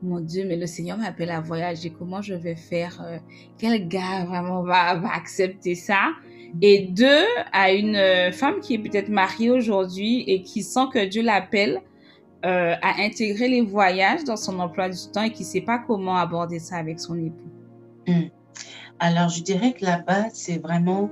mon 0.01 0.19
Dieu, 0.19 0.45
mais 0.47 0.55
le 0.55 0.65
Seigneur 0.65 0.97
m'appelle 0.97 1.29
à 1.29 1.39
voyager, 1.39 1.91
comment 1.91 2.21
je 2.21 2.33
vais 2.33 2.55
faire, 2.55 3.01
quel 3.57 3.87
gars 3.87 4.25
vraiment 4.25 4.63
va 4.63 4.89
accepter 5.13 5.75
ça? 5.75 6.13
Et 6.61 6.87
deux, 6.87 7.25
à 7.51 7.71
une 7.71 7.95
euh, 7.95 8.31
femme 8.31 8.59
qui 8.59 8.75
est 8.75 8.79
peut-être 8.79 9.09
mariée 9.09 9.49
aujourd'hui 9.49 10.23
et 10.27 10.43
qui 10.43 10.63
sent 10.63 10.87
que 10.93 11.05
Dieu 11.05 11.23
l'appelle 11.23 11.81
euh, 12.45 12.75
à 12.81 13.01
intégrer 13.01 13.47
les 13.47 13.61
voyages 13.61 14.23
dans 14.23 14.37
son 14.37 14.59
emploi 14.59 14.89
du 14.89 14.97
temps 15.11 15.23
et 15.23 15.31
qui 15.31 15.43
ne 15.43 15.47
sait 15.47 15.61
pas 15.61 15.79
comment 15.79 16.17
aborder 16.17 16.59
ça 16.59 16.77
avec 16.77 16.99
son 16.99 17.17
époux. 17.17 17.51
Hmm. 18.07 18.27
Alors, 18.99 19.29
je 19.29 19.41
dirais 19.41 19.73
que 19.73 19.85
la 19.85 19.99
base, 19.99 20.31
c'est 20.33 20.59
vraiment 20.59 21.09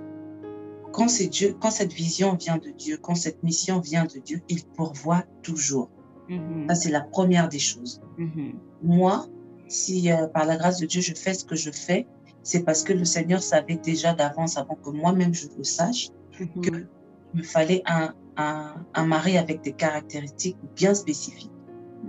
quand 0.92 1.08
c'est 1.08 1.28
Dieu, 1.28 1.56
quand 1.60 1.72
cette 1.72 1.94
vision 1.94 2.36
vient 2.36 2.58
de 2.58 2.70
Dieu, 2.70 2.98
quand 3.02 3.16
cette 3.16 3.44
mission 3.44 3.80
vient 3.80 4.06
de 4.06 4.20
Dieu, 4.20 4.42
il 4.50 4.64
pourvoit 4.64 5.24
toujours. 5.42 5.90
Mm-hmm. 6.30 6.68
Ça, 6.68 6.76
c'est 6.76 6.92
la 6.92 7.02
première 7.02 7.50
des 7.50 7.60
choses. 7.60 8.02
Mm-hmm. 8.20 8.54
Moi, 8.84 9.26
si 9.68 10.12
euh, 10.12 10.28
par 10.28 10.46
la 10.46 10.58
grâce 10.58 10.80
de 10.80 10.86
Dieu, 10.86 11.02
je 11.02 11.14
fais 11.14 11.34
ce 11.34 11.46
que 11.46 11.56
je 11.56 11.72
fais, 11.72 12.08
c'est 12.44 12.64
parce 12.64 12.84
que 12.84 12.94
le 12.94 13.06
Seigneur 13.06 13.42
savait 13.42 13.78
déjà 13.78 14.14
d'avance, 14.14 14.58
avant 14.58 14.76
que 14.76 14.90
moi-même 14.90 15.34
je 15.34 15.48
le 15.58 15.64
sache, 15.64 16.10
qu'il 16.38 16.88
me 17.34 17.44
fallait 17.44 17.84
un, 17.86 18.14
un, 18.38 18.74
un, 18.94 19.06
mari 19.06 19.38
avec 19.38 19.62
des 19.62 19.74
caractéristiques 19.74 20.58
bien 20.76 20.94
spécifiques 20.94 21.52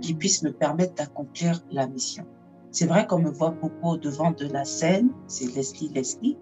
qui 0.01 0.13
mhm. 0.13 0.19
puisse 0.19 0.43
me 0.43 0.51
permettre 0.51 0.95
d'accomplir 0.95 1.63
la 1.71 1.87
mission. 1.87 2.25
C'est 2.71 2.87
vrai 2.87 3.05
qu'on 3.05 3.19
me 3.19 3.29
voit 3.29 3.51
beaucoup 3.51 3.89
au 3.89 3.97
devant 3.97 4.31
de 4.31 4.47
la 4.47 4.65
scène, 4.65 5.09
c'est 5.27 5.45
Leslie, 5.55 5.89
Leslie, 5.89 6.37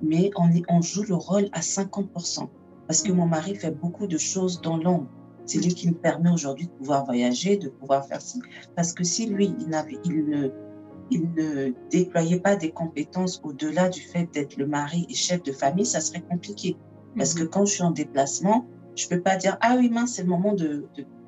mais 0.00 0.30
on, 0.36 0.48
est, 0.52 0.62
on 0.68 0.80
joue 0.80 1.02
le 1.02 1.16
rôle 1.16 1.48
à 1.52 1.60
50% 1.60 2.48
parce 2.86 3.02
que 3.02 3.12
mon 3.12 3.26
mari 3.26 3.54
fait 3.56 3.70
beaucoup 3.70 4.06
de 4.06 4.18
choses 4.18 4.60
dans 4.60 4.76
l'ombre. 4.76 5.08
C'est 5.44 5.58
lui 5.58 5.74
qui 5.74 5.88
me 5.88 5.94
permet 5.94 6.30
aujourd'hui 6.30 6.66
de 6.66 6.72
pouvoir 6.72 7.04
voyager, 7.04 7.56
de 7.56 7.68
pouvoir 7.68 8.06
faire 8.06 8.20
ça. 8.20 8.38
Parce 8.76 8.92
que 8.92 9.02
si 9.02 9.26
lui, 9.26 9.54
il, 9.66 9.74
avait, 9.74 9.98
il 10.04 10.24
ne 10.26 10.48
il 11.12 11.30
ne 11.34 11.74
déployait 11.90 12.40
pas 12.40 12.56
des 12.56 12.70
compétences 12.70 13.40
au-delà 13.44 13.88
du 13.90 14.00
fait 14.00 14.28
d'être 14.32 14.56
le 14.56 14.66
mari 14.66 15.06
et 15.10 15.14
chef 15.14 15.42
de 15.42 15.52
famille, 15.52 15.84
ça 15.84 16.00
serait 16.00 16.22
compliqué. 16.22 16.76
Parce 17.16 17.34
que 17.34 17.42
mhm. 17.42 17.50
quand 17.50 17.66
je 17.66 17.74
suis 17.74 17.82
en 17.82 17.90
déplacement, 17.90 18.66
je 18.96 19.06
peux 19.08 19.20
pas 19.20 19.36
dire 19.36 19.58
ah 19.60 19.76
oui 19.78 19.90
mince 19.90 20.14
c'est 20.14 20.22
le 20.22 20.28
moment 20.28 20.54
de, 20.54 20.86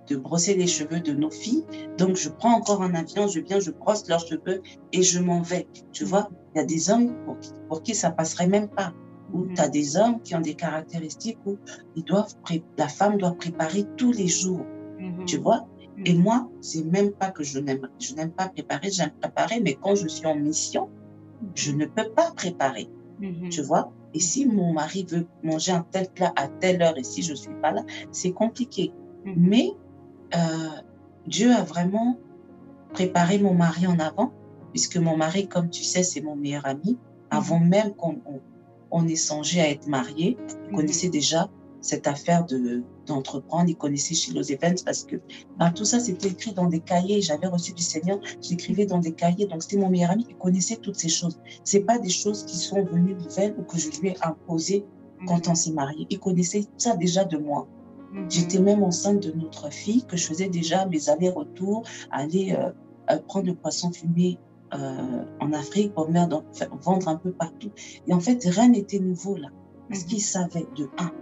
de, 0.09 0.16
brosser 0.16 0.55
les 0.55 0.66
cheveux 0.66 1.01
de 1.01 1.12
nos 1.12 1.31
filles, 1.31 1.64
donc 1.99 2.16
je 2.16 2.29
prends 2.29 2.55
encore 2.55 2.83
un 2.83 2.94
avion, 2.94 3.27
je 3.27 3.40
viens, 3.40 3.59
je 3.59 3.70
brosse 3.70 4.09
leurs 4.09 4.27
cheveux 4.27 4.62
et 4.92 5.03
je 5.03 5.20
m'en 5.20 5.42
vais. 5.42 5.66
Tu 5.92 6.05
mhm. 6.05 6.11
vois, 6.11 6.31
il 6.55 6.59
y 6.59 6.61
a 6.62 6.64
des 6.64 6.90
hommes 6.90 7.14
pour, 7.25 7.37
pour 7.68 7.83
qui 7.83 7.94
ça 7.94 8.11
passerait 8.11 8.49
même 8.49 8.68
pas. 8.68 8.94
Ou 9.33 9.40
mhm. 9.40 9.55
tu 9.55 9.61
as 9.61 9.68
des 9.68 9.97
hommes 9.97 10.20
qui 10.23 10.35
ont 10.35 10.40
des 10.40 10.55
caractéristiques 10.55 11.38
où 11.44 11.59
ils 11.97 12.05
doivent 12.05 12.35
la 12.79 12.88
femme 12.88 13.18
doit 13.18 13.35
préparer 13.35 13.85
tous 13.97 14.12
les 14.12 14.29
jours. 14.29 14.64
Tu 15.27 15.37
vois, 15.38 15.66
et 16.04 16.14
moi, 16.14 16.48
c'est 16.61 16.85
même 16.85 17.12
pas 17.12 17.30
que 17.30 17.44
je 17.44 17.59
n'aime, 17.59 17.88
je 18.00 18.14
n'aime 18.14 18.30
pas 18.30 18.48
préparer, 18.48 18.90
j'aime 18.90 19.12
préparer, 19.20 19.61
mais 19.61 19.74
quand 19.80 19.94
je 19.94 20.09
suis 20.09 20.26
en 20.26 20.35
mission, 20.35 20.88
je 21.54 21.72
ne 21.72 21.87
peux 21.87 22.09
pas 22.11 22.33
préparer. 22.33 22.88
Mm-hmm. 23.20 23.48
Tu 23.50 23.62
vois? 23.62 23.92
Et 24.12 24.20
si 24.20 24.46
mon 24.46 24.72
mari 24.72 25.07
veut 25.09 25.26
manger 25.42 25.72
un 25.72 25.87
tel 25.90 26.09
plat 26.09 26.33
à 26.37 26.48
telle 26.48 26.83
heure 26.83 26.98
et 26.98 27.04
si 27.04 27.22
je 27.22 27.35
suis 27.35 27.54
pas 27.62 27.72
là, 27.72 27.85
c'est 28.11 28.33
compliqué. 28.33 28.92
Mm-hmm. 29.24 29.35
Mais 29.37 29.70
euh, 30.35 30.80
Dieu 31.26 31.52
a 31.52 31.62
vraiment 31.62 32.18
préparé 32.92 33.38
mon 33.38 33.54
mari 33.54 33.87
en 33.87 33.98
avant, 33.98 34.33
puisque 34.72 34.96
mon 34.96 35.16
mari, 35.16 35.48
comme 35.48 35.70
tu 35.70 35.85
sais, 35.85 36.02
c'est 36.02 36.20
mon 36.20 36.35
meilleur 36.35 36.66
ami. 36.66 36.98
Avant 37.30 37.61
mm-hmm. 37.61 37.68
même 37.68 37.94
qu'on 37.94 38.20
on, 38.90 39.07
ait 39.09 39.16
songé 39.16 39.61
à 39.61 39.70
être 39.70 39.87
mariés, 39.87 40.37
il 40.68 40.76
connaissait 40.76 41.09
déjà 41.09 41.48
cette 41.85 42.07
affaire 42.07 42.44
de 42.47 42.83
d'entreprendre. 43.07 43.68
Il 43.68 43.77
connaissait 43.77 44.14
chez 44.14 44.33
los 44.33 44.42
Events 44.51 44.83
parce 44.85 45.05
que 45.05 45.16
ben, 45.59 45.70
tout 45.70 45.85
ça, 45.85 46.01
c'était 46.01 46.29
écrit 46.29 46.53
dans 46.53 46.66
des 46.66 46.81
cahiers. 46.81 47.20
J'avais 47.20 47.47
reçu 47.47 47.73
du 47.73 47.83
Seigneur, 47.83 48.18
j'écrivais 48.40 48.87
dans 48.87 48.99
des 48.99 49.12
cahiers. 49.12 49.47
Donc, 49.47 49.62
c'était 49.62 49.77
mon 49.77 49.90
meilleur 49.90 50.11
ami 50.11 50.25
qui 50.25 50.35
connaissait 50.35 50.77
toutes 50.77 50.97
ces 50.97 51.11
choses. 51.11 51.38
C'est 51.62 51.81
pas 51.81 51.99
des 51.99 52.09
choses 52.09 52.44
qui 52.44 52.57
sont 52.57 52.83
venues 52.85 53.14
nouvelles 53.14 53.55
ou 53.59 53.62
que 53.62 53.79
je 53.79 53.90
lui 54.01 54.09
ai 54.09 54.16
imposées 54.23 54.85
quand 55.27 55.49
on 55.49 55.55
s'est 55.55 55.73
marié. 55.73 56.07
Il 56.09 56.18
connaissait 56.18 56.64
ça 56.79 56.97
déjà 56.97 57.25
de 57.25 57.37
moi. 57.37 57.68
Mhm. 58.12 58.31
J'étais 58.31 58.61
même 58.61 58.83
enceinte 58.83 59.20
de 59.23 59.33
notre 59.33 59.70
fille, 59.70 60.05
que 60.05 60.16
je 60.16 60.27
faisais 60.27 60.49
déjà 60.49 60.87
mes 60.87 61.11
allers-retours, 61.11 61.83
aller 62.11 62.57
euh, 62.59 62.70
euh, 63.11 63.18
prendre 63.29 63.47
le 63.47 63.55
poisson 63.55 63.92
fumé 63.92 64.38
euh, 64.73 65.25
en 65.40 65.53
Afrique 65.53 65.92
pour 65.92 66.07
venir 66.07 66.29
vendre 66.83 67.09
un 67.09 67.16
peu 67.16 67.33
partout. 67.33 67.70
Et 68.07 68.14
en 68.14 68.20
fait, 68.20 68.42
rien 68.44 68.68
n'était 68.68 69.01
nouveau 69.01 69.37
là. 69.37 69.49
Parce 69.88 70.03
mhm. 70.03 70.09
qu'il 70.09 70.23
savait 70.23 70.66
de 70.77 70.88
un, 70.99 71.12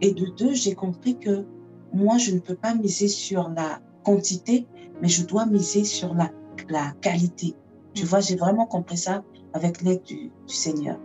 et 0.00 0.12
de 0.14 0.26
deux, 0.26 0.52
j'ai 0.52 0.74
compris 0.74 1.16
que 1.16 1.44
moi, 1.92 2.18
je 2.18 2.32
ne 2.32 2.40
peux 2.40 2.54
pas 2.54 2.74
miser 2.74 3.08
sur 3.08 3.48
la 3.50 3.80
quantité, 4.04 4.66
mais 5.00 5.08
je 5.08 5.24
dois 5.24 5.46
miser 5.46 5.84
sur 5.84 6.14
la, 6.14 6.30
la 6.68 6.92
qualité. 7.00 7.54
Tu 7.94 8.04
vois, 8.04 8.20
j'ai 8.20 8.36
vraiment 8.36 8.66
compris 8.66 8.96
ça 8.96 9.22
avec 9.52 9.82
l'aide 9.82 10.02
du, 10.02 10.30
Seigneur. 10.46 10.98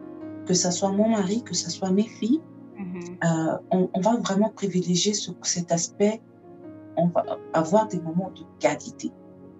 Que 0.45 0.53
ce 0.53 0.71
soit 0.71 0.91
mon 0.91 1.09
mari, 1.09 1.43
que 1.43 1.53
ce 1.53 1.69
soit 1.69 1.91
mes 1.91 2.07
filles, 2.07 2.41
mm-hmm. 2.79 3.17
euh, 3.23 3.57
on, 3.71 3.89
on, 3.93 3.99
va 4.01 4.15
vraiment 4.17 4.49
privilégier 4.49 5.13
sur 5.13 5.35
cet 5.43 5.71
aspect. 5.71 6.21
On 6.95 7.07
va 7.07 7.23
avoir 7.53 7.87
des 7.87 7.99
moments 7.99 8.31
de 8.31 8.43
qualité. 8.59 9.11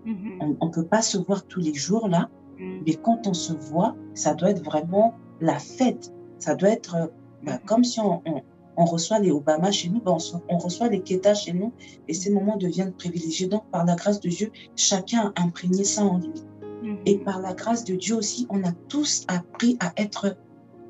Mm-hmm. 0.06 0.58
On 0.62 0.66
ne 0.66 0.72
peut 0.72 0.86
pas 0.86 1.02
se 1.02 1.18
voir 1.18 1.46
tous 1.46 1.60
les 1.60 1.74
jours 1.74 2.08
là, 2.08 2.30
mm. 2.58 2.80
mais 2.86 2.94
quand 2.96 3.28
on 3.28 3.34
se 3.34 3.54
voit, 3.54 3.96
ça 4.14 4.34
doit 4.34 4.52
être 4.52 4.64
vraiment 4.64 5.14
la 5.42 5.60
fête. 5.60 6.14
Ça 6.40 6.56
doit 6.56 6.70
être 6.70 6.96
euh, 6.96 7.08
bah, 7.44 7.60
comme 7.66 7.84
si 7.84 8.00
on, 8.00 8.22
on, 8.78 8.86
reçoit 8.86 9.20
les 9.20 9.32
Obama 9.32 9.72
chez 9.72 9.90
nous, 9.90 10.02
bah, 10.02 10.16
on, 10.50 10.58
reçoit 10.58 10.90
les 10.90 11.02
Keta 11.02 11.34
chez 11.34 11.54
nous, 11.54 11.72
et 12.08 12.14
ces 12.14 12.32
moments 12.32 12.58
deviennent 12.58 12.94
privilégiés. 12.94 13.48
Donc, 13.48 13.64
par 13.72 13.86
la 13.86 13.96
grâce 13.96 14.20
de 14.20 14.30
Dieu, 14.30 14.52
chacun 14.76 15.34
a 15.36 15.44
imprégné 15.44 15.84
ça 15.84 16.04
en 16.04 16.18
lui. 16.18 16.34
Mhm. 16.84 16.98
Et 17.06 17.18
par 17.20 17.42
la 17.42 17.54
grâce 17.54 17.84
de 17.84 17.96
Dieu 17.96 18.16
aussi, 18.16 18.48
on 18.50 18.64
a 18.64 18.72
tous 18.88 19.26
appris 19.28 19.78
à 19.80 19.94
être 19.98 20.38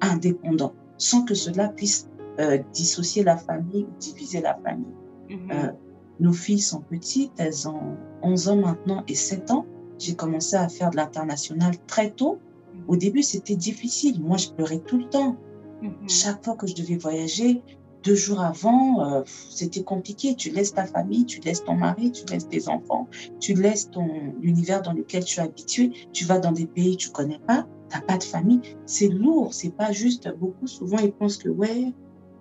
indépendants, 0.01 0.73
sans 0.97 1.23
que 1.23 1.33
cela 1.33 1.69
puisse 1.69 2.09
euh, 2.39 2.59
dissocier 2.73 3.23
la 3.23 3.37
famille 3.37 3.83
ou 3.83 3.99
diviser 3.99 4.41
la 4.41 4.55
famille. 4.55 4.85
Mhm. 5.29 5.51
Euh, 5.51 5.71
nos 6.19 6.33
filles 6.33 6.59
sont 6.59 6.81
petites, 6.81 7.33
elles 7.37 7.67
ont 7.67 7.95
11 8.23 8.47
ans 8.49 8.57
maintenant 8.57 9.03
et 9.07 9.15
7 9.15 9.51
ans. 9.51 9.65
J'ai 9.99 10.15
commencé 10.15 10.55
à 10.55 10.67
faire 10.69 10.91
de 10.91 10.95
l'international 10.95 11.73
très 11.87 12.11
tôt. 12.11 12.39
Au 12.87 12.95
début, 12.95 13.23
c'était 13.23 13.55
difficile. 13.55 14.21
Moi, 14.21 14.37
je 14.37 14.49
pleurais 14.49 14.79
tout 14.79 14.97
le 14.97 15.05
temps. 15.05 15.35
Mhm. 15.81 16.09
Chaque 16.09 16.43
fois 16.43 16.55
que 16.55 16.67
je 16.67 16.75
devais 16.75 16.97
voyager, 16.97 17.61
deux 18.03 18.15
jours 18.15 18.41
avant, 18.41 19.05
euh, 19.05 19.23
c'était 19.49 19.83
compliqué. 19.83 20.35
Tu 20.35 20.49
laisses 20.49 20.73
ta 20.73 20.85
famille, 20.85 21.25
tu 21.25 21.39
laisses 21.41 21.63
ton 21.63 21.75
mari, 21.75 22.11
tu 22.11 22.25
laisses 22.25 22.47
tes 22.47 22.67
enfants, 22.69 23.07
tu 23.39 23.53
laisses 23.53 23.89
ton 23.91 24.33
l'univers 24.39 24.81
dans 24.81 24.93
lequel 24.93 25.23
tu 25.23 25.39
es 25.39 25.43
habitué. 25.43 25.91
Tu 26.13 26.25
vas 26.25 26.39
dans 26.39 26.51
des 26.51 26.67
pays 26.67 26.97
que 26.97 27.03
tu 27.03 27.09
connais 27.09 27.39
pas, 27.39 27.67
t'as 27.89 28.01
pas 28.01 28.17
de 28.17 28.23
famille. 28.23 28.61
C'est 28.85 29.09
lourd. 29.09 29.53
C'est 29.53 29.75
pas 29.75 29.91
juste. 29.91 30.29
Beaucoup 30.37 30.67
souvent 30.67 30.99
ils 30.99 31.11
pensent 31.11 31.37
que 31.37 31.49
ouais, 31.49 31.93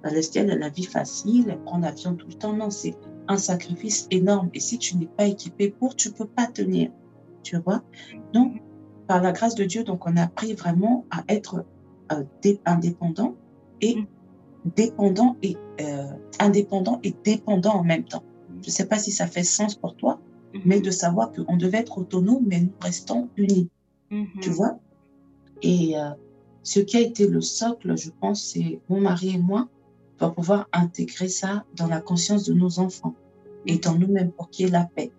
Palestine 0.03 0.51
a 0.51 0.57
la 0.57 0.68
vie 0.68 0.84
facile, 0.84 1.47
elle 1.49 1.62
prend 1.62 1.78
l'avion 1.78 2.14
tout 2.14 2.28
le 2.28 2.34
temps. 2.34 2.53
Non, 2.53 2.70
c'est 2.70 2.95
un 3.28 3.39
sacrifice 3.39 4.07
énorme. 4.11 4.51
Et 4.55 4.61
si 4.61 4.78
tu 4.78 4.97
n'es 4.97 5.09
pas 5.09 5.26
équipé 5.26 5.70
pour, 5.70 5.97
tu 5.97 6.12
peux 6.12 6.28
pas 6.28 6.47
tenir. 6.47 6.91
Tu 7.43 7.59
vois? 7.59 7.82
Donc, 8.32 8.62
par 9.09 9.22
la 9.22 9.32
grâce 9.32 9.55
de 9.55 9.64
Dieu, 9.64 9.84
donc 9.84 10.07
on 10.07 10.16
a 10.16 10.22
appris 10.22 10.55
vraiment 10.55 11.07
à 11.11 11.24
être 11.28 11.64
indépendant 12.64 13.34
et 13.80 13.96
mm. 13.96 14.07
dépendant 14.76 15.36
et 15.42 15.57
euh, 15.80 16.07
indépendant 16.38 17.00
et 17.02 17.14
dépendant 17.24 17.74
en 17.74 17.84
même 17.84 18.04
temps. 18.04 18.22
Je 18.62 18.68
ne 18.68 18.72
sais 18.72 18.86
pas 18.86 18.98
si 18.98 19.12
ça 19.12 19.26
fait 19.26 19.42
sens 19.42 19.74
pour 19.74 19.96
toi, 19.96 20.20
mm-hmm. 20.54 20.62
mais 20.64 20.80
de 20.80 20.90
savoir 20.90 21.32
qu'on 21.32 21.57
devait 21.57 21.78
être 21.78 21.98
autonome, 21.98 22.44
mais 22.46 22.61
nous 22.61 22.72
restons 22.80 23.28
unis. 23.36 23.68
Mm-hmm. 24.11 24.40
Tu 24.40 24.50
vois? 24.50 24.78
Et 25.62 25.98
euh, 25.98 26.11
ce 26.62 26.80
qui 26.80 26.96
a 26.96 27.00
été 27.00 27.26
le 27.26 27.40
socle, 27.40 27.96
je 27.96 28.11
pense, 28.11 28.42
c'est 28.42 28.80
mon 28.88 29.00
mari 29.00 29.34
et 29.34 29.38
moi, 29.38 29.68
pour 30.18 30.34
pouvoir 30.34 30.68
intégrer 30.72 31.28
ça 31.28 31.64
dans 31.76 31.86
la 31.86 32.00
conscience 32.00 32.44
de 32.44 32.54
nos 32.54 32.78
enfants 32.78 33.14
et 33.66 33.78
dans 33.78 33.94
nous-mêmes 33.94 34.32
pour 34.32 34.50
qu'il 34.50 34.66
y 34.66 34.68
ait 34.68 34.72
la 34.72 34.84
paix. 34.84 35.12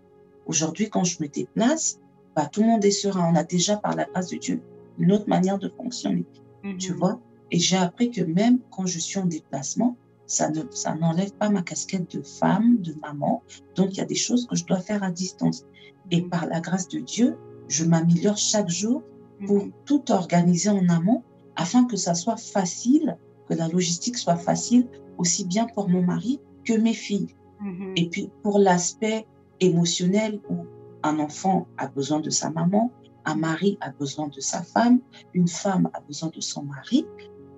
Aujourd'hui, 0.45 0.89
quand 0.89 1.03
je 1.03 1.21
me 1.21 1.27
déplace, 1.27 1.99
bah, 2.35 2.47
tout 2.51 2.61
le 2.61 2.67
monde 2.67 2.85
est 2.85 2.91
serein. 2.91 3.31
On 3.31 3.35
a 3.35 3.43
déjà, 3.43 3.77
par 3.77 3.95
la 3.95 4.05
grâce 4.05 4.29
de 4.29 4.38
Dieu, 4.38 4.61
une 4.97 5.11
autre 5.11 5.27
manière 5.27 5.59
de 5.59 5.69
fonctionner. 5.69 6.25
Tu 6.78 6.91
mhm. 6.91 6.97
vois? 6.97 7.20
Et 7.51 7.60
j'ai 7.60 7.78
appris 7.78 8.12
que 8.12 8.22
même 8.22 8.60
quand 8.72 8.86
je 8.86 8.99
suis 8.99 9.20
en 9.20 9.26
déplacement, 9.26 9.95
ça 10.26 10.49
ne 10.49 10.64
ça 10.72 10.95
n'enlève 10.95 11.34
pas 11.34 11.49
ma 11.49 11.62
casquette 11.62 12.16
de 12.16 12.22
femme, 12.22 12.82
de 12.82 12.93
maman. 13.01 13.41
Donc, 13.76 13.93
il 13.93 13.97
y 13.97 14.01
a 14.01 14.05
des 14.05 14.16
choses 14.16 14.45
que 14.47 14.55
je 14.55 14.66
dois 14.66 14.80
faire 14.80 15.03
à 15.03 15.12
distance. 15.12 15.66
Et 16.12 16.22
mhm. 16.22 16.30
par 16.30 16.47
la 16.47 16.60
grâce 16.60 16.88
de 16.89 16.99
Dieu, 16.99 17.38
je 17.68 17.86
m'améliore 17.86 18.38
chaque 18.38 18.70
jour 18.70 19.03
pour 19.45 19.66
mhm. 19.66 19.72
tout 19.86 20.12
organiser 20.12 20.70
en 20.70 20.88
amont 20.89 21.24
afin 21.55 21.86
que 21.86 21.97
ça 21.97 22.14
soit 22.14 22.38
facile, 22.38 23.18
que 23.47 23.53
la 23.53 23.68
logistique 23.68 24.18
soit 24.18 24.36
facile, 24.36 24.88
aussi 25.18 25.45
bien 25.45 25.66
pour 25.74 25.89
mon 25.89 26.03
mari 26.03 26.39
que 26.66 26.74
mes 26.74 26.93
filles. 26.93 27.34
Et 27.95 28.08
puis, 28.10 28.30
pour 28.43 28.60
l'aspect 28.60 29.26
émotionnel 29.60 30.39
où 30.49 30.66
un 31.01 31.20
enfant 31.20 31.68
a 31.78 31.88
besoin 31.88 32.20
de 32.20 32.30
sa 32.30 32.51
maman, 32.51 32.91
un 33.28 33.36
mari 33.36 33.78
a 33.82 33.91
besoin 33.91 34.28
de 34.30 34.39
sa 34.39 34.63
femme, 34.63 34.99
une 35.34 35.47
femme 35.47 35.89
a 35.93 35.99
besoin 36.01 36.30
de 36.30 36.41
son 36.41 36.63
mari, 36.63 37.05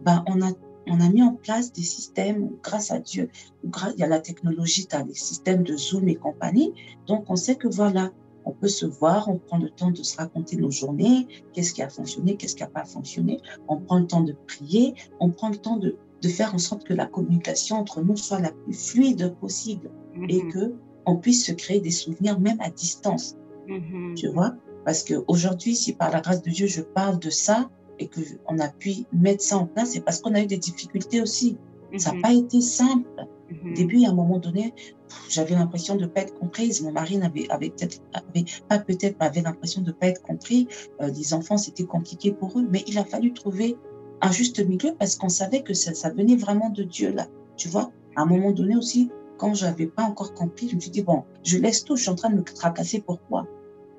ben 0.02 0.24
on 0.28 0.42
a 0.42 0.52
on 0.90 1.00
a 1.02 1.10
mis 1.10 1.22
en 1.22 1.36
place 1.36 1.72
des 1.72 1.84
systèmes, 1.84 2.50
grâce 2.64 2.90
à 2.90 3.00
Dieu, 3.00 3.30
il 3.64 4.00
y 4.00 4.04
a 4.04 4.08
la 4.08 4.20
technologie, 4.20 4.88
tu 4.88 4.96
as 4.96 5.04
les 5.04 5.14
systèmes 5.14 5.62
de 5.62 5.78
Zoom 5.78 6.08
et 6.10 6.16
compagnie. 6.16 6.74
Donc, 7.06 7.26
on 7.30 7.36
sait 7.36 7.56
que 7.56 7.68
voilà, 7.68 8.12
on 8.46 8.52
peut 8.52 8.68
se 8.68 8.86
voir, 8.86 9.30
on 9.30 9.38
prend 9.38 9.60
le 9.60 9.70
temps 9.70 9.92
de 9.92 10.02
se 10.02 10.18
raconter 10.18 10.56
nos 10.56 10.72
journées, 10.72 11.28
qu'est-ce 11.54 11.74
qui 11.74 11.84
a 11.84 11.90
fonctionné, 11.90 12.36
qu'est-ce 12.38 12.56
qui 12.56 12.64
n'a 12.64 12.70
pas 12.70 12.86
fonctionné. 12.86 13.40
On 13.68 13.78
prend 13.78 14.00
le 14.00 14.08
temps 14.08 14.22
de 14.22 14.34
prier, 14.48 14.96
on 15.20 15.30
prend 15.30 15.50
le 15.50 15.58
temps 15.58 15.78
de, 15.78 15.98
de, 16.22 16.30
faire 16.30 16.56
en 16.56 16.58
sorte 16.58 16.84
que 16.86 16.94
la 16.94 17.06
communication 17.06 17.76
entre 17.76 18.02
nous 18.02 18.18
soit 18.18 18.40
la 18.40 18.52
plus 18.52 18.74
fluide 18.74 19.36
possible 19.40 19.92
et 20.28 20.42
mhm. 20.42 20.52
que 20.52 20.76
on 21.06 21.18
puisse 21.18 21.46
se 21.46 21.52
créer 21.52 21.80
des 21.80 21.92
souvenirs 21.92 22.40
même 22.40 22.60
à 22.62 22.70
distance. 22.70 23.36
Mhm. 23.68 24.16
Tu 24.16 24.28
vois? 24.30 24.56
Parce 24.90 25.04
qu'aujourd'hui, 25.04 25.76
si 25.76 25.94
par 25.94 26.10
la 26.10 26.20
grâce 26.20 26.42
de 26.42 26.50
Dieu, 26.50 26.66
je 26.66 26.82
parle 26.82 27.20
de 27.20 27.30
ça 27.30 27.70
et 28.00 28.10
qu'on 28.10 28.58
a 28.58 28.70
pu 28.70 29.06
mettre 29.14 29.44
ça 29.44 29.60
en 29.60 29.68
place, 29.68 29.92
c'est 29.92 30.00
parce 30.00 30.20
qu'on 30.20 30.34
a 30.34 30.42
eu 30.42 30.48
des 30.48 30.58
difficultés 30.58 31.22
aussi. 31.22 31.60
Ça 32.00 32.10
n'a 32.10 32.16
mhm. 32.16 32.22
pas 32.24 32.34
été 32.34 32.60
simple. 32.60 33.08
Au 33.52 33.74
début, 33.76 34.04
à 34.06 34.10
un 34.10 34.16
moment 34.16 34.40
donné, 34.40 34.74
j'avais 35.30 35.54
l'impression 35.54 35.96
de 35.96 36.02
ne 36.02 36.08
pas 36.08 36.22
être 36.22 36.34
comprise. 36.40 36.82
Mon 36.82 36.92
mari 36.92 37.18
n'avait 37.18 37.48
avait 37.52 37.70
peut-être 37.70 38.02
pas 38.68 38.80
peut-être 38.80 39.16
avait 39.20 39.44
l'impression 39.44 39.84
de 39.84 39.90
ne 39.90 39.92
pas 39.92 40.08
être 40.08 40.24
compris. 40.24 40.68
Euh, 41.02 41.12
les 41.12 41.36
enfants, 41.36 41.58
c'était 41.58 41.84
compliqué 41.84 42.32
pour 42.32 42.58
eux, 42.58 42.66
mais 42.68 42.84
il 42.88 42.98
a 42.98 43.06
fallu 43.06 43.32
trouver 43.32 43.78
un 44.22 44.32
juste 44.32 44.60
milieu 44.68 44.96
parce 44.98 45.16
qu'on 45.16 45.30
savait 45.30 45.62
que 45.62 45.76
ça, 45.76 45.94
ça 45.94 46.10
venait 46.10 46.36
vraiment 46.36 46.72
de 46.72 46.82
Dieu 46.82 47.14
là. 47.14 47.28
Tu 47.58 47.68
vois, 47.68 47.92
à 48.16 48.24
un 48.24 48.26
moment 48.26 48.54
donné 48.54 48.76
aussi, 48.76 49.12
quand 49.38 49.54
je 49.54 49.66
n'avais 49.66 49.86
pas 49.86 50.02
encore 50.02 50.34
compris, 50.34 50.68
je 50.68 50.76
me 50.78 50.80
suis 50.80 50.90
dit, 50.90 51.04
bon, 51.04 51.26
je 51.44 51.60
laisse 51.60 51.84
tout, 51.84 51.96
je 51.96 52.02
suis 52.02 52.10
en 52.10 52.16
train 52.16 52.32
de 52.32 52.38
me 52.38 52.44
tracasser, 52.44 53.04
pourquoi 53.06 53.46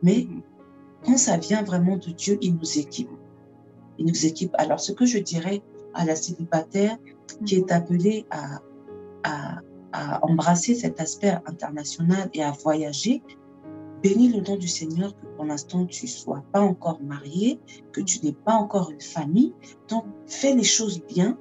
Mais 0.03 0.27
mhm. 0.29 0.43
Quand 1.05 1.17
ça 1.17 1.37
vient 1.37 1.63
vraiment 1.63 1.97
de 1.97 2.11
Dieu, 2.11 2.39
il 2.41 2.57
nous 2.57 2.79
équipe. 2.79 3.11
Il 3.99 4.07
nous 4.07 4.27
équipe. 4.27 4.55
Alors, 4.59 4.81
ce 4.81 4.93
que 4.93 5.07
je 5.07 5.19
dirais 5.19 5.63
à 5.95 6.05
la 6.05 6.17
célibataire 6.17 6.97
qui 7.45 7.57
est 7.57 7.73
appelée 7.73 8.27
à, 8.31 8.61
à, 9.23 9.61
embrasser 10.23 10.75
cet 10.75 11.01
aspect 11.01 11.37
international 11.47 12.31
et 12.33 12.43
à 12.43 12.53
voyager, 12.53 13.23
bénis 14.03 14.29
le 14.29 14.41
nom 14.41 14.57
du 14.57 14.69
Seigneur 14.69 15.15
que 15.15 15.27
pour 15.37 15.45
l'instant 15.45 15.85
tu 15.85 16.07
sois 16.07 16.45
pas 16.53 16.61
encore 16.61 17.01
marié, 17.03 17.59
que 17.93 18.01
tu 18.01 18.25
n'es 18.25 18.33
pas 18.33 18.55
encore 18.55 18.91
une 18.91 19.01
famille. 19.01 19.53
Donc, 19.89 20.05
fais 20.27 20.55
les 20.55 20.65
choses 20.65 21.03
bien 21.09 21.37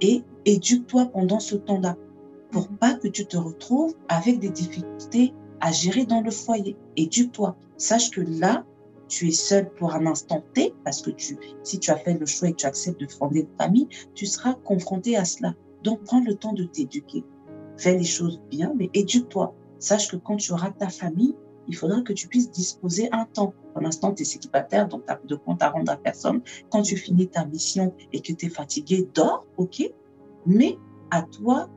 et 0.00 0.22
éduque-toi 0.44 1.06
pendant 1.06 1.40
ce 1.40 1.56
temps-là 1.56 1.96
pour 2.50 2.68
pas 2.68 2.94
que 2.94 3.08
tu 3.08 3.26
te 3.26 3.36
retrouves 3.36 3.94
avec 4.08 4.38
des 4.38 4.50
difficultés 4.50 5.34
à 5.60 5.72
gérer 5.72 6.06
dans 6.06 6.20
le 6.20 6.30
foyer. 6.30 6.76
Éduque-toi. 6.96 7.56
Sache 7.76 8.10
que 8.10 8.20
là, 8.20 8.64
tu 9.08 9.28
es 9.28 9.32
seul 9.32 9.70
pour 9.70 9.94
un 9.94 10.06
instant 10.06 10.44
T, 10.54 10.74
parce 10.84 11.02
que 11.02 11.10
tu, 11.10 11.38
si 11.62 11.78
tu 11.78 11.90
as 11.90 11.96
fait 11.96 12.14
le 12.14 12.26
choix 12.26 12.48
et 12.48 12.52
que 12.52 12.58
tu 12.58 12.66
acceptes 12.66 13.00
de 13.00 13.06
fonder 13.06 13.40
une 13.40 13.58
famille, 13.58 13.88
tu 14.14 14.26
seras 14.26 14.54
confronté 14.54 15.16
à 15.16 15.24
cela. 15.24 15.54
Donc, 15.82 16.02
prends 16.04 16.20
le 16.20 16.34
temps 16.34 16.52
de 16.52 16.64
t'éduquer. 16.64 17.24
Fais 17.76 17.96
les 17.96 18.04
choses 18.04 18.40
bien, 18.50 18.72
mais 18.76 18.90
éduque-toi. 18.94 19.54
Sache 19.78 20.10
que 20.10 20.16
quand 20.16 20.36
tu 20.36 20.52
auras 20.52 20.70
ta 20.70 20.88
famille, 20.88 21.34
il 21.68 21.76
faudra 21.76 22.00
que 22.02 22.12
tu 22.12 22.28
puisses 22.28 22.50
disposer 22.50 23.08
un 23.12 23.24
temps. 23.26 23.54
Pour 23.72 23.82
l'instant, 23.82 24.12
tu 24.12 24.22
es 24.22 24.24
célibataire, 24.24 24.88
donc 24.88 25.04
tu 25.06 25.26
de 25.26 25.36
compte 25.36 25.62
à 25.62 25.70
rendre 25.70 25.92
à 25.92 25.96
personne. 25.96 26.40
Quand 26.70 26.82
tu 26.82 26.96
finis 26.96 27.28
ta 27.28 27.44
mission 27.44 27.94
et 28.12 28.20
que 28.20 28.32
tu 28.32 28.46
es 28.46 28.48
fatigué, 28.48 29.08
dors, 29.14 29.46
ok, 29.56 29.82
mais 30.46 30.78
à 31.10 31.22
toi 31.22 31.68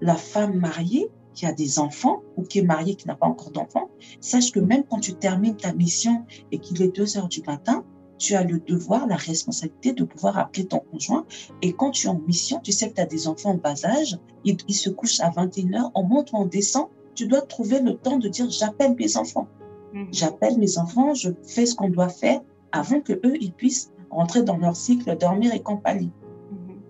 la 0.00 0.14
femme 0.14 0.58
mariée 0.58 1.08
qui 1.36 1.46
a 1.46 1.52
des 1.52 1.78
enfants 1.78 2.22
ou 2.36 2.42
qui 2.42 2.58
est 2.58 2.62
mariée 2.62 2.96
qui 2.96 3.06
n'a 3.06 3.14
pas 3.14 3.26
encore 3.26 3.52
d'enfants, 3.52 3.90
sache 4.20 4.50
que 4.50 4.58
même 4.58 4.82
quand 4.90 4.98
tu 4.98 5.14
termines 5.14 5.56
ta 5.56 5.72
mission 5.72 6.24
et 6.50 6.58
qu'il 6.58 6.82
est 6.82 6.96
2 6.96 7.18
heures 7.18 7.28
du 7.28 7.42
matin, 7.42 7.84
tu 8.18 8.34
as 8.34 8.42
le 8.42 8.58
devoir, 8.58 9.06
la 9.06 9.16
responsabilité 9.16 9.92
de 9.92 10.02
pouvoir 10.04 10.38
appeler 10.38 10.66
ton 10.66 10.78
conjoint. 10.78 11.26
Et 11.60 11.74
quand 11.74 11.90
tu 11.90 12.06
es 12.06 12.10
en 12.10 12.18
mission, 12.18 12.58
tu 12.60 12.72
sais 12.72 12.88
que 12.88 12.94
tu 12.94 13.00
as 13.02 13.06
des 13.06 13.28
enfants 13.28 13.50
en 13.50 13.56
bas 13.56 13.84
âge, 13.84 14.18
ils, 14.44 14.74
se 14.74 14.88
couchent 14.88 15.20
à 15.20 15.28
21h, 15.28 15.90
on 15.94 16.02
monte 16.04 16.32
ou 16.32 16.36
on 16.36 16.46
descend, 16.46 16.86
tu 17.14 17.26
dois 17.26 17.42
trouver 17.42 17.80
le 17.80 17.94
temps 17.94 18.18
de 18.18 18.28
dire 18.28 18.48
j'appelle 18.48 18.96
mes 18.98 19.16
enfants. 19.18 19.46
Mhm. 19.92 20.08
J'appelle 20.12 20.58
mes 20.58 20.78
enfants, 20.78 21.12
je 21.12 21.30
fais 21.42 21.66
ce 21.66 21.74
qu'on 21.74 21.90
doit 21.90 22.08
faire 22.08 22.40
avant 22.72 23.00
que 23.00 23.12
eux 23.12 23.36
ils 23.40 23.52
puissent 23.52 23.92
rentrer 24.10 24.42
dans 24.42 24.56
leur 24.56 24.76
cycle, 24.76 25.14
dormir 25.18 25.52
et 25.54 25.60
compagnie. 25.60 26.12
Mhm. 26.50 26.80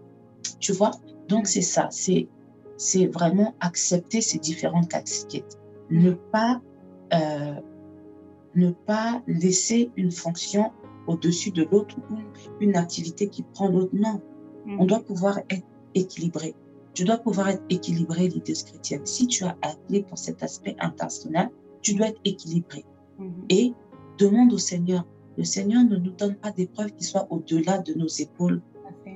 Tu 0.61 0.73
vois? 0.73 0.93
Donc 1.29 1.49
c'est 1.49 1.63
ça, 1.63 1.89
c'est 1.91 2.29
c'est 2.77 3.07
vraiment 3.07 3.55
accepter 3.61 4.21
ces 4.21 4.39
différentes 4.39 4.89
casquettes. 4.89 5.59
Ne 5.91 6.13
pas, 6.13 6.61
euh, 7.15 7.55
ne 8.55 8.71
pas 8.71 9.23
laisser 9.27 9.91
une 9.97 10.11
fonction 10.11 10.73
au-dessus 11.07 11.51
de 11.51 11.67
l'autre 11.71 11.97
ou 12.11 12.17
une 12.61 12.77
activité 12.77 13.29
qui 13.29 13.43
prend 13.43 13.69
l'autre. 13.69 13.93
Non, 13.95 14.21
on 14.67 14.85
mm. 14.85 14.87
doit 14.87 15.01
pouvoir 15.01 15.39
être 15.51 15.67
équilibré. 15.95 16.55
Tu 16.95 17.05
dois 17.05 17.19
pouvoir 17.19 17.49
être 17.49 17.63
équilibré, 17.69 18.29
l'idée 18.29 18.55
chrétienne. 18.55 19.05
Si 19.05 19.27
tu 19.27 19.45
as 19.45 19.57
appelé 19.63 20.03
pour 20.03 20.19
cet 20.19 20.43
aspect 20.43 20.77
international, 20.81 21.51
tu 21.83 21.95
dois 21.95 22.09
être 22.09 22.21
équilibré. 22.25 22.85
Mm-hmm. 23.21 23.45
Et 23.51 23.75
demande 24.19 24.53
au 24.53 24.59
Seigneur. 24.59 25.07
Le 25.37 25.45
Seigneur 25.45 25.85
ne 25.85 25.97
nous 25.97 26.13
donne 26.13 26.35
pas 26.37 26.51
des 26.51 26.67
preuves 26.67 26.93
qui 26.93 27.05
soient 27.05 27.27
au-delà 27.31 27.79
de 27.79 27.95
nos 27.95 28.07
épaules. 28.07 28.63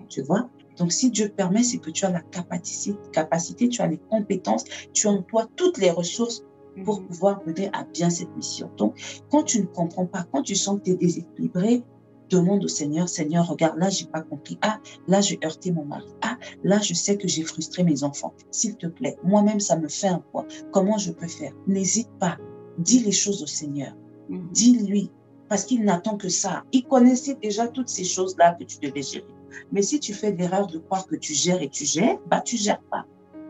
Tu 0.09 0.23
vois? 0.23 0.49
Donc, 0.77 0.93
si 0.93 1.11
Dieu 1.11 1.29
permet, 1.29 1.63
c'est 1.63 1.79
que 1.79 1.91
tu 1.91 2.05
as 2.05 2.11
la 2.11 2.21
capacité, 2.21 2.97
capacité, 3.13 3.69
tu 3.69 3.83
as 3.83 3.87
les 3.87 3.99
compétences, 3.99 4.65
tu 4.93 5.09
as 5.09 5.11
en 5.11 5.23
toi 5.23 5.47
toutes 5.57 5.79
les 5.79 5.91
ressources 5.91 6.45
pour 6.85 7.01
mhm. 7.01 7.07
pouvoir 7.09 7.43
mener 7.47 7.69
à 7.73 7.85
bien 7.85 8.11
cette 8.11 8.35
mission. 8.37 8.71
Donc, 8.77 8.97
quand 9.31 9.43
tu 9.43 9.61
ne 9.61 9.67
comprends 9.67 10.07
pas, 10.07 10.25
quand 10.33 10.43
tu 10.43 10.55
sens 10.55 10.79
que 10.79 10.85
tu 10.85 10.91
es 10.93 10.97
déséquilibré, 10.97 11.83
demande 12.31 12.65
au 12.65 12.69
Seigneur, 12.69 13.09
Seigneur, 13.09 13.47
regarde, 13.49 13.77
là, 13.79 13.91
j'ai 13.91 14.07
pas 14.07 14.23
compris. 14.23 14.57
Ah, 14.63 14.79
là, 15.09 15.21
j'ai 15.21 15.39
heurté 15.45 15.73
mon 15.73 15.85
mari. 15.85 16.07
Ah, 16.23 16.39
là, 16.63 16.79
je 16.79 16.95
sais 16.95 17.17
que 17.17 17.27
j'ai 17.27 17.43
frustré 17.43 17.83
mes 17.83 18.05
enfants. 18.05 18.33
S'il 18.53 18.77
te 18.77 18.87
plaît, 18.87 19.17
moi-même, 19.25 19.59
ça 19.59 19.77
me 19.77 19.89
fait 19.89 20.09
un 20.09 20.21
poids. 20.31 20.47
Comment 20.71 20.97
je 20.97 21.11
peux 21.11 21.27
faire? 21.27 21.53
N'hésite 21.67 22.11
pas. 22.21 22.39
Dis 22.79 23.01
les 23.01 23.13
choses 23.13 23.43
au 23.43 23.47
Seigneur. 23.47 23.95
Mhm. 24.29 24.49
Dis-lui, 24.53 25.11
parce 25.49 25.65
qu'il 25.65 25.85
n'attend 25.85 26.17
que 26.17 26.29
ça. 26.29 26.63
Il 26.73 26.85
connaissait 26.85 27.35
déjà 27.35 27.67
toutes 27.67 27.89
ces 27.89 28.05
choses-là 28.05 28.55
que 28.55 28.65
tu 28.65 28.79
devais 28.79 29.03
gérer. 29.03 29.27
Mais 29.73 29.83
si 29.83 30.01
tu 30.01 30.15
fais 30.15 30.33
l'erreur 30.33 30.67
de 30.67 30.79
croire 30.79 31.07
que 31.07 31.17
tu 31.17 31.35
gères 31.35 31.63
et 31.63 31.69
tu 31.69 31.85
gères, 31.85 32.19
bah 32.29 32.41
tu 32.41 32.57
gères 32.57 32.83
pas. 32.83 33.07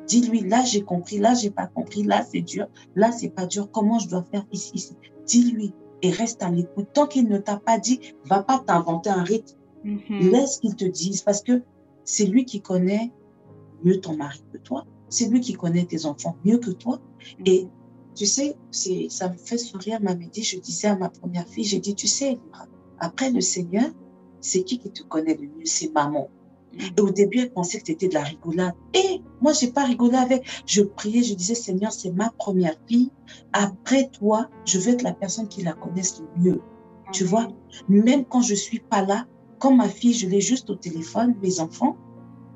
Dis-lui, 0.07 0.41
là 0.41 0.65
j'ai 0.65 0.83
compris, 0.83 1.19
là 1.19 1.35
j'ai 1.35 1.51
pas 1.51 1.67
compris, 1.67 2.03
là 2.03 2.25
c'est 2.29 2.41
dur, 2.41 2.67
là 2.97 3.13
c'est 3.13 3.29
pas 3.29 3.47
dur, 3.47 3.71
comment 3.71 3.99
je 3.99 4.09
dois 4.09 4.25
faire 4.31 4.45
ici, 4.53 4.73
ici. 4.75 4.97
Dis-lui 5.27 5.73
et 6.03 6.11
reste 6.11 6.43
à 6.43 6.51
l'écoute. 6.51 6.89
Tant 6.93 7.07
qu'il 7.07 7.29
ne 7.29 7.39
t'a 7.39 7.57
pas 7.57 7.79
dit, 7.79 8.01
va 8.25 8.43
pas 8.43 8.59
t'inventer 8.59 9.11
un 9.11 9.23
rythme. 9.23 9.57
Mm-hmm. 9.85 10.31
Laisse 10.31 10.59
qu'il 10.59 10.75
te 10.77 10.85
dise 10.85 11.23
parce 11.23 11.43
que 11.43 11.63
c'est 12.05 12.27
lui 12.27 12.45
qui 12.45 12.61
connaît 12.61 13.13
mieux 13.85 14.01
ton 14.01 14.17
mari 14.17 14.43
que 14.53 14.59
toi. 14.59 14.87
C'est 15.09 15.27
lui 15.29 15.41
qui 15.41 15.55
connaît 15.55 15.85
tes 15.85 16.07
enfants 16.07 16.37
mieux 16.45 16.59
que 16.59 16.71
toi. 16.71 17.01
Mm-hmm. 17.39 17.49
Et 17.51 17.69
tu 18.15 18.27
sais, 18.27 18.57
ça 19.09 19.29
me 19.29 19.37
fait 19.37 19.59
sourire, 19.59 20.01
ma 20.03 20.15
dit, 20.15 20.43
je 20.43 20.59
disais 20.59 20.89
à 20.89 20.97
ma 20.97 21.09
première 21.09 21.47
fille, 21.49 21.65
j'ai 21.65 21.79
dit, 21.79 21.95
tu 21.95 22.07
sais, 22.07 22.39
après 22.99 23.31
le 23.31 23.41
Seigneur, 23.41 23.91
c'est 24.41 24.63
qui 24.63 24.79
qui 24.79 24.91
te 24.91 25.03
connaît 25.03 25.35
le 25.35 25.47
mieux? 25.47 25.65
C'est 25.65 25.93
maman. 25.93 26.29
Et 26.97 27.01
au 27.01 27.11
début, 27.11 27.41
elle 27.41 27.53
pensait 27.53 27.81
que 27.81 27.87
c'était 27.89 28.09
de 28.09 28.15
la 28.15 28.23
rigolade. 28.23 28.75
Et 28.95 29.23
moi, 29.41 29.53
j'ai 29.53 29.73
pas 29.73 29.85
rigolé 29.85 30.17
avec. 30.17 30.45
Je 30.67 30.83
priais, 30.83 31.23
je 31.23 31.35
disais, 31.35 31.55
Seigneur, 31.55 31.93
c'est 31.93 32.11
ma 32.11 32.31
première 32.39 32.77
fille. 32.87 33.11
Après 33.53 34.09
toi, 34.09 34.49
je 34.65 34.79
veux 34.79 34.93
être 34.93 35.03
la 35.03 35.13
personne 35.13 35.49
qui 35.49 35.63
la 35.63 35.73
connaisse 35.73 36.21
le 36.21 36.43
mieux. 36.43 36.61
Tu 37.13 37.25
vois, 37.25 37.49
même 37.89 38.25
quand 38.25 38.43
je 38.43 38.55
suis 38.55 38.79
pas 38.79 39.03
là, 39.03 39.27
quand 39.59 39.75
ma 39.75 39.89
fille, 39.89 40.15
je 40.15 40.29
l'ai 40.29 40.41
juste 40.41 40.71
au 40.71 40.77
téléphone, 40.77 41.35
mes 41.43 41.61
enfants, 41.61 41.97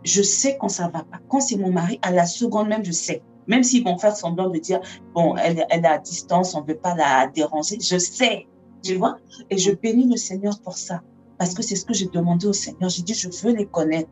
je 0.04 0.22
sais 0.22 0.56
quand 0.58 0.68
ça 0.68 0.84
va 0.88 1.02
pas. 1.02 1.18
Quand 1.28 1.40
c'est 1.40 1.56
mon 1.56 1.72
mari, 1.72 1.98
à 2.02 2.12
la 2.12 2.26
seconde 2.26 2.68
même, 2.68 2.84
je 2.84 2.92
sais. 2.92 3.22
Même 3.46 3.62
s'ils 3.62 3.84
vont 3.84 3.98
faire 3.98 4.16
semblant 4.16 4.48
de 4.48 4.58
dire, 4.58 4.80
bon, 5.12 5.36
elle, 5.36 5.66
elle 5.70 5.84
est 5.84 5.88
à 5.88 5.98
distance, 5.98 6.54
on 6.54 6.62
ne 6.62 6.66
veut 6.66 6.78
pas 6.78 6.94
la 6.94 7.26
déranger, 7.26 7.78
je 7.80 7.98
sais. 7.98 8.46
Tu 8.82 8.94
vois? 8.94 9.18
Et 9.50 9.58
je 9.58 9.72
bénis 9.72 10.08
le 10.08 10.16
Seigneur 10.16 10.60
pour 10.60 10.76
ça. 10.76 11.02
Parce 11.38 11.54
que 11.54 11.62
c'est 11.62 11.76
ce 11.76 11.84
que 11.84 11.94
j'ai 11.94 12.06
demandé 12.06 12.46
au 12.46 12.52
Seigneur. 12.52 12.88
J'ai 12.88 13.02
dit, 13.02 13.14
je 13.14 13.28
veux 13.42 13.54
les 13.54 13.66
connaître. 13.66 14.10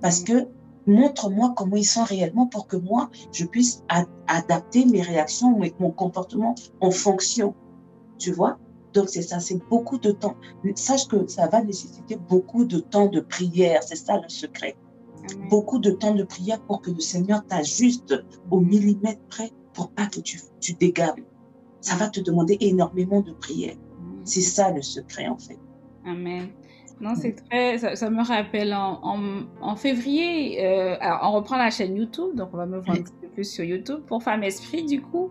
Parce 0.00 0.20
que 0.20 0.48
montre-moi 0.86 1.52
comment 1.56 1.76
ils 1.76 1.84
sont 1.84 2.04
réellement 2.04 2.46
pour 2.46 2.66
que 2.66 2.76
moi, 2.76 3.10
je 3.32 3.44
puisse 3.44 3.82
adapter 4.26 4.84
mes 4.86 5.02
réactions 5.02 5.58
ou 5.58 5.64
mon 5.78 5.90
comportement 5.90 6.54
en 6.80 6.90
fonction. 6.90 7.54
Tu 8.18 8.32
vois? 8.32 8.58
Donc, 8.94 9.08
c'est 9.08 9.22
ça, 9.22 9.38
c'est 9.38 9.58
beaucoup 9.68 9.98
de 9.98 10.10
temps. 10.10 10.36
Sache 10.74 11.08
que 11.08 11.26
ça 11.26 11.46
va 11.46 11.62
nécessiter 11.62 12.16
beaucoup 12.16 12.64
de 12.64 12.78
temps 12.78 13.06
de 13.06 13.20
prière. 13.20 13.82
C'est 13.82 13.96
ça 13.96 14.18
le 14.18 14.28
secret. 14.28 14.76
Beaucoup 15.50 15.78
de 15.78 15.90
temps 15.90 16.14
de 16.14 16.22
prière 16.22 16.60
pour 16.62 16.80
que 16.80 16.90
le 16.90 17.00
Seigneur 17.00 17.44
t'ajuste 17.46 18.14
au 18.50 18.60
millimètre 18.60 19.20
près 19.28 19.52
pour 19.74 19.90
pas 19.90 20.06
que 20.06 20.20
tu, 20.20 20.40
tu 20.60 20.72
dégables. 20.74 21.24
Ça 21.80 21.96
va 21.96 22.08
te 22.08 22.20
demander 22.20 22.56
énormément 22.60 23.20
de 23.20 23.32
prière. 23.32 23.76
C'est 24.24 24.40
ça 24.40 24.70
le 24.70 24.82
secret, 24.82 25.28
en 25.28 25.38
fait. 25.38 25.58
Amen. 26.06 26.48
Non, 27.00 27.14
c'est 27.14 27.36
très. 27.48 27.78
Ça, 27.78 28.10
me 28.10 28.24
rappelle 28.24 28.74
en, 28.74 29.00
en, 29.60 29.76
février. 29.76 30.64
Euh, 30.64 30.96
alors, 31.00 31.20
on 31.24 31.32
reprend 31.32 31.56
la 31.56 31.70
chaîne 31.70 31.96
YouTube, 31.96 32.34
donc 32.34 32.48
on 32.52 32.56
va 32.56 32.66
me 32.66 32.78
voir 32.78 32.96
un 32.96 33.02
petit 33.02 33.12
peu 33.20 33.28
plus 33.28 33.44
sur 33.44 33.64
YouTube 33.64 34.00
pour 34.06 34.22
Femme 34.22 34.42
Esprit, 34.42 34.84
du 34.84 35.00
coup. 35.00 35.30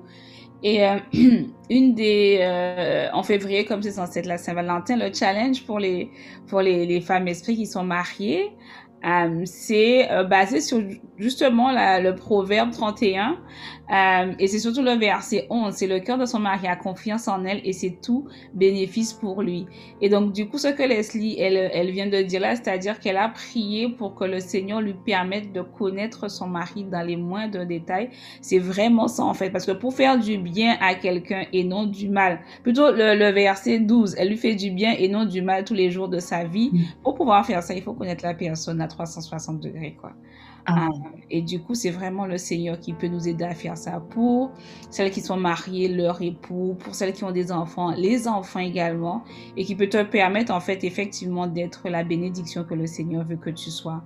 Et 0.64 0.88
euh, 0.88 0.98
une 1.70 1.94
des. 1.94 2.40
Euh, 2.42 3.10
en 3.12 3.22
février, 3.22 3.66
comme 3.66 3.82
c'est 3.84 3.92
censé 3.92 4.20
être 4.20 4.28
la 4.28 4.38
Saint-Valentin, 4.38 4.96
le 4.96 5.14
challenge 5.14 5.66
pour 5.66 5.80
les, 5.80 6.10
pour 6.48 6.62
les, 6.62 6.86
les 6.86 7.02
femmes 7.02 7.28
esprits 7.28 7.58
qui 7.58 7.66
sont 7.66 7.84
mariées, 7.84 8.52
c'est 9.46 10.10
basé 10.30 10.60
sur 10.60 10.82
justement 11.18 11.72
la, 11.72 12.00
le 12.00 12.16
proverbe 12.16 12.72
31 12.72 13.38
euh, 13.92 14.34
et 14.40 14.48
c'est 14.48 14.60
surtout 14.60 14.82
le 14.82 14.92
verset 14.92 15.48
11. 15.50 15.74
C'est 15.74 15.88
le 15.88 16.00
cœur 16.00 16.18
de 16.18 16.26
son 16.26 16.40
mari 16.40 16.68
a 16.68 16.76
confiance 16.76 17.28
en 17.28 17.46
elle 17.46 17.62
et 17.64 17.74
c'est 17.74 17.98
tout 18.02 18.26
bénéfice 18.54 19.14
pour 19.14 19.42
lui. 19.42 19.66
Et 20.02 20.10
donc 20.10 20.34
du 20.34 20.48
coup 20.48 20.58
ce 20.58 20.68
que 20.68 20.84
Leslie 20.84 21.40
elle, 21.40 21.70
elle 21.74 21.92
vient 21.92 22.08
de 22.08 22.22
dire 22.22 22.42
là, 22.42 22.56
c'est-à-dire 22.56 23.00
qu'elle 23.00 23.18
a 23.18 23.30
prié 23.30 23.90
pour 23.90 24.16
que 24.16 24.26
le 24.26 24.40
Seigneur 24.40 24.82
lui 24.82 24.94
permette 24.94 25.54
de 25.54 25.62
connaître 25.62 26.30
son 26.30 26.48
mari 26.48 26.84
dans 26.84 27.06
les 27.06 27.16
moindres 27.16 27.66
détails. 27.66 28.10
C'est 28.42 28.60
vraiment 28.60 29.08
ça 29.08 29.24
en 29.24 29.34
fait 29.34 29.50
parce 29.50 29.66
que 29.66 29.72
pour 29.72 29.94
faire 29.94 30.20
du 30.20 30.38
bien 30.38 30.78
à 30.82 30.96
quelqu'un 30.96 31.46
et 31.54 31.64
non 31.64 31.86
du 31.86 32.10
mal. 32.10 32.40
Plutôt 32.64 32.92
le, 32.92 33.16
le, 33.16 33.32
verset 33.32 33.80
12, 33.80 34.16
elle 34.18 34.30
lui 34.30 34.38
fait 34.38 34.56
du 34.56 34.72
bien 34.72 34.96
et 34.98 35.08
non 35.08 35.26
du 35.26 35.42
mal 35.42 35.64
tous 35.64 35.74
les 35.74 35.92
jours 35.92 36.10
de 36.10 36.20
sa 36.20 36.44
vie. 36.44 36.72
Mm. 36.74 36.80
Pour 37.04 37.16
pouvoir 37.16 37.46
faire 37.46 37.64
ça, 37.64 37.74
il 37.74 37.82
faut 37.82 37.94
connaître 37.94 38.26
la 38.26 38.34
personne 38.34 38.86
360 38.88 39.60
degrés, 39.60 39.96
quoi. 40.00 40.14
Ah. 40.70 40.90
et 41.30 41.42
du 41.42 41.62
coup, 41.62 41.76
c'est 41.76 41.92
vraiment 41.92 42.26
le 42.26 42.38
Seigneur 42.38 42.78
qui 42.78 42.92
peut 42.92 43.08
nous 43.08 43.26
aider 43.26 43.46
à 43.46 43.54
faire 43.54 43.78
ça 43.78 44.02
pour 44.10 44.52
celles 44.90 45.12
qui 45.12 45.22
sont 45.22 45.38
mariées, 45.38 45.88
leur 45.88 46.22
époux, 46.22 46.76
pour 46.78 46.94
celles 46.94 47.14
qui 47.14 47.24
ont 47.24 47.32
des 47.32 47.54
enfants, 47.54 47.92
les 47.92 48.28
enfants 48.28 48.60
également, 48.60 49.24
et 49.56 49.64
qui 49.64 49.76
peut 49.76 49.88
te 49.88 50.04
permettre, 50.04 50.54
en 50.54 50.60
fait, 50.60 50.84
effectivement, 50.84 51.48
d'être 51.48 51.88
la 51.88 52.04
bénédiction 52.04 52.66
que 52.66 52.74
le 52.74 52.86
Seigneur 52.86 53.24
veut 53.24 53.38
que 53.38 53.50
tu 53.50 53.72
sois 53.72 54.04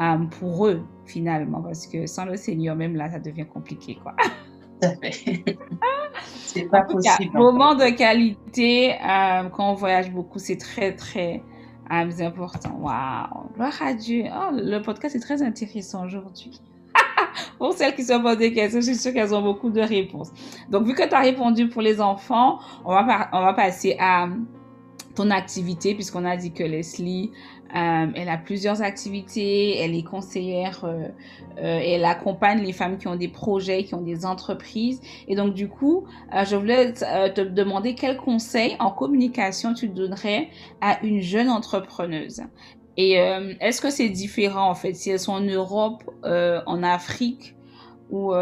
euh, 0.00 0.18
pour 0.38 0.68
eux, 0.68 0.84
finalement, 1.06 1.60
parce 1.60 1.88
que 1.88 2.06
sans 2.06 2.24
le 2.24 2.36
Seigneur, 2.36 2.76
même 2.76 2.94
là, 2.94 3.10
ça 3.10 3.18
devient 3.18 3.46
compliqué, 3.46 3.98
quoi. 4.00 4.14
c'est 6.44 6.68
pas 6.70 6.82
possible. 6.82 7.32
moment 7.34 7.74
de 7.74 7.96
qualité, 7.96 8.92
euh, 8.92 9.48
quand 9.48 9.72
on 9.72 9.74
voyage 9.74 10.12
beaucoup, 10.12 10.38
c'est 10.38 10.58
très, 10.58 10.94
très 10.94 11.42
ah, 11.88 12.04
c'est 12.10 12.24
important. 12.24 12.76
Waouh. 12.80 13.52
Gloire 13.54 13.80
à 13.80 13.94
Dieu. 13.94 14.24
Oh, 14.32 14.50
le 14.52 14.80
podcast 14.80 15.14
est 15.14 15.20
très 15.20 15.42
intéressant 15.42 16.04
aujourd'hui. 16.04 16.60
pour 17.58 17.72
celles 17.74 17.94
qui 17.94 18.02
se 18.02 18.12
posent 18.20 18.38
des 18.38 18.52
questions, 18.52 18.80
je 18.80 18.86
suis 18.86 18.96
sûre 18.96 19.12
qu'elles 19.12 19.34
ont 19.34 19.42
beaucoup 19.42 19.70
de 19.70 19.80
réponses. 19.80 20.32
Donc, 20.68 20.86
vu 20.86 20.94
que 20.94 21.06
tu 21.08 21.14
as 21.14 21.20
répondu 21.20 21.68
pour 21.68 21.82
les 21.82 22.00
enfants, 22.00 22.58
on 22.84 22.92
va, 22.92 23.28
on 23.32 23.40
va 23.40 23.54
passer 23.54 23.96
à 24.00 24.28
ton 25.14 25.30
activité, 25.30 25.94
puisqu'on 25.94 26.24
a 26.24 26.36
dit 26.36 26.52
que 26.52 26.62
Leslie 26.62 27.30
euh, 27.74 28.06
elle 28.14 28.28
a 28.28 28.38
plusieurs 28.38 28.82
activités, 28.82 29.78
elle 29.78 29.94
est 29.94 30.04
conseillère, 30.04 30.84
euh, 30.84 31.08
euh, 31.58 31.80
elle 31.82 32.04
accompagne 32.04 32.62
les 32.62 32.72
femmes 32.72 32.96
qui 32.96 33.08
ont 33.08 33.16
des 33.16 33.28
projets, 33.28 33.84
qui 33.84 33.94
ont 33.94 34.02
des 34.02 34.24
entreprises. 34.24 35.00
Et 35.26 35.34
donc, 35.34 35.54
du 35.54 35.68
coup, 35.68 36.04
je 36.32 36.56
voulais 36.56 36.92
te 36.92 37.40
demander 37.40 37.94
quel 37.94 38.16
conseil 38.16 38.76
en 38.78 38.90
communication 38.90 39.74
tu 39.74 39.88
donnerais 39.88 40.48
à 40.80 41.02
une 41.04 41.20
jeune 41.20 41.48
entrepreneuse. 41.48 42.42
Et 42.96 43.12
est-ce 43.12 43.80
que 43.80 43.90
c'est 43.90 44.08
différent, 44.08 44.70
en 44.70 44.74
fait, 44.74 44.94
si 44.94 45.10
elles 45.10 45.20
sont 45.20 45.32
en 45.32 45.40
Europe, 45.40 46.02
en 46.24 46.82
Afrique, 46.82 47.56
ou 48.10 48.32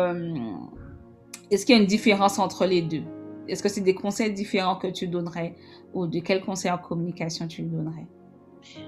est-ce 1.51 1.66
qu'il 1.66 1.75
y 1.75 1.79
a 1.79 1.81
une 1.81 1.89
différence 1.89 2.39
entre 2.39 2.66
les 2.66 2.83
deux? 2.83 3.05
Est-ce 3.49 3.62
que 3.62 3.68
c'est 3.68 3.81
des 3.81 3.95
conseils 3.95 4.33
différents 4.33 4.77
que 4.77 4.87
tu 4.87 5.07
donnerais, 5.07 5.55
ou 5.93 6.07
de 6.07 6.20
quel 6.20 6.41
conseil 6.41 6.70
en 6.70 6.79
communication 6.79 7.47
tu 7.47 7.62
donnerais? 7.62 8.07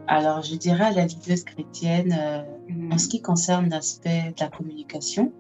Alors, 0.07 0.43
je 0.43 0.57
dirais 0.57 0.85
à 0.85 0.93
la 0.93 1.07
leaduse 1.07 1.45
chrétienne, 1.45 2.17
euh, 2.19 2.43
mhm. 2.69 2.93
en 2.93 2.99
ce 2.99 3.09
qui 3.09 3.21
concerne 3.21 3.69
l'aspect 3.69 4.35
de 4.37 4.41
la 4.41 4.49
communication, 4.49 5.33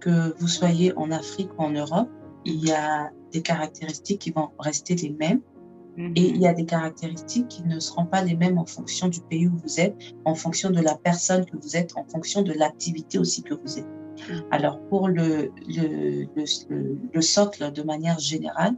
que 0.00 0.34
vous 0.38 0.48
soyez 0.48 0.96
en 0.96 1.10
Afrique 1.10 1.50
ou 1.58 1.62
en 1.62 1.70
Europe, 1.70 2.10
il 2.44 2.64
y 2.64 2.72
a 2.72 3.10
des 3.32 3.42
caractéristiques 3.42 4.20
qui 4.20 4.30
vont 4.30 4.50
rester 4.58 4.94
les 4.94 5.10
mêmes. 5.10 5.40
Et 6.16 6.28
il 6.28 6.38
y 6.38 6.48
a 6.48 6.52
des 6.52 6.64
caractéristiques 6.64 7.46
qui 7.46 7.62
ne 7.62 7.78
seront 7.78 8.04
pas 8.04 8.20
les 8.20 8.34
mêmes 8.34 8.58
en 8.58 8.66
fonction 8.66 9.06
du 9.06 9.20
pays 9.20 9.46
où 9.46 9.56
vous 9.62 9.78
êtes, 9.78 9.94
en 10.24 10.34
fonction 10.34 10.70
de 10.70 10.80
la 10.80 10.96
personne 10.96 11.44
que 11.44 11.56
vous 11.56 11.76
êtes, 11.76 11.96
en 11.96 12.02
fonction 12.02 12.42
de 12.42 12.52
l'activité 12.52 13.16
aussi 13.16 13.44
que 13.44 13.54
vous 13.54 13.78
êtes. 13.78 13.86
Mhm. 14.28 14.44
Alors, 14.50 14.80
pour 14.88 15.06
le, 15.06 15.52
le, 15.68 16.26
le, 16.34 16.98
le, 17.12 17.20
socle 17.20 17.70
de 17.70 17.82
manière 17.82 18.18
générale, 18.18 18.74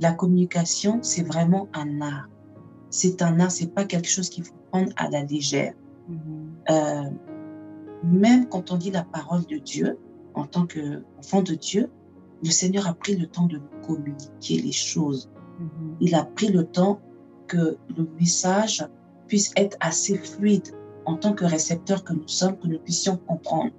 la 0.00 0.12
communication, 0.12 1.00
c'est 1.02 1.26
vraiment 1.26 1.68
un 1.74 2.00
art 2.00 2.28
c'est 2.92 3.22
un 3.22 3.40
art, 3.40 3.50
c'est 3.50 3.74
pas 3.74 3.84
quelque 3.84 4.08
chose 4.08 4.28
qu'il 4.28 4.44
faut 4.44 4.54
prendre 4.70 4.92
à 4.96 5.08
la 5.08 5.24
légère. 5.24 5.74
Mm-hmm. 6.10 6.70
Euh, 6.70 7.10
même 8.04 8.48
quand 8.48 8.70
on 8.70 8.76
dit 8.76 8.90
la 8.90 9.02
parole 9.02 9.44
de 9.46 9.56
Dieu, 9.56 9.98
en 10.34 10.46
tant 10.46 10.66
qu'enfant 10.66 11.42
de 11.42 11.54
Dieu, 11.54 11.90
le 12.44 12.50
Seigneur 12.50 12.86
a 12.86 12.94
pris 12.94 13.16
le 13.16 13.26
temps 13.26 13.46
de 13.46 13.56
nous 13.56 13.86
communiquer 13.86 14.60
les 14.60 14.72
choses. 14.72 15.30
Mm-hmm. 15.58 15.96
Il 16.00 16.14
a 16.14 16.24
pris 16.24 16.48
le 16.48 16.64
temps 16.64 17.00
que 17.48 17.78
le 17.96 18.08
message 18.20 18.86
puisse 19.26 19.52
être 19.56 19.76
assez 19.80 20.18
fluide 20.18 20.68
en 21.06 21.16
tant 21.16 21.32
que 21.32 21.46
récepteur 21.46 22.04
que 22.04 22.12
nous 22.12 22.28
sommes, 22.28 22.58
que 22.58 22.68
nous 22.68 22.78
puissions 22.78 23.16
comprendre 23.16 23.72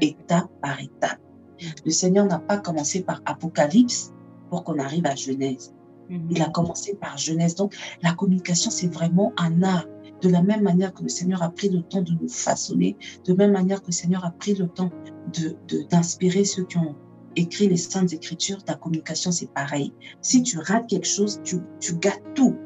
étape 0.00 0.50
par 0.60 0.78
étape. 0.78 1.18
Mm-hmm. 1.58 1.84
Le 1.86 1.90
Seigneur 1.90 2.26
n'a 2.26 2.38
pas 2.38 2.58
commencé 2.58 3.02
par 3.02 3.22
Apocalypse 3.24 4.12
pour 4.50 4.62
qu'on 4.62 4.78
arrive 4.78 5.06
à 5.06 5.14
Genèse. 5.14 5.72
Mhm. 6.08 6.28
Il 6.30 6.42
a 6.42 6.48
commencé 6.48 6.94
par 6.94 7.16
Genèse. 7.16 7.54
Donc, 7.54 7.74
la 8.02 8.12
communication, 8.12 8.70
c'est 8.70 8.92
vraiment 8.92 9.32
un 9.36 9.62
art. 9.62 9.86
De 10.22 10.28
la 10.28 10.42
même 10.42 10.62
manière 10.62 10.92
que 10.92 11.02
le 11.04 11.08
Seigneur 11.08 11.42
a 11.44 11.50
pris 11.50 11.68
le 11.68 11.82
temps 11.82 12.02
de 12.02 12.10
nous 12.10 12.28
façonner, 12.28 12.96
de 13.24 13.34
même 13.34 13.52
manière 13.52 13.80
que 13.80 13.86
le 13.86 13.92
Seigneur 13.92 14.24
a 14.24 14.32
pris 14.32 14.54
le 14.54 14.66
temps 14.66 14.90
d'inspirer 15.90 16.40
de, 16.40 16.44
ceux 16.44 16.64
qui 16.64 16.76
ont 16.76 16.96
écrit 17.36 17.68
les 17.68 17.76
Saintes 17.76 18.12
Écritures, 18.12 18.64
ta 18.64 18.74
communication, 18.74 19.30
c'est 19.30 19.52
pareil. 19.52 19.92
Si 20.20 20.42
tu 20.42 20.58
rates 20.58 20.88
quelque 20.88 21.06
chose, 21.06 21.40
tu, 21.44 21.58
tu 21.78 21.94
gâtes 21.96 22.22
tout. 22.34 22.56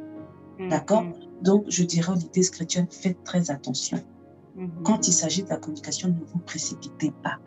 Mhm. 0.58 0.68
D'accord 0.70 1.04
Donc, 1.42 1.66
je 1.68 1.84
dirais 1.84 2.12
aux 2.12 2.16
leaders 2.16 2.50
chrétiennes, 2.50 2.86
faites 2.90 3.22
très 3.24 3.50
attention. 3.50 4.02
Mhm. 4.56 4.70
Quand 4.84 5.06
il 5.08 5.12
s'agit 5.12 5.42
de 5.42 5.50
la 5.50 5.56
communication, 5.56 6.08
ne 6.08 6.24
vous 6.24 6.38
précipitez 6.38 7.12
pas. 7.22 7.38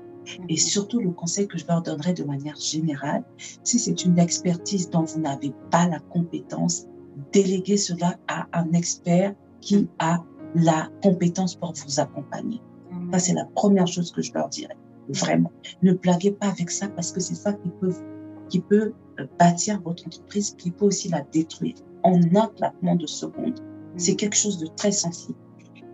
Et 0.50 0.54
mhm. 0.54 0.58
surtout, 0.58 1.00
le 1.00 1.12
conseil 1.12 1.48
que 1.48 1.58
je 1.58 1.66
leur 1.68 1.82
donnerai 1.82 2.14
de 2.14 2.24
manière 2.24 2.56
générale, 2.56 3.24
si 3.64 3.80
c'est 3.80 4.06
une 4.06 4.20
expertise 4.20 4.90
dont 4.90 5.04
vous 5.04 5.20
n'avez 5.20 5.54
pas 5.72 5.88
la 5.88 6.00
compétence, 6.00 6.88
déléguez 7.32 7.78
cela 7.78 8.18
à 8.28 8.48
un 8.54 8.72
expert 8.74 9.34
qui 9.62 9.78
mhm. 9.78 9.88
a 10.00 10.24
la 10.56 10.90
compétence 11.04 11.56
pour 11.56 11.74
vous 11.74 12.00
accompagner. 12.00 12.62
Mhm. 12.92 13.12
Ça, 13.14 13.20
c'est 13.20 13.34
la 13.34 13.46
première 13.46 13.88
chose 13.88 14.12
que 14.12 14.22
je 14.22 14.34
leur 14.34 14.50
dirais. 14.50 14.78
Vraiment. 15.10 15.52
Ne 15.84 15.94
blaguez 15.94 16.32
pas 16.32 16.48
avec 16.48 16.72
ça 16.72 16.88
parce 16.88 17.12
que 17.12 17.20
c'est 17.20 17.36
ça 17.36 17.54
qui 17.54 17.70
peut, 17.80 17.94
qui 18.50 18.60
peut 18.60 18.94
euh, 19.20 19.28
bâtir 19.38 19.80
votre 19.82 20.06
entreprise, 20.08 20.56
qui 20.58 20.72
peut 20.72 20.86
aussi 20.86 21.10
la 21.10 21.22
détruire 21.32 21.76
en 22.04 22.20
un 22.36 22.48
claquement 22.56 22.96
de 22.96 23.06
secondes. 23.06 23.60
C'est 23.98 24.16
quelque 24.16 24.36
chose 24.36 24.58
de 24.58 24.68
très 24.68 24.92
sensible. 24.92 25.38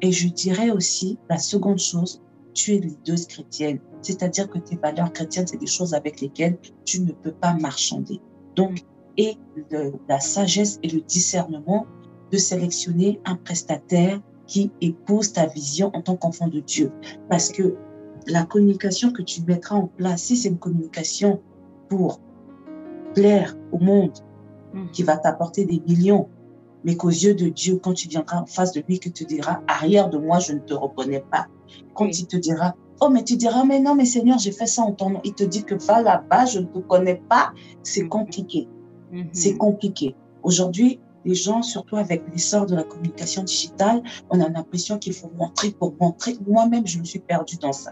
Et 0.01 0.11
je 0.11 0.27
dirais 0.29 0.71
aussi, 0.71 1.19
la 1.29 1.37
seconde 1.37 1.77
chose, 1.77 2.21
tu 2.53 2.75
es 2.75 2.79
leaduse 2.79 3.27
chrétienne. 3.27 3.79
C'est-à-dire 4.01 4.49
que 4.49 4.57
tes 4.57 4.75
valeurs 4.75 5.11
chrétiennes, 5.13 5.47
c'est 5.47 5.57
des 5.57 5.67
choses 5.67 5.93
avec 5.93 6.21
lesquelles 6.21 6.57
tu 6.85 7.01
ne 7.01 7.11
peux 7.11 7.31
pas 7.31 7.53
marchander. 7.53 8.19
Donc, 8.55 8.83
et 9.17 9.37
la 10.07 10.19
sagesse 10.19 10.79
et 10.83 10.89
le 10.89 11.01
discernement 11.01 11.85
de 12.31 12.37
sélectionner 12.37 13.19
un 13.25 13.35
prestataire 13.35 14.21
qui 14.47 14.71
épouse 14.81 15.33
ta 15.33 15.45
vision 15.47 15.91
en 15.93 16.01
tant 16.01 16.15
qu'enfant 16.15 16.47
de 16.47 16.59
Dieu. 16.59 16.91
Parce 17.29 17.49
que 17.49 17.75
la 18.27 18.43
communication 18.43 19.11
que 19.11 19.21
tu 19.21 19.41
mettras 19.43 19.75
en 19.75 19.87
place, 19.87 20.23
si 20.23 20.37
c'est 20.37 20.49
une 20.49 20.59
communication 20.59 21.41
pour 21.89 22.19
plaire 23.13 23.55
au 23.71 23.79
monde, 23.79 24.17
mm. 24.73 24.91
qui 24.91 25.03
va 25.03 25.17
t'apporter 25.17 25.65
des 25.65 25.81
millions, 25.87 26.29
mais 26.83 26.95
qu'aux 26.95 27.09
yeux 27.09 27.35
de 27.35 27.49
Dieu, 27.49 27.79
quand 27.81 27.93
tu 27.93 28.07
viendras 28.07 28.41
en 28.41 28.45
face 28.45 28.71
de 28.71 28.83
lui, 28.87 28.99
que 28.99 29.09
tu 29.09 29.25
diras, 29.25 29.61
arrière 29.67 30.09
de 30.09 30.17
moi, 30.17 30.39
je 30.39 30.53
ne 30.53 30.59
te 30.59 30.73
reconnais 30.73 31.23
pas. 31.31 31.47
Quand 31.93 32.07
il 32.07 32.27
te 32.27 32.37
dira, 32.37 32.75
oh, 33.01 33.09
mais 33.09 33.23
tu 33.23 33.35
diras, 33.35 33.63
mais 33.65 33.79
non, 33.79 33.95
mais 33.95 34.05
Seigneur, 34.05 34.37
j'ai 34.37 34.51
fait 34.51 34.67
ça 34.67 34.83
en 34.83 34.93
ton 34.93 35.09
nom. 35.09 35.21
Il 35.23 35.33
te 35.33 35.43
dit 35.43 35.63
que 35.63 35.75
va 35.75 36.01
là-bas, 36.01 36.45
je 36.45 36.59
ne 36.59 36.65
te 36.65 36.79
connais 36.79 37.21
pas. 37.29 37.51
C'est 37.83 38.03
mhm. 38.03 38.09
compliqué. 38.09 38.67
Mhm. 39.11 39.29
C'est 39.33 39.57
compliqué. 39.57 40.15
Aujourd'hui, 40.43 40.99
les 41.25 41.35
gens, 41.35 41.61
surtout 41.61 41.97
avec 41.97 42.23
l'essor 42.31 42.65
de 42.65 42.75
la 42.75 42.83
communication 42.83 43.43
digitale, 43.43 44.01
on 44.29 44.39
a 44.39 44.49
l'impression 44.49 44.97
qu'il 44.97 45.13
faut 45.13 45.31
montrer 45.37 45.71
pour 45.71 45.93
montrer. 45.99 46.37
Moi-même, 46.47 46.87
je 46.87 46.99
me 46.99 47.03
suis 47.03 47.19
perdue 47.19 47.57
dans 47.57 47.73
ça. 47.73 47.91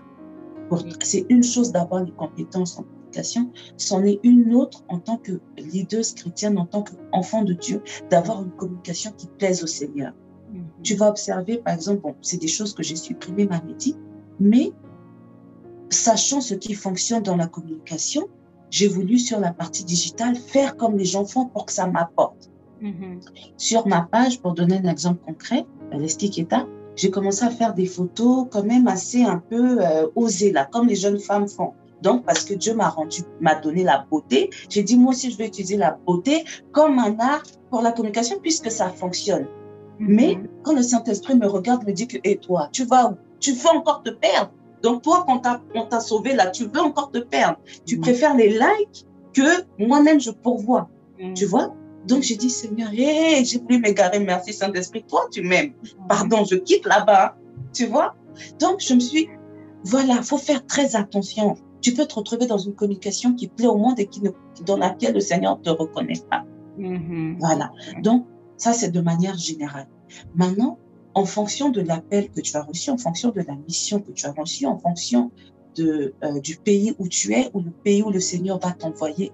C'est 1.02 1.26
une 1.30 1.44
chose 1.44 1.72
d'avoir 1.72 2.04
les 2.04 2.12
compétences 2.12 2.80
communication, 3.10 3.52
c'en 3.78 4.04
est 4.04 4.20
une 4.24 4.54
autre 4.54 4.84
en 4.88 5.00
tant 5.00 5.18
que 5.18 5.40
leader 5.58 6.04
chrétienne, 6.16 6.60
en 6.60 6.66
tant 6.66 6.84
qu'enfant 6.84 7.44
de 7.44 7.54
Dieu, 7.54 7.82
d'avoir 8.10 8.44
une 8.44 8.52
communication 8.52 9.12
qui 9.18 9.28
plaise 9.40 9.64
au 9.64 9.68
Seigneur. 9.68 10.14
Mhm. 10.54 10.66
Tu 10.84 10.96
vas 10.96 11.10
observer, 11.10 11.58
par 11.58 11.74
exemple, 11.74 12.02
bon, 12.02 12.16
c'est 12.22 12.40
des 12.40 12.48
choses 12.48 12.74
que 12.74 12.84
j'ai 12.84 12.96
supprimées, 12.96 13.48
ma 13.48 13.62
médite, 13.62 13.98
mais 14.40 14.72
sachant 15.90 16.42
ce 16.42 16.54
qui 16.54 16.74
fonctionne 16.74 17.24
dans 17.24 17.36
la 17.36 17.48
communication, 17.48 18.28
j'ai 18.70 18.88
voulu 18.88 19.18
sur 19.18 19.40
la 19.40 19.52
partie 19.52 19.84
digitale 19.84 20.36
faire 20.36 20.78
comme 20.78 20.98
les 20.98 21.06
gens 21.06 21.26
font 21.26 21.46
pour 21.46 21.66
que 21.66 21.74
ça 21.74 21.88
m'apporte. 21.88 22.50
Mhm. 22.82 23.20
Sur 23.58 23.88
ma 23.88 24.02
page, 24.02 24.42
pour 24.42 24.54
donner 24.54 24.78
un 24.78 24.90
exemple 24.90 25.20
concret, 25.26 25.66
Leslie 25.92 26.30
Keta, 26.30 26.66
j'ai 26.96 27.10
commencé 27.10 27.44
à 27.44 27.50
faire 27.50 27.74
des 27.74 27.86
photos 27.86 28.48
quand 28.52 28.64
même 28.64 28.88
assez 28.88 29.24
un 29.24 29.38
peu 29.38 29.80
euh, 29.82 30.08
osées 30.16 30.52
là, 30.52 30.66
comme 30.66 30.88
les 30.88 30.96
jeunes 30.96 31.20
femmes 31.20 31.48
font. 31.48 31.74
Donc, 32.02 32.26
parce 32.26 32.46
que 32.46 32.54
Dieu 32.54 32.74
m'a 32.74 32.90
rendu, 32.90 33.22
m'a 33.42 33.56
donné 33.56 33.84
la 33.84 34.06
beauté, 34.10 34.50
j'ai 34.70 34.84
dit 34.84 34.98
moi 34.98 35.12
aussi 35.12 35.32
je 35.32 35.38
vais 35.38 35.48
utiliser 35.48 35.76
la 35.76 35.98
beauté 36.06 36.46
comme 36.72 36.98
un 37.00 37.18
art 37.20 37.44
pour 37.70 37.82
la 37.82 37.92
communication 37.92 38.38
puisque 38.42 38.72
ça 38.72 38.90
fonctionne. 38.90 39.48
Mhm. 40.00 40.16
Mais 40.16 40.40
quand 40.64 40.74
le 40.74 40.84
Saint-Esprit 40.84 41.36
me 41.36 41.48
regarde, 41.48 41.86
me 41.86 41.92
dit 41.92 42.08
que, 42.08 42.18
et 42.24 42.38
toi, 42.38 42.70
tu 42.72 42.86
vas 42.86 43.16
Tu 43.40 43.54
veux 43.54 43.70
encore 43.70 44.04
te 44.04 44.10
perdre? 44.10 44.52
Donc 44.82 45.02
toi, 45.02 45.26
quand 45.28 45.42
on 45.76 45.86
t'a 45.86 46.00
sauvé 46.00 46.34
là, 46.34 46.48
tu 46.48 46.66
veux 46.66 46.82
encore 46.82 47.12
te 47.12 47.20
perdre. 47.20 47.58
Tu 47.86 47.98
mm. 47.98 48.02
préfères 48.02 48.36
les 48.36 48.50
likes 48.50 49.06
que 49.34 49.66
moi-même 49.78 50.20
je 50.20 50.32
pourvois. 50.32 50.90
Mm. 51.20 51.34
Tu 51.34 51.46
vois? 51.46 51.76
Donc 52.08 52.24
j'ai 52.24 52.36
dit, 52.36 52.50
Seigneur, 52.50 52.90
j'ai 52.92 53.60
voulu 53.60 53.80
m'égarer, 53.80 54.20
merci 54.20 54.54
Saint-Esprit, 54.54 55.04
toi 55.08 55.28
tu 55.32 55.42
m'aimes. 55.42 55.70
Mm. 55.70 56.08
Pardon, 56.08 56.46
je 56.46 56.56
quitte 56.56 56.86
là-bas. 56.86 57.36
Tu 57.74 57.86
vois? 57.86 58.16
Donc 58.60 58.80
je 58.80 58.94
me 58.94 59.00
suis, 59.00 59.30
voilà, 59.84 60.22
faut 60.22 60.38
faire 60.38 60.66
très 60.66 60.96
attention. 60.96 61.56
Tu 61.82 61.94
peux 61.94 62.06
te 62.06 62.16
retrouver 62.16 62.46
dans 62.46 62.58
une 62.58 62.76
communication 62.76 63.34
qui 63.34 63.48
plaît 63.48 63.68
au 63.68 63.78
monde 63.78 64.00
et 64.00 64.08
qui 64.08 64.22
ne, 64.22 64.32
dans 64.66 64.78
laquelle 64.78 65.14
le 65.14 65.22
Seigneur 65.22 65.58
ne 65.58 65.64
te 65.64 65.70
reconnaît 65.70 66.22
pas. 66.30 66.44
Mm-hmm. 66.78 67.38
Voilà. 67.40 67.72
Donc 68.02 68.26
ça, 68.58 68.74
c'est 68.74 68.92
de 68.92 69.02
manière 69.02 69.38
générale. 69.38 69.88
Maintenant, 70.36 70.78
en 71.14 71.26
fonction 71.26 71.70
de 71.70 71.82
l'appel 71.82 72.30
que 72.30 72.42
tu 72.42 72.56
as 72.56 72.62
reçu, 72.62 72.90
en 72.90 72.98
fonction 72.98 73.30
de 73.32 73.42
la 73.42 73.56
mission 73.56 74.00
que 74.00 74.12
tu 74.12 74.26
as 74.26 74.32
reçue, 74.32 74.66
en 74.66 74.78
fonction 74.78 75.32
de, 75.76 76.14
euh, 76.24 76.40
du 76.40 76.58
pays 76.58 76.96
où 77.00 77.08
tu 77.08 77.34
es 77.34 77.50
ou 77.54 77.62
le 77.62 77.72
pays 77.72 78.04
où 78.04 78.10
le 78.12 78.20
Seigneur 78.20 78.60
va 78.60 78.72
t'envoyer 78.72 79.32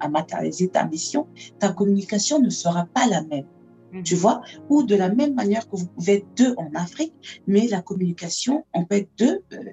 à, 0.00 0.08
matérialiser 0.08 0.68
ta 0.68 0.84
mission, 0.84 1.26
ta 1.58 1.70
communication 1.70 2.40
ne 2.40 2.50
sera 2.50 2.86
pas 2.86 3.06
la 3.06 3.22
même. 3.22 3.46
Mhm. 3.92 4.02
Tu 4.02 4.14
vois? 4.14 4.42
Ou 4.68 4.82
de 4.82 4.94
la 4.94 5.08
même 5.08 5.34
manière 5.34 5.68
que 5.68 5.76
vous 5.76 5.86
pouvez 5.86 6.14
être 6.14 6.26
deux 6.36 6.54
en 6.56 6.70
Afrique, 6.74 7.14
mais 7.46 7.66
la 7.68 7.80
communication, 7.80 8.64
on 8.74 8.84
peut 8.84 8.96
être 8.96 9.10
deux, 9.16 9.42
euh, 9.52 9.64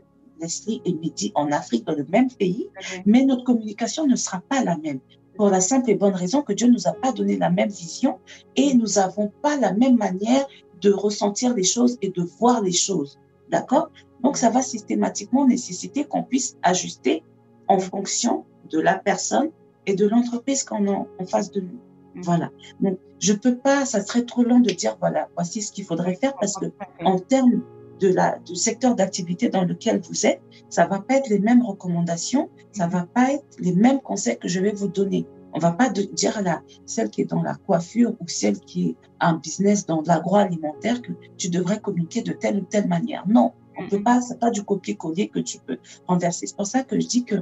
Leslie 0.41 0.81
et 0.85 0.93
Mehdi 0.93 1.31
en 1.35 1.51
Afrique, 1.51 1.85
dans 1.85 1.95
le 1.95 2.05
même 2.09 2.29
pays, 2.29 2.67
mais 3.05 3.23
notre 3.23 3.45
communication 3.45 4.05
ne 4.05 4.17
sera 4.17 4.41
pas 4.49 4.63
la 4.63 4.77
même 4.77 4.99
pour 5.35 5.49
la 5.49 5.61
simple 5.61 5.89
et 5.89 5.95
bonne 5.95 6.13
raison 6.13 6.41
que 6.41 6.53
Dieu 6.53 6.67
nous 6.67 6.87
a 6.87 6.93
pas 6.93 7.11
donné 7.11 7.37
la 7.37 7.49
même 7.49 7.69
vision 7.69 8.19
et 8.55 8.73
nous 8.73 8.87
n'avons 8.95 9.31
pas 9.41 9.57
la 9.57 9.73
même 9.73 9.97
manière 9.97 10.45
de 10.85 10.91
ressentir 10.91 11.55
les 11.55 11.63
choses 11.63 11.97
et 12.01 12.09
de 12.09 12.21
voir 12.39 12.61
les 12.61 12.71
choses. 12.71 13.19
D'accord? 13.49 13.89
Donc, 14.23 14.37
ça 14.37 14.49
va 14.49 14.61
systématiquement 14.61 15.47
nécessiter 15.47 16.05
qu'on 16.05 16.23
puisse 16.23 16.57
ajuster 16.61 17.23
en 17.67 17.79
fonction 17.79 18.45
de 18.71 18.79
la 18.79 18.95
personne 18.95 19.49
et 19.87 19.95
de 19.95 20.07
l'entreprise 20.07 20.63
qu'on 20.63 20.87
a 20.87 21.05
en 21.19 21.25
face 21.25 21.51
de 21.51 21.61
nous. 21.61 21.79
Voilà. 22.15 22.49
Donc, 22.79 22.99
je 23.19 23.33
peux 23.33 23.57
pas, 23.57 23.85
ça 23.85 24.03
serait 24.05 24.25
trop 24.25 24.43
long 24.43 24.59
de 24.59 24.71
dire, 24.71 24.95
voilà, 24.99 25.27
voici 25.35 25.61
ce 25.61 25.71
qu'il 25.71 25.85
faudrait 25.85 26.15
faire 26.15 26.35
parce 26.39 26.55
que 26.55 26.67
en 27.03 27.19
termes 27.19 27.61
de 27.99 28.09
la, 28.09 28.39
du 28.39 28.55
secteur 28.55 28.95
d'activité 28.95 29.49
dans 29.49 29.63
lequel 29.63 30.01
vous 30.01 30.25
êtes, 30.25 30.41
ça 30.69 30.85
va 30.85 30.99
pas 30.99 31.15
être 31.15 31.29
les 31.29 31.39
mêmes 31.39 31.63
recommandations, 31.63 32.49
ça 32.71 32.87
va 32.87 33.03
pas 33.03 33.31
être 33.31 33.45
les 33.59 33.73
mêmes 33.73 34.01
conseils 34.01 34.37
que 34.37 34.47
je 34.47 34.59
vais 34.59 34.71
vous 34.71 34.87
donner. 34.87 35.25
On 35.55 35.59
va 35.59 35.71
pas 35.71 35.89
dire 35.89 36.37
à 36.45 36.61
celle 36.85 37.09
qui 37.09 37.21
est 37.21 37.25
dans 37.25 37.41
la 37.41 37.55
coiffure 37.55 38.11
ou 38.19 38.27
celle 38.27 38.59
qui 38.59 38.89
est 38.89 38.95
un 39.21 39.37
business 39.37 39.85
dans 39.85 40.01
l'agroalimentaire 40.01 41.01
que 41.01 41.13
tu 41.37 41.49
devrais 41.49 41.79
communiquer 41.79 42.21
de 42.21 42.33
telle 42.33 42.57
ou 42.57 42.65
telle 42.69 42.89
manière. 42.89 43.25
Non, 43.27 43.53
on 43.77 43.87
peut 43.87 44.03
pas, 44.03 44.19
c'est 44.19 44.39
pas 44.39 44.51
du 44.51 44.63
copier-coller 44.63 45.29
que 45.29 45.39
tu 45.39 45.59
peux 45.59 45.77
renverser. 46.07 46.47
C'est 46.47 46.57
pour 46.57 46.67
ça 46.67 46.83
que 46.83 46.99
je 46.99 47.07
dis 47.07 47.23
que 47.23 47.37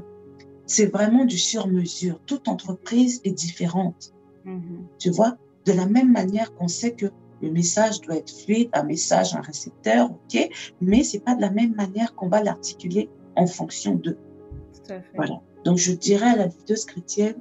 c'est 0.68 0.86
vraiment 0.86 1.26
du 1.26 1.40
sur-mesure. 1.40 2.20
Toute 2.28 2.48
entreprise 2.48 3.20
est 3.24 3.32
différente. 3.32 4.14
Mm-hmm. 4.46 4.60
Tu 5.00 5.10
vois, 5.10 5.38
de 5.66 5.74
la 5.74 5.88
même 5.88 6.12
manière 6.12 6.54
qu'on 6.54 6.68
sait 6.68 6.94
que 6.94 7.08
le 7.42 7.52
message 7.52 8.00
doit 8.02 8.18
être 8.18 8.32
fluide, 8.32 8.70
un 8.74 8.84
message, 8.84 9.36
un 9.36 9.42
récepteur, 9.42 10.12
ok, 10.12 10.50
mais 10.82 11.04
c'est 11.04 11.20
pas 11.20 11.36
de 11.36 11.42
la 11.42 11.50
même 11.50 11.74
manière 11.74 12.14
qu'on 12.16 12.30
va 12.30 12.44
l'articuler 12.44 13.10
en 13.36 13.48
fonction 13.48 13.96
de. 13.96 14.18
Voilà. 15.16 15.42
Donc 15.66 15.78
je 15.78 15.94
dirais 15.94 16.30
à 16.30 16.36
la 16.36 16.48
videuse 16.48 16.86
chrétienne, 16.86 17.36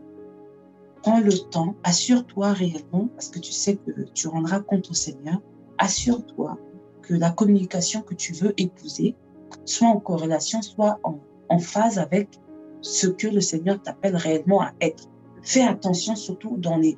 prends 1.03 1.21
le 1.21 1.37
temps, 1.51 1.75
assure-toi 1.85 2.53
réellement, 2.53 3.09
parce 3.15 3.29
que 3.29 3.39
tu 3.39 3.53
sais 3.53 3.77
que 3.77 3.91
tu 4.15 4.29
rendras 4.29 4.61
compte 4.61 4.91
au 4.91 4.95
Seigneur, 4.95 5.41
assure-toi 5.79 6.59
que 7.03 7.15
la 7.15 7.31
communication 7.31 8.03
que 8.03 8.15
tu 8.15 8.33
veux 8.33 8.55
épouser 8.57 9.17
soit 9.65 9.89
en 9.89 10.01
corrélation, 10.01 10.63
soit 10.63 11.01
en, 11.03 11.19
en 11.49 11.59
phase 11.59 11.99
avec 11.99 12.29
ce 12.81 13.07
que 13.07 13.27
le 13.27 13.41
Seigneur 13.41 13.81
t'appelle 13.83 14.17
réellement 14.17 14.63
à 14.63 14.73
être. 14.81 15.09
Fais 15.43 15.63
attention 15.63 16.15
surtout 16.15 16.57
dans 16.57 16.77
les, 16.77 16.97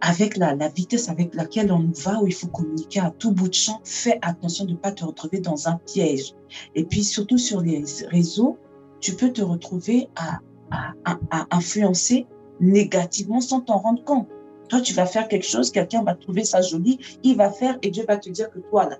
avec 0.00 0.36
la, 0.36 0.54
la, 0.54 0.68
vitesse 0.68 1.08
avec 1.08 1.34
laquelle 1.34 1.72
on 1.72 1.90
va, 2.04 2.22
où 2.22 2.26
il 2.26 2.34
faut 2.34 2.46
communiquer 2.46 3.00
à 3.00 3.10
tout 3.10 3.32
bout 3.32 3.48
de 3.48 3.54
champ, 3.54 3.80
fais 3.84 4.18
attention 4.22 4.64
de 4.64 4.72
ne 4.72 4.76
pas 4.76 4.92
te 4.92 5.04
retrouver 5.04 5.40
dans 5.40 5.68
un 5.68 5.76
piège. 5.86 6.34
Et 6.76 6.84
puis 6.84 7.02
surtout 7.02 7.38
sur 7.38 7.60
les 7.60 7.84
réseaux, 8.08 8.58
tu 9.00 9.14
peux 9.14 9.32
te 9.32 9.42
retrouver 9.42 10.08
à, 10.16 10.38
à, 10.70 11.18
à 11.30 11.56
influencer 11.56 12.26
négativement 12.60 13.40
sans 13.40 13.60
t'en 13.60 13.78
rendre 13.78 14.04
compte. 14.04 14.28
Toi, 14.68 14.80
tu 14.80 14.92
vas 14.92 15.06
faire 15.06 15.28
quelque 15.28 15.46
chose, 15.46 15.70
quelqu'un 15.70 16.02
va 16.02 16.14
trouver 16.14 16.44
ça 16.44 16.60
joli, 16.60 16.98
il 17.22 17.36
va 17.36 17.50
faire 17.50 17.78
et 17.82 17.90
Dieu 17.90 18.04
va 18.06 18.18
te 18.18 18.28
dire 18.28 18.50
que 18.50 18.58
toi, 18.58 18.88
là, 18.88 18.98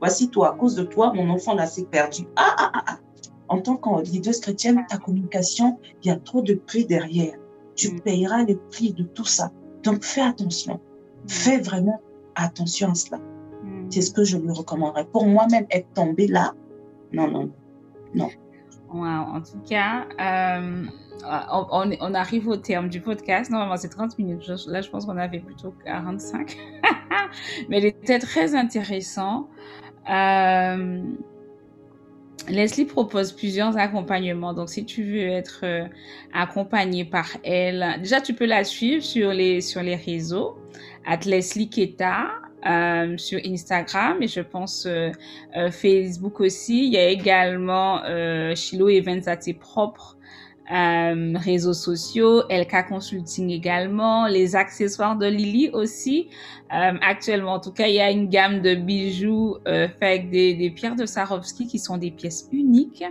voici 0.00 0.28
toi, 0.28 0.54
à 0.54 0.56
cause 0.56 0.74
de 0.74 0.82
toi, 0.82 1.12
mon 1.14 1.30
enfant 1.30 1.54
là 1.54 1.66
s'est 1.66 1.84
perdu. 1.84 2.26
Ah, 2.36 2.54
ah, 2.58 2.70
ah, 2.74 2.84
ah. 2.86 2.98
En 3.48 3.60
tant 3.60 3.76
que 3.76 4.02
leader 4.02 4.34
chrétienne, 4.40 4.84
ta 4.88 4.98
communication, 4.98 5.78
il 6.02 6.08
y 6.08 6.10
a 6.10 6.16
trop 6.16 6.42
de 6.42 6.54
prix 6.54 6.84
derrière. 6.84 7.34
Tu 7.76 7.94
mm. 7.94 8.00
payeras 8.00 8.44
le 8.44 8.56
prix 8.70 8.92
de 8.92 9.04
tout 9.04 9.24
ça. 9.24 9.50
Donc, 9.84 10.04
fais 10.04 10.20
attention. 10.20 10.74
Mm. 10.74 11.28
Fais 11.28 11.58
vraiment 11.58 12.00
attention 12.34 12.90
à 12.90 12.94
cela. 12.94 13.18
Mm. 13.64 13.86
C'est 13.90 14.02
ce 14.02 14.10
que 14.10 14.24
je 14.24 14.36
lui 14.36 14.50
recommanderais. 14.50 15.06
Pour 15.06 15.26
moi-même, 15.26 15.66
être 15.70 15.90
tombé 15.94 16.26
là, 16.26 16.52
non, 17.12 17.28
non, 17.28 17.50
non. 18.14 18.28
En 18.90 19.40
tout 19.40 19.60
cas, 19.68 20.06
euh, 20.20 20.84
on, 21.52 21.90
on, 22.00 22.14
arrive 22.14 22.48
au 22.48 22.56
terme 22.56 22.88
du 22.88 23.00
podcast. 23.00 23.50
Normalement, 23.50 23.76
c'est 23.76 23.88
30 23.88 24.18
minutes. 24.18 24.46
là, 24.66 24.80
je 24.80 24.88
pense 24.88 25.06
qu'on 25.06 25.16
avait 25.16 25.40
plutôt 25.40 25.74
45. 25.84 26.56
Mais 27.68 27.78
il 27.78 27.86
était 27.86 28.18
très 28.18 28.54
intéressant. 28.54 29.48
Euh, 30.10 31.02
Leslie 32.48 32.86
propose 32.86 33.32
plusieurs 33.32 33.76
accompagnements. 33.76 34.54
Donc, 34.54 34.70
si 34.70 34.86
tu 34.86 35.04
veux 35.04 35.28
être 35.28 35.60
euh, 35.64 35.84
accompagné 36.32 37.04
par 37.04 37.28
elle, 37.44 37.96
déjà, 38.00 38.20
tu 38.20 38.32
peux 38.32 38.46
la 38.46 38.64
suivre 38.64 39.02
sur 39.02 39.32
les, 39.32 39.60
sur 39.60 39.82
les 39.82 39.96
réseaux. 39.96 40.56
At 41.06 41.24
Leslie 41.26 41.68
Keta. 41.68 42.30
Euh, 42.66 43.16
sur 43.18 43.38
Instagram 43.46 44.20
et 44.20 44.26
je 44.26 44.40
pense 44.40 44.84
euh, 44.84 45.12
euh, 45.56 45.70
Facebook 45.70 46.40
aussi. 46.40 46.86
Il 46.86 46.92
y 46.92 46.96
a 46.96 47.08
également 47.08 48.02
euh, 48.04 48.52
Chilo 48.56 48.88
Events 48.88 49.28
à 49.28 49.36
tes 49.36 49.54
propres 49.54 50.18
euh, 50.72 51.34
réseaux 51.36 51.72
sociaux, 51.72 52.42
LK 52.50 52.88
Consulting 52.88 53.50
également, 53.50 54.26
les 54.26 54.56
accessoires 54.56 55.16
de 55.16 55.26
Lily 55.26 55.70
aussi. 55.72 56.30
Euh, 56.74 56.94
actuellement, 57.00 57.52
en 57.52 57.60
tout 57.60 57.72
cas, 57.72 57.86
il 57.86 57.94
y 57.94 58.00
a 58.00 58.10
une 58.10 58.28
gamme 58.28 58.60
de 58.60 58.74
bijoux 58.74 59.56
faits 59.64 60.02
avec 60.02 60.30
des, 60.30 60.54
des, 60.54 60.70
pierres 60.70 60.96
de 60.96 61.06
Swarovski 61.06 61.68
qui 61.68 61.78
sont 61.78 61.96
des 61.96 62.10
pièces 62.10 62.48
uniques. 62.50 63.04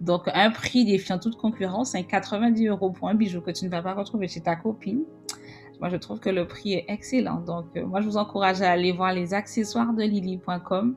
Donc, 0.00 0.22
un 0.34 0.50
prix 0.50 0.84
défiant 0.84 1.20
toute 1.20 1.36
concurrence, 1.36 1.92
c'est 1.92 2.02
90 2.02 2.66
euros 2.66 2.90
pour 2.90 3.08
un 3.08 3.14
bijou 3.14 3.40
que 3.42 3.52
tu 3.52 3.64
ne 3.64 3.70
vas 3.70 3.80
pas 3.80 3.94
retrouver 3.94 4.26
chez 4.26 4.40
ta 4.40 4.56
copine. 4.56 5.04
Moi, 5.80 5.90
je 5.90 5.96
trouve 5.96 6.18
que 6.18 6.30
le 6.30 6.46
prix 6.46 6.74
est 6.74 6.86
excellent. 6.88 7.40
Donc, 7.40 7.66
euh, 7.76 7.86
moi, 7.86 8.00
je 8.00 8.06
vous 8.06 8.16
encourage 8.16 8.62
à 8.62 8.70
aller 8.70 8.92
voir 8.92 9.12
les 9.12 9.32
accessoires 9.32 9.92
de 9.92 10.02
Lily.com 10.02 10.96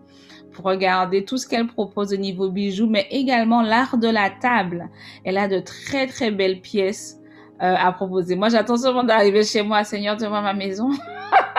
pour 0.54 0.66
regarder 0.66 1.24
tout 1.24 1.38
ce 1.38 1.48
qu'elle 1.48 1.68
propose 1.68 2.14
au 2.14 2.18
niveau 2.18 2.50
bijoux, 2.50 2.88
mais 2.88 3.08
également 3.12 3.62
l'art 3.62 3.98
de 3.98 4.08
la 4.08 4.30
table. 4.30 4.90
Elle 5.24 5.38
a 5.38 5.48
de 5.48 5.60
très, 5.60 6.08
très 6.08 6.32
belles 6.32 6.62
pièces 6.62 7.20
euh, 7.62 7.76
à 7.78 7.92
proposer. 7.92 8.36
Moi, 8.36 8.50
j'attends 8.50 8.78
seulement 8.78 9.04
d'arriver 9.04 9.44
chez 9.44 9.62
moi, 9.62 9.84
Seigneur, 9.84 10.18
devant 10.18 10.42
ma 10.42 10.54
maison, 10.54 10.90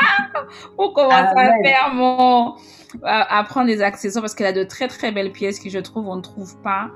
pour 0.77 0.93
commencer 0.93 1.37
à 1.37 1.53
faire 1.63 1.95
mon... 1.95 2.55
à 3.05 3.45
prendre 3.45 3.67
des 3.67 3.83
accessoires, 3.83 4.23
parce 4.23 4.35
qu'elle 4.35 4.49
a 4.49 4.53
de 4.53 4.65
très, 4.65 4.89
très 4.89 5.13
belles 5.13 5.33
pièces 5.33 5.61
qui, 5.61 5.71
je 5.71 5.79
trouve, 5.79 6.09
on 6.09 6.17
ne 6.17 6.23
trouve 6.23 6.61
pas 6.61 6.91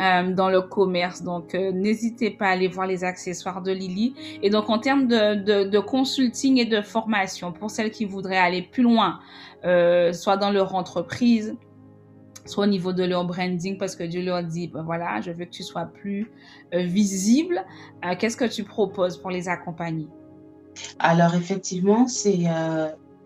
euh, 0.00 0.32
dans 0.32 0.48
le 0.48 0.62
commerce. 0.62 1.22
Donc, 1.22 1.54
euh, 1.54 1.72
n'hésitez 1.72 2.30
pas 2.30 2.46
à 2.46 2.50
aller 2.50 2.68
voir 2.68 2.86
les 2.86 3.04
accessoires 3.04 3.60
de 3.60 3.72
Lily. 3.72 4.14
Et 4.42 4.48
donc, 4.48 4.70
en 4.70 4.78
termes 4.78 5.06
de, 5.08 5.78
consulting 5.80 6.58
et 6.58 6.64
de 6.64 6.80
formation, 6.80 7.52
pour 7.52 7.70
celles 7.70 7.90
qui 7.90 8.04
voudraient 8.04 8.38
aller 8.38 8.62
plus 8.62 8.82
loin, 8.82 9.20
euh, 9.64 10.12
soit 10.12 10.36
dans 10.36 10.50
leur 10.50 10.74
entreprise, 10.74 11.56
soit 12.46 12.64
au 12.64 12.68
niveau 12.68 12.92
de 12.92 13.04
leur 13.04 13.24
branding, 13.24 13.76
parce 13.78 13.94
que 13.96 14.04
Dieu 14.04 14.22
leur 14.22 14.42
dit, 14.42 14.68
ben 14.68 14.82
voilà, 14.82 15.20
je 15.20 15.32
veux 15.32 15.44
que 15.44 15.50
tu 15.50 15.62
sois 15.62 15.84
plus 15.84 16.30
visible. 16.72 17.64
Qu'est-ce 18.18 18.36
que 18.36 18.46
tu 18.46 18.64
proposes 18.64 19.18
pour 19.18 19.30
les 19.30 19.48
accompagner? 19.48 20.08
Alors, 20.98 21.34
effectivement, 21.34 22.06
c'est 22.06 22.46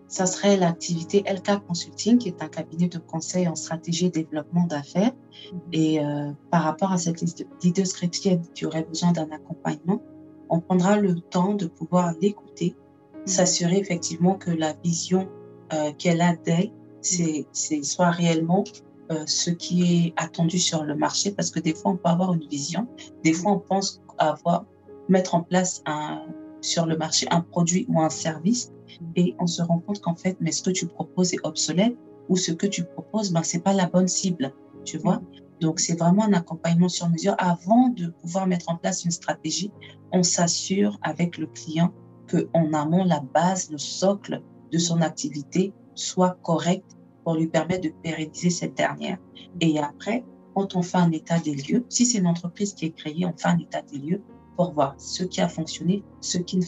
ça 0.07 0.25
serait 0.25 0.57
l'activité 0.57 1.23
LK 1.27 1.65
Consulting, 1.67 2.17
qui 2.17 2.29
est 2.29 2.41
un 2.41 2.47
cabinet 2.47 2.87
de 2.87 2.99
conseil 2.99 3.47
en 3.47 3.55
stratégie 3.55 4.07
et 4.07 4.09
développement 4.09 4.65
d'affaires. 4.67 5.11
Mhm. 5.51 5.59
Et 5.73 5.99
euh, 5.99 6.31
par 6.51 6.63
rapport 6.63 6.91
à 6.91 6.97
cette 6.97 7.21
leaders 7.63 7.87
chrétienne 7.87 8.43
qui 8.53 8.65
aurait 8.65 8.83
besoin 8.83 9.11
d'un 9.11 9.29
accompagnement, 9.31 10.01
on 10.49 10.59
prendra 10.59 10.97
le 10.97 11.19
temps 11.19 11.55
de 11.55 11.65
pouvoir 11.65 12.13
l'écouter, 12.21 12.75
mhm. 13.13 13.27
s'assurer 13.27 13.77
effectivement 13.77 14.35
que 14.35 14.51
la 14.51 14.73
vision 14.83 15.27
euh, 15.73 15.91
qu'elle 15.97 16.21
a 16.21 16.35
d'elle, 16.35 16.71
c'est 17.01 17.83
soit 17.83 18.09
réellement 18.09 18.63
euh, 19.11 19.23
ce 19.27 19.51
qui 19.51 19.83
est 19.83 20.13
attendu 20.17 20.57
sur 20.57 20.83
le 20.83 20.95
marché, 20.95 21.31
parce 21.31 21.51
que 21.51 21.59
des 21.59 21.75
fois 21.75 21.91
on 21.91 21.97
peut 21.97 22.09
avoir 22.09 22.33
une 22.33 22.47
vision, 22.47 22.87
des 23.23 23.33
fois 23.33 23.51
on 23.51 23.59
pense 23.59 24.01
avoir 24.17 24.65
mettre 25.09 25.35
en 25.35 25.43
place 25.43 25.83
un, 25.85 26.23
sur 26.61 26.87
le 26.87 26.97
marché 26.97 27.27
un 27.29 27.41
produit 27.41 27.85
ou 27.89 28.01
un 28.01 28.09
service 28.09 28.71
et 29.15 29.35
on 29.39 29.47
se 29.47 29.61
rend 29.61 29.79
compte 29.79 30.01
qu'en 30.01 30.15
fait, 30.15 30.37
mais 30.39 30.51
ce 30.51 30.63
que 30.63 30.71
tu 30.71 30.87
proposes 30.87 31.33
est 31.33 31.39
obsolète 31.43 31.95
ou 32.29 32.37
ce 32.37 32.51
que 32.51 32.67
tu 32.67 32.83
proposes, 32.83 33.31
ben, 33.31 33.43
c'est 33.43 33.59
pas 33.59 33.73
la 33.73 33.87
bonne 33.87 34.07
cible, 34.07 34.53
tu 34.83 34.97
vois. 34.97 35.21
Donc, 35.61 35.79
c'est 35.79 35.97
vraiment 35.97 36.23
un 36.23 36.33
accompagnement 36.33 36.89
sur 36.89 37.09
mesure. 37.09 37.35
Avant 37.37 37.89
de 37.89 38.07
pouvoir 38.07 38.47
mettre 38.47 38.69
en 38.69 38.75
place 38.75 39.05
une 39.05 39.11
stratégie, 39.11 39.71
on 40.11 40.23
s'assure 40.23 40.97
avec 41.01 41.37
le 41.37 41.47
client 41.47 41.93
que 42.27 42.49
en 42.53 42.73
amont, 42.73 43.03
la 43.03 43.19
base, 43.19 43.69
le 43.71 43.77
socle 43.77 44.41
de 44.71 44.77
son 44.77 45.01
activité 45.01 45.73
soit 45.93 46.37
correct 46.41 46.85
pour 47.23 47.35
lui 47.35 47.47
permettre 47.47 47.81
de 47.81 47.93
pérenniser 48.03 48.49
cette 48.49 48.75
dernière. 48.75 49.17
Et 49.61 49.79
après, 49.79 50.23
quand 50.53 50.75
on 50.75 50.81
fait 50.81 50.97
un 50.97 51.11
état 51.11 51.39
des 51.39 51.55
lieux, 51.55 51.85
si 51.89 52.05
c'est 52.05 52.19
une 52.19 52.27
entreprise 52.27 52.73
qui 52.73 52.85
est 52.85 52.91
créée, 52.91 53.25
on 53.25 53.33
fait 53.35 53.47
un 53.47 53.57
état 53.57 53.81
des 53.81 53.97
lieux 53.97 54.21
pour 54.55 54.73
voir 54.73 54.95
ce 54.97 55.23
qui 55.23 55.41
a 55.41 55.47
fonctionné, 55.47 56.03
ce 56.21 56.37
qui 56.37 56.57
ne 56.57 56.65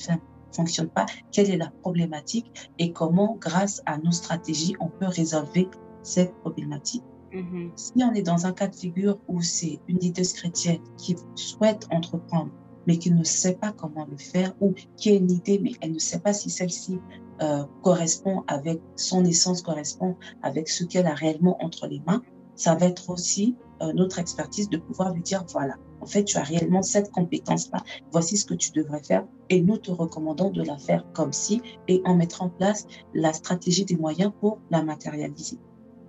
fonctionne 0.58 0.90
pas, 0.90 1.06
quelle 1.32 1.50
est 1.50 1.58
la 1.58 1.72
problématique 1.82 2.52
et 2.80 2.92
comment, 2.92 3.38
grâce 3.40 3.82
à 3.86 3.98
nos 3.98 4.12
stratégies, 4.12 4.76
on 4.80 4.88
peut 4.88 5.08
résolver 5.08 5.68
cette 6.04 6.34
problématique. 6.42 7.04
Mm-hmm. 7.34 7.72
Si 7.76 8.04
on 8.04 8.14
est 8.14 8.22
dans 8.22 8.46
un 8.46 8.54
cas 8.54 8.68
de 8.68 8.76
figure 8.76 9.18
où 9.28 9.42
c'est 9.42 9.80
une 9.88 10.00
leader 10.00 10.26
chrétienne 10.34 10.82
qui 10.98 11.16
souhaite 11.36 11.88
entreprendre, 11.92 12.52
mais 12.88 12.98
qui 12.98 13.12
ne 13.12 13.24
sait 13.24 13.56
pas 13.56 13.72
comment 13.74 14.08
le 14.10 14.18
faire, 14.18 14.54
ou 14.62 14.74
qui 14.96 15.10
a 15.12 15.14
une 15.14 15.32
idée, 15.32 15.60
mais 15.62 15.72
elle 15.82 15.92
ne 15.92 16.00
sait 16.00 16.20
pas 16.20 16.34
si 16.34 16.50
celle-ci 16.50 17.00
euh, 17.42 17.64
correspond 17.84 18.44
avec 18.48 18.82
son 18.96 19.26
essence, 19.26 19.62
correspond 19.62 20.16
avec 20.42 20.70
ce 20.70 20.86
qu'elle 20.86 21.06
a 21.06 21.14
réellement 21.14 21.62
entre 21.64 21.88
les 21.88 22.02
mains, 22.08 22.22
ça 22.56 22.76
va 22.76 22.88
être 22.88 23.10
aussi 23.10 23.56
euh, 23.82 23.94
notre 23.94 24.20
expertise 24.20 24.70
de 24.70 24.78
pouvoir 24.78 25.14
lui 25.14 25.22
dire, 25.22 25.44
voilà, 25.52 25.76
fait, 26.08 26.24
tu 26.24 26.38
as 26.38 26.44
réellement 26.44 26.82
cette 26.82 27.12
compétence-là. 27.12 27.84
Voici 28.12 28.38
ce 28.38 28.46
que 28.46 28.54
tu 28.54 28.72
devrais 28.72 29.04
faire 29.04 29.26
et 29.50 29.62
nous 29.62 29.78
te 29.78 29.92
recommandons 29.92 30.50
de 30.50 30.64
la 30.64 30.78
faire 30.78 31.06
comme 31.14 31.34
ci 31.34 31.62
et 31.88 32.02
en 32.06 32.16
mettre 32.16 32.42
en 32.42 32.50
place 32.50 32.88
la 33.14 33.34
stratégie 33.34 33.86
des 33.86 33.96
moyens 33.96 34.32
pour 34.40 34.60
la 34.72 34.84
matérialiser. 34.84 35.58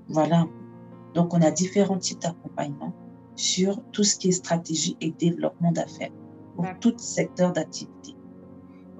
Voilà. 0.08 0.46
Donc, 1.14 1.34
on 1.34 1.42
a 1.42 1.50
différents 1.50 1.98
types 1.98 2.20
d'accompagnement 2.20 2.94
sur 3.36 3.82
tout 3.92 4.04
ce 4.04 4.16
qui 4.16 4.28
est 4.28 4.32
stratégie 4.32 4.96
et 5.00 5.10
développement 5.10 5.72
d'affaires 5.72 6.12
pour 6.56 6.66
tout 6.80 6.94
secteur 6.96 7.52
d'activité. 7.52 8.17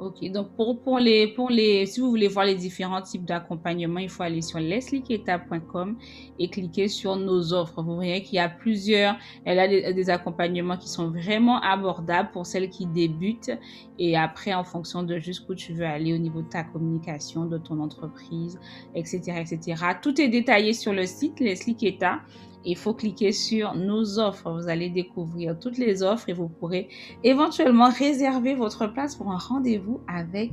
Ok, 0.01 0.30
donc 0.30 0.55
pour, 0.55 0.80
pour, 0.80 1.01
les, 1.01 1.26
pour 1.26 1.51
les, 1.51 1.84
si 1.86 1.99
vous 1.99 2.09
voulez 2.09 2.28
voir 2.28 2.44
les 2.44 2.55
différents 2.55 3.03
types 3.03 3.24
d'accompagnement, 3.24 3.99
il 3.99 4.09
faut 4.09 4.22
aller 4.22 4.42
sur 4.42 4.61
leslieketa.com 4.61 5.96
et 6.38 6.49
cliquer 6.49 6.86
sur 6.86 7.16
nos 7.16 7.53
offres. 7.53 7.82
Vous 7.82 7.96
voyez 7.96 8.22
qu'il 8.22 8.36
y 8.36 8.38
a 8.38 8.49
plusieurs, 8.49 9.16
elle 9.44 9.59
a 9.59 9.66
des, 9.66 10.11
accompagnements 10.11 10.76
qui 10.76 10.88
sont 10.88 11.11
vraiment 11.11 11.61
abordables 11.62 12.30
pour 12.30 12.46
celles 12.46 12.70
qui 12.70 12.86
débutent 12.86 13.51
et 13.99 14.16
après 14.16 14.55
en 14.55 14.62
fonction 14.62 15.03
de 15.03 15.18
jusqu'où 15.18 15.57
tu 15.57 15.72
veux 15.72 15.86
aller 15.86 16.14
au 16.14 16.18
niveau 16.18 16.42
de 16.42 16.49
ta 16.49 16.62
communication, 16.62 17.46
de 17.46 17.59
ton 17.59 17.80
entreprise, 17.80 18.61
etc., 18.94 19.20
etc. 19.40 19.82
Tout 20.01 20.20
est 20.20 20.28
détaillé 20.28 20.74
sur 20.74 20.92
le 20.92 21.07
site 21.07 21.40
Leslie 21.40 21.74
Keta 21.74 22.20
il 22.64 22.76
faut 22.76 22.94
cliquer 22.94 23.32
sur 23.32 23.74
nos 23.74 24.18
offres. 24.18 24.50
Vous 24.50 24.68
allez 24.68 24.90
découvrir 24.90 25.59
toutes 25.59 25.78
les 25.78 26.02
offres 26.02 26.28
et 26.28 26.32
vous 26.32 26.48
pourrez 26.48 26.88
éventuellement 27.24 27.90
réserver 27.90 28.54
votre 28.54 28.86
place 28.86 29.16
pour 29.16 29.30
un 29.30 29.38
rendez-vous 29.38 30.00
avec 30.09 30.52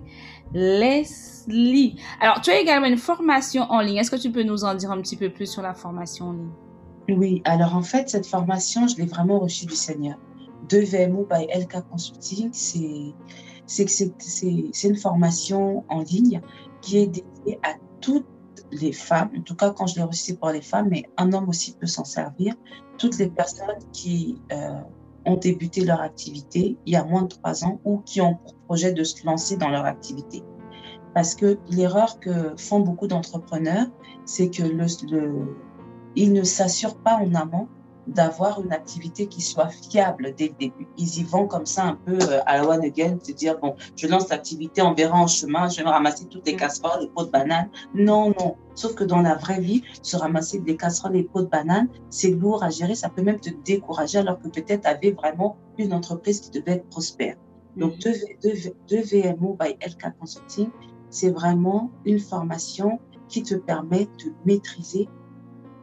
Leslie. 0.53 1.99
Alors, 2.21 2.41
tu 2.41 2.51
as 2.51 2.59
également 2.59 2.87
une 2.87 2.97
formation 2.97 3.63
en 3.63 3.81
ligne. 3.81 3.97
Est-ce 3.97 4.11
que 4.11 4.15
tu 4.15 4.31
peux 4.31 4.43
nous 4.43 4.63
en 4.63 4.75
dire 4.75 4.91
un 4.91 5.01
petit 5.01 5.17
peu 5.17 5.29
plus 5.29 5.51
sur 5.51 5.61
la 5.61 5.73
formation 5.73 6.25
en 6.25 6.33
ligne? 6.33 6.51
Oui, 7.09 7.41
alors 7.45 7.75
en 7.75 7.83
fait, 7.83 8.09
cette 8.09 8.25
formation, 8.25 8.87
je 8.87 8.97
l'ai 8.97 9.05
vraiment 9.05 9.39
reçue 9.39 9.65
du 9.65 9.75
Seigneur. 9.75 10.17
De 10.69 10.79
VMO 10.79 11.27
by 11.29 11.45
LK 11.55 11.87
Consulting, 11.91 12.49
c'est 12.51 13.13
une 14.87 14.95
formation 14.95 15.83
en 15.89 16.01
ligne 16.01 16.41
qui 16.81 16.97
est 16.97 17.07
dédiée 17.07 17.59
à 17.61 17.73
toutes 18.01 18.25
les 18.71 18.91
femmes, 18.91 19.31
en 19.37 19.41
tout 19.41 19.55
cas 19.55 19.71
quand 19.71 19.87
je 19.87 19.95
l'ai 19.95 20.03
reçu 20.03 20.35
pour 20.35 20.49
les 20.49 20.61
femmes, 20.61 20.87
mais 20.89 21.03
un 21.17 21.33
homme 21.33 21.49
aussi 21.49 21.73
peut 21.73 21.87
s'en 21.87 22.03
servir, 22.03 22.55
toutes 22.97 23.17
les 23.17 23.27
personnes 23.29 23.79
qui 23.91 24.41
euh, 24.51 24.79
ont 25.25 25.37
débuté 25.37 25.83
leur 25.83 26.01
activité 26.01 26.77
il 26.85 26.93
y 26.93 26.95
a 26.95 27.03
moins 27.03 27.23
de 27.23 27.27
trois 27.27 27.63
ans 27.65 27.79
ou 27.83 27.99
qui 27.99 28.21
ont 28.21 28.35
pour 28.35 28.55
projet 28.65 28.93
de 28.93 29.03
se 29.03 29.25
lancer 29.25 29.57
dans 29.57 29.69
leur 29.69 29.85
activité. 29.85 30.43
Parce 31.13 31.35
que 31.35 31.57
l'erreur 31.69 32.19
que 32.19 32.55
font 32.57 32.81
beaucoup 32.81 33.07
d'entrepreneurs, 33.07 33.87
c'est 34.25 34.49
que 34.49 34.63
le, 34.63 34.85
le, 35.09 35.57
ils 36.15 36.33
ne 36.33 36.43
s'assurent 36.43 36.97
pas 36.97 37.15
en 37.15 37.33
amont 37.35 37.67
d'avoir 38.07 38.61
une 38.61 38.71
activité 38.71 39.27
qui 39.27 39.41
soit 39.41 39.69
fiable 39.69 40.33
dès 40.37 40.47
le 40.49 40.53
début. 40.59 40.87
Ils 40.97 41.19
y 41.19 41.23
vont 41.23 41.47
comme 41.47 41.65
ça 41.65 41.85
un 41.85 41.95
peu 41.95 42.17
euh, 42.21 42.41
à 42.45 42.57
la 42.57 42.67
one 42.67 42.83
again, 42.83 43.17
se 43.21 43.31
dire, 43.31 43.59
bon, 43.59 43.75
je 43.95 44.07
lance 44.07 44.29
l'activité, 44.29 44.81
on 44.81 44.93
verra 44.93 45.17
en 45.17 45.27
chemin, 45.27 45.67
je 45.69 45.77
vais 45.77 45.83
me 45.83 45.89
ramasser 45.89 46.25
toutes 46.25 46.45
les 46.45 46.55
casseroles, 46.55 47.01
les 47.01 47.07
pots 47.07 47.25
de 47.25 47.31
banane. 47.31 47.69
Non, 47.93 48.33
non. 48.39 48.55
Sauf 48.75 48.93
que 48.95 49.03
dans 49.03 49.21
la 49.21 49.35
vraie 49.35 49.59
vie, 49.59 49.83
se 50.01 50.17
ramasser 50.17 50.59
des 50.59 50.75
casseroles 50.75 51.15
et 51.15 51.23
pots 51.23 51.41
de 51.41 51.47
banane, 51.47 51.87
c'est 52.09 52.31
lourd 52.31 52.63
à 52.63 52.69
gérer, 52.69 52.95
ça 52.95 53.09
peut 53.09 53.21
même 53.21 53.39
te 53.39 53.49
décourager 53.63 54.19
alors 54.19 54.39
que 54.39 54.49
peut-être 54.49 54.81
tu 54.81 54.87
avais 54.87 55.11
vraiment 55.11 55.57
une 55.77 55.93
entreprise 55.93 56.41
qui 56.41 56.51
devait 56.51 56.73
être 56.73 56.89
prospère. 56.89 57.35
Donc, 57.77 57.93
mm. 57.95 57.99
deux, 58.43 59.01
VMO 59.01 59.57
by 59.59 59.77
LK 59.85 60.17
Consulting, 60.19 60.69
c'est 61.09 61.31
vraiment 61.31 61.91
une 62.05 62.19
formation 62.19 62.99
qui 63.27 63.43
te 63.43 63.55
permet 63.55 64.05
de 64.23 64.33
maîtriser 64.45 65.09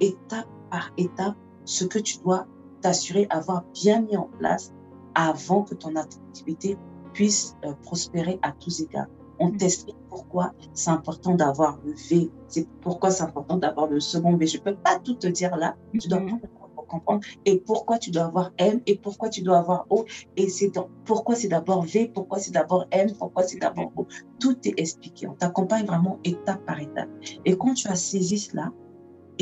étape 0.01 0.49
par 0.71 0.91
étape 0.97 1.37
ce 1.65 1.85
que 1.85 1.99
tu 1.99 2.19
dois 2.19 2.47
t'assurer 2.81 3.27
avoir 3.31 3.65
bien 3.73 4.03
mis 4.03 4.17
en 4.17 4.29
place 4.39 4.73
avant 5.15 5.63
que 5.63 5.75
ton 5.75 5.97
activité 5.97 6.77
puisse 7.13 7.57
euh, 7.65 7.73
prospérer 7.83 8.39
à 8.43 8.53
tous 8.53 8.81
égards. 8.81 9.07
On 9.39 9.49
mm. 9.49 9.57
t'explique 9.57 9.97
pourquoi 10.09 10.53
c'est 10.73 10.91
important 10.91 11.35
d'avoir 11.35 11.79
le 11.85 11.93
V, 11.93 12.31
c'est 12.49 12.69
pourquoi 12.81 13.11
c'est 13.11 13.23
important 13.23 13.57
d'avoir 13.57 13.87
le 13.89 14.01
second 14.01 14.37
V. 14.37 14.47
Je 14.47 14.59
peux 14.59 14.75
pas 14.75 14.99
tout 14.99 15.15
te 15.15 15.27
dire 15.27 15.57
là, 15.57 15.77
tu 15.99 16.09
dois 16.09 16.21
mm-hmm. 16.21 16.41
comprendre 16.89 17.25
et 17.45 17.59
pourquoi 17.59 17.99
tu 17.99 18.11
dois 18.11 18.25
avoir 18.25 18.51
M 18.59 18.81
et 18.87 18.97
pourquoi 18.97 19.31
tu 19.31 19.43
dois 19.43 19.59
avoir 19.59 19.87
O 19.91 20.05
et 20.37 20.49
c'est 20.49 20.73
pourquoi 21.05 21.35
c'est 21.35 21.49
d'abord 21.49 21.83
V, 21.83 22.11
pourquoi 22.15 22.39
c'est 22.39 22.53
d'abord 22.53 22.87
M, 22.91 23.11
pourquoi 23.19 23.45
c'est 23.45 23.59
d'abord 23.59 23.93
O. 23.97 24.07
Tout 24.39 24.57
est 24.65 24.79
expliqué. 24.79 25.27
On 25.27 25.35
t'accompagne 25.35 25.87
vraiment 25.87 26.19
étape 26.25 26.65
par 26.67 26.81
étape. 26.81 27.09
Et 27.45 27.57
quand 27.57 27.75
tu 27.75 27.89
as 27.89 27.97
saisi 27.97 28.39
cela, 28.39 28.73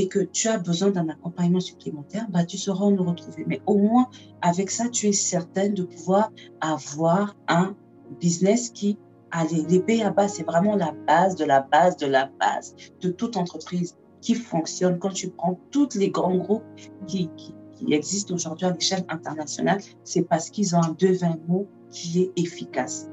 et 0.00 0.08
que 0.08 0.20
tu 0.20 0.48
as 0.48 0.56
besoin 0.56 0.88
d'un 0.90 1.10
accompagnement 1.10 1.60
supplémentaire, 1.60 2.26
bah, 2.30 2.44
tu 2.46 2.56
sauras 2.56 2.90
nous 2.90 3.04
retrouver. 3.04 3.44
Mais 3.46 3.60
au 3.66 3.76
moins, 3.76 4.08
avec 4.40 4.70
ça, 4.70 4.88
tu 4.88 5.08
es 5.08 5.12
certaine 5.12 5.74
de 5.74 5.82
pouvoir 5.82 6.32
avoir 6.62 7.36
un 7.48 7.76
business 8.18 8.70
qui, 8.70 8.96
allez, 9.30 9.62
les 9.68 10.02
à 10.02 10.10
bas, 10.10 10.26
c'est 10.26 10.44
vraiment 10.44 10.74
la 10.74 10.92
base 11.06 11.36
de 11.36 11.44
la 11.44 11.60
base 11.60 11.98
de 11.98 12.06
la 12.06 12.30
base 12.40 12.74
de 13.02 13.10
toute 13.10 13.36
entreprise 13.36 13.94
qui 14.22 14.34
fonctionne. 14.34 14.98
Quand 14.98 15.10
tu 15.10 15.28
prends 15.28 15.60
tous 15.70 15.94
les 15.96 16.08
grands 16.08 16.36
groupes 16.36 16.64
qui, 17.06 17.28
qui, 17.36 17.54
existent 17.90 18.34
aujourd'hui 18.34 18.66
à 18.66 18.70
l'échelle 18.70 19.04
internationale, 19.10 19.80
c'est 20.04 20.22
parce 20.22 20.48
qu'ils 20.48 20.74
ont 20.76 20.82
un 20.82 20.96
devin 20.98 21.36
mot 21.46 21.66
qui 21.90 22.22
est 22.22 22.32
efficace. 22.36 23.10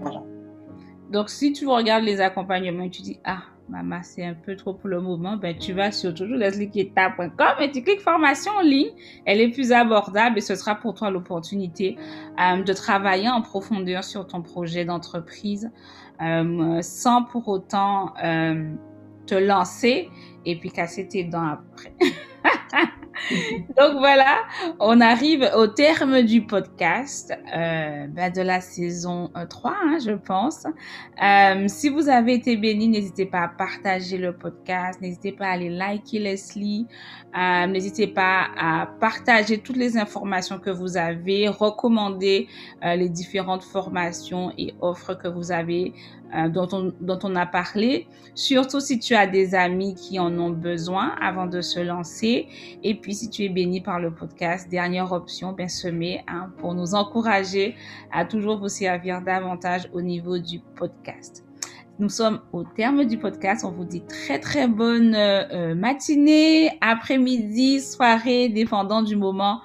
Voilà. 0.00 0.22
Donc, 1.10 1.28
si 1.28 1.52
tu 1.52 1.66
regardes 1.66 2.04
les 2.04 2.20
accompagnements 2.20 2.88
tu 2.88 3.02
dis, 3.02 3.18
ah, 3.24 3.42
maman, 3.70 4.00
c'est 4.02 4.24
un 4.24 4.34
peu 4.34 4.56
trop 4.56 4.74
pour 4.74 4.88
le 4.88 5.00
moment, 5.00 5.36
ben, 5.36 5.56
tu 5.56 5.72
vas 5.72 5.92
sur 5.92 6.12
toujourslesliquieta.com 6.12 7.54
et 7.60 7.70
tu 7.70 7.82
cliques 7.82 8.00
formation 8.00 8.52
en 8.52 8.62
ligne. 8.62 8.90
Elle 9.24 9.40
est 9.40 9.50
plus 9.50 9.72
abordable 9.72 10.38
et 10.38 10.40
ce 10.40 10.54
sera 10.54 10.74
pour 10.74 10.94
toi 10.94 11.10
l'opportunité 11.10 11.96
euh, 12.40 12.62
de 12.62 12.72
travailler 12.72 13.28
en 13.28 13.42
profondeur 13.42 14.04
sur 14.04 14.26
ton 14.26 14.42
projet 14.42 14.84
d'entreprise 14.84 15.70
euh, 16.20 16.82
sans 16.82 17.24
pour 17.24 17.48
autant 17.48 18.12
euh, 18.22 18.70
te 19.26 19.34
lancer 19.34 20.10
et 20.44 20.58
puis 20.58 20.70
casser 20.70 21.08
tes 21.08 21.24
dents 21.24 21.46
après. 21.46 21.94
Donc 23.78 23.98
voilà, 23.98 24.38
on 24.78 25.00
arrive 25.00 25.48
au 25.56 25.66
terme 25.66 26.22
du 26.22 26.42
podcast 26.42 27.32
euh, 27.54 28.06
ben 28.08 28.32
de 28.32 28.42
la 28.42 28.60
saison 28.60 29.30
3, 29.48 29.70
euh, 29.70 29.74
hein, 29.74 29.98
je 30.04 30.12
pense. 30.12 30.64
Euh, 31.22 31.68
si 31.68 31.88
vous 31.88 32.08
avez 32.08 32.34
été 32.34 32.56
béni, 32.56 32.88
n'hésitez 32.88 33.26
pas 33.26 33.42
à 33.42 33.48
partager 33.48 34.18
le 34.18 34.32
podcast, 34.32 35.00
n'hésitez 35.00 35.32
pas 35.32 35.46
à 35.46 35.50
aller 35.50 35.70
liker 35.70 36.18
Leslie, 36.18 36.86
n'hésitez 37.68 38.06
pas 38.06 38.48
à 38.56 38.86
partager 39.00 39.58
toutes 39.58 39.76
les 39.76 39.96
informations 39.96 40.58
que 40.58 40.70
vous 40.70 40.96
avez, 40.96 41.48
recommander 41.48 42.48
les 42.82 43.08
différentes 43.08 43.62
formations 43.62 44.52
et 44.58 44.74
offres 44.80 45.14
que 45.14 45.28
vous 45.28 45.52
avez 45.52 45.92
euh, 46.34 46.48
dont, 46.48 46.68
on, 46.72 46.92
dont 47.00 47.18
on 47.22 47.36
a 47.36 47.46
parlé, 47.46 48.06
surtout 48.34 48.80
si 48.80 48.98
tu 48.98 49.14
as 49.14 49.26
des 49.26 49.54
amis 49.54 49.94
qui 49.94 50.18
en 50.18 50.36
ont 50.38 50.50
besoin 50.50 51.14
avant 51.20 51.46
de 51.46 51.60
se 51.60 51.80
lancer. 51.80 52.48
Et 52.82 52.94
puis, 52.94 53.14
si 53.14 53.30
tu 53.30 53.44
es 53.44 53.48
béni 53.48 53.80
par 53.80 54.00
le 54.00 54.10
podcast, 54.10 54.68
dernière 54.68 55.12
option, 55.12 55.52
bien 55.52 55.68
semer 55.68 56.22
hein, 56.28 56.50
pour 56.58 56.74
nous 56.74 56.94
encourager 56.94 57.74
à 58.12 58.24
toujours 58.24 58.58
vous 58.58 58.68
servir 58.68 59.22
davantage 59.22 59.88
au 59.92 60.00
niveau 60.00 60.38
du 60.38 60.60
podcast. 60.76 61.44
Nous 62.00 62.08
sommes 62.08 62.40
au 62.52 62.64
terme 62.64 63.04
du 63.04 63.18
podcast. 63.18 63.62
On 63.62 63.72
vous 63.72 63.84
dit 63.84 64.00
très 64.00 64.38
très 64.38 64.66
bonne 64.66 65.14
euh, 65.14 65.74
matinée, 65.74 66.70
après-midi, 66.80 67.80
soirée, 67.82 68.48
dépendant 68.48 69.02
du 69.02 69.16
moment 69.16 69.60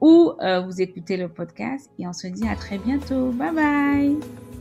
où 0.00 0.32
euh, 0.42 0.60
vous 0.60 0.82
écoutez 0.82 1.16
le 1.16 1.28
podcast. 1.28 1.90
Et 1.98 2.06
on 2.06 2.12
se 2.12 2.26
dit 2.26 2.46
à 2.46 2.56
très 2.56 2.76
bientôt. 2.76 3.30
Bye 3.30 3.54
bye. 3.54 4.57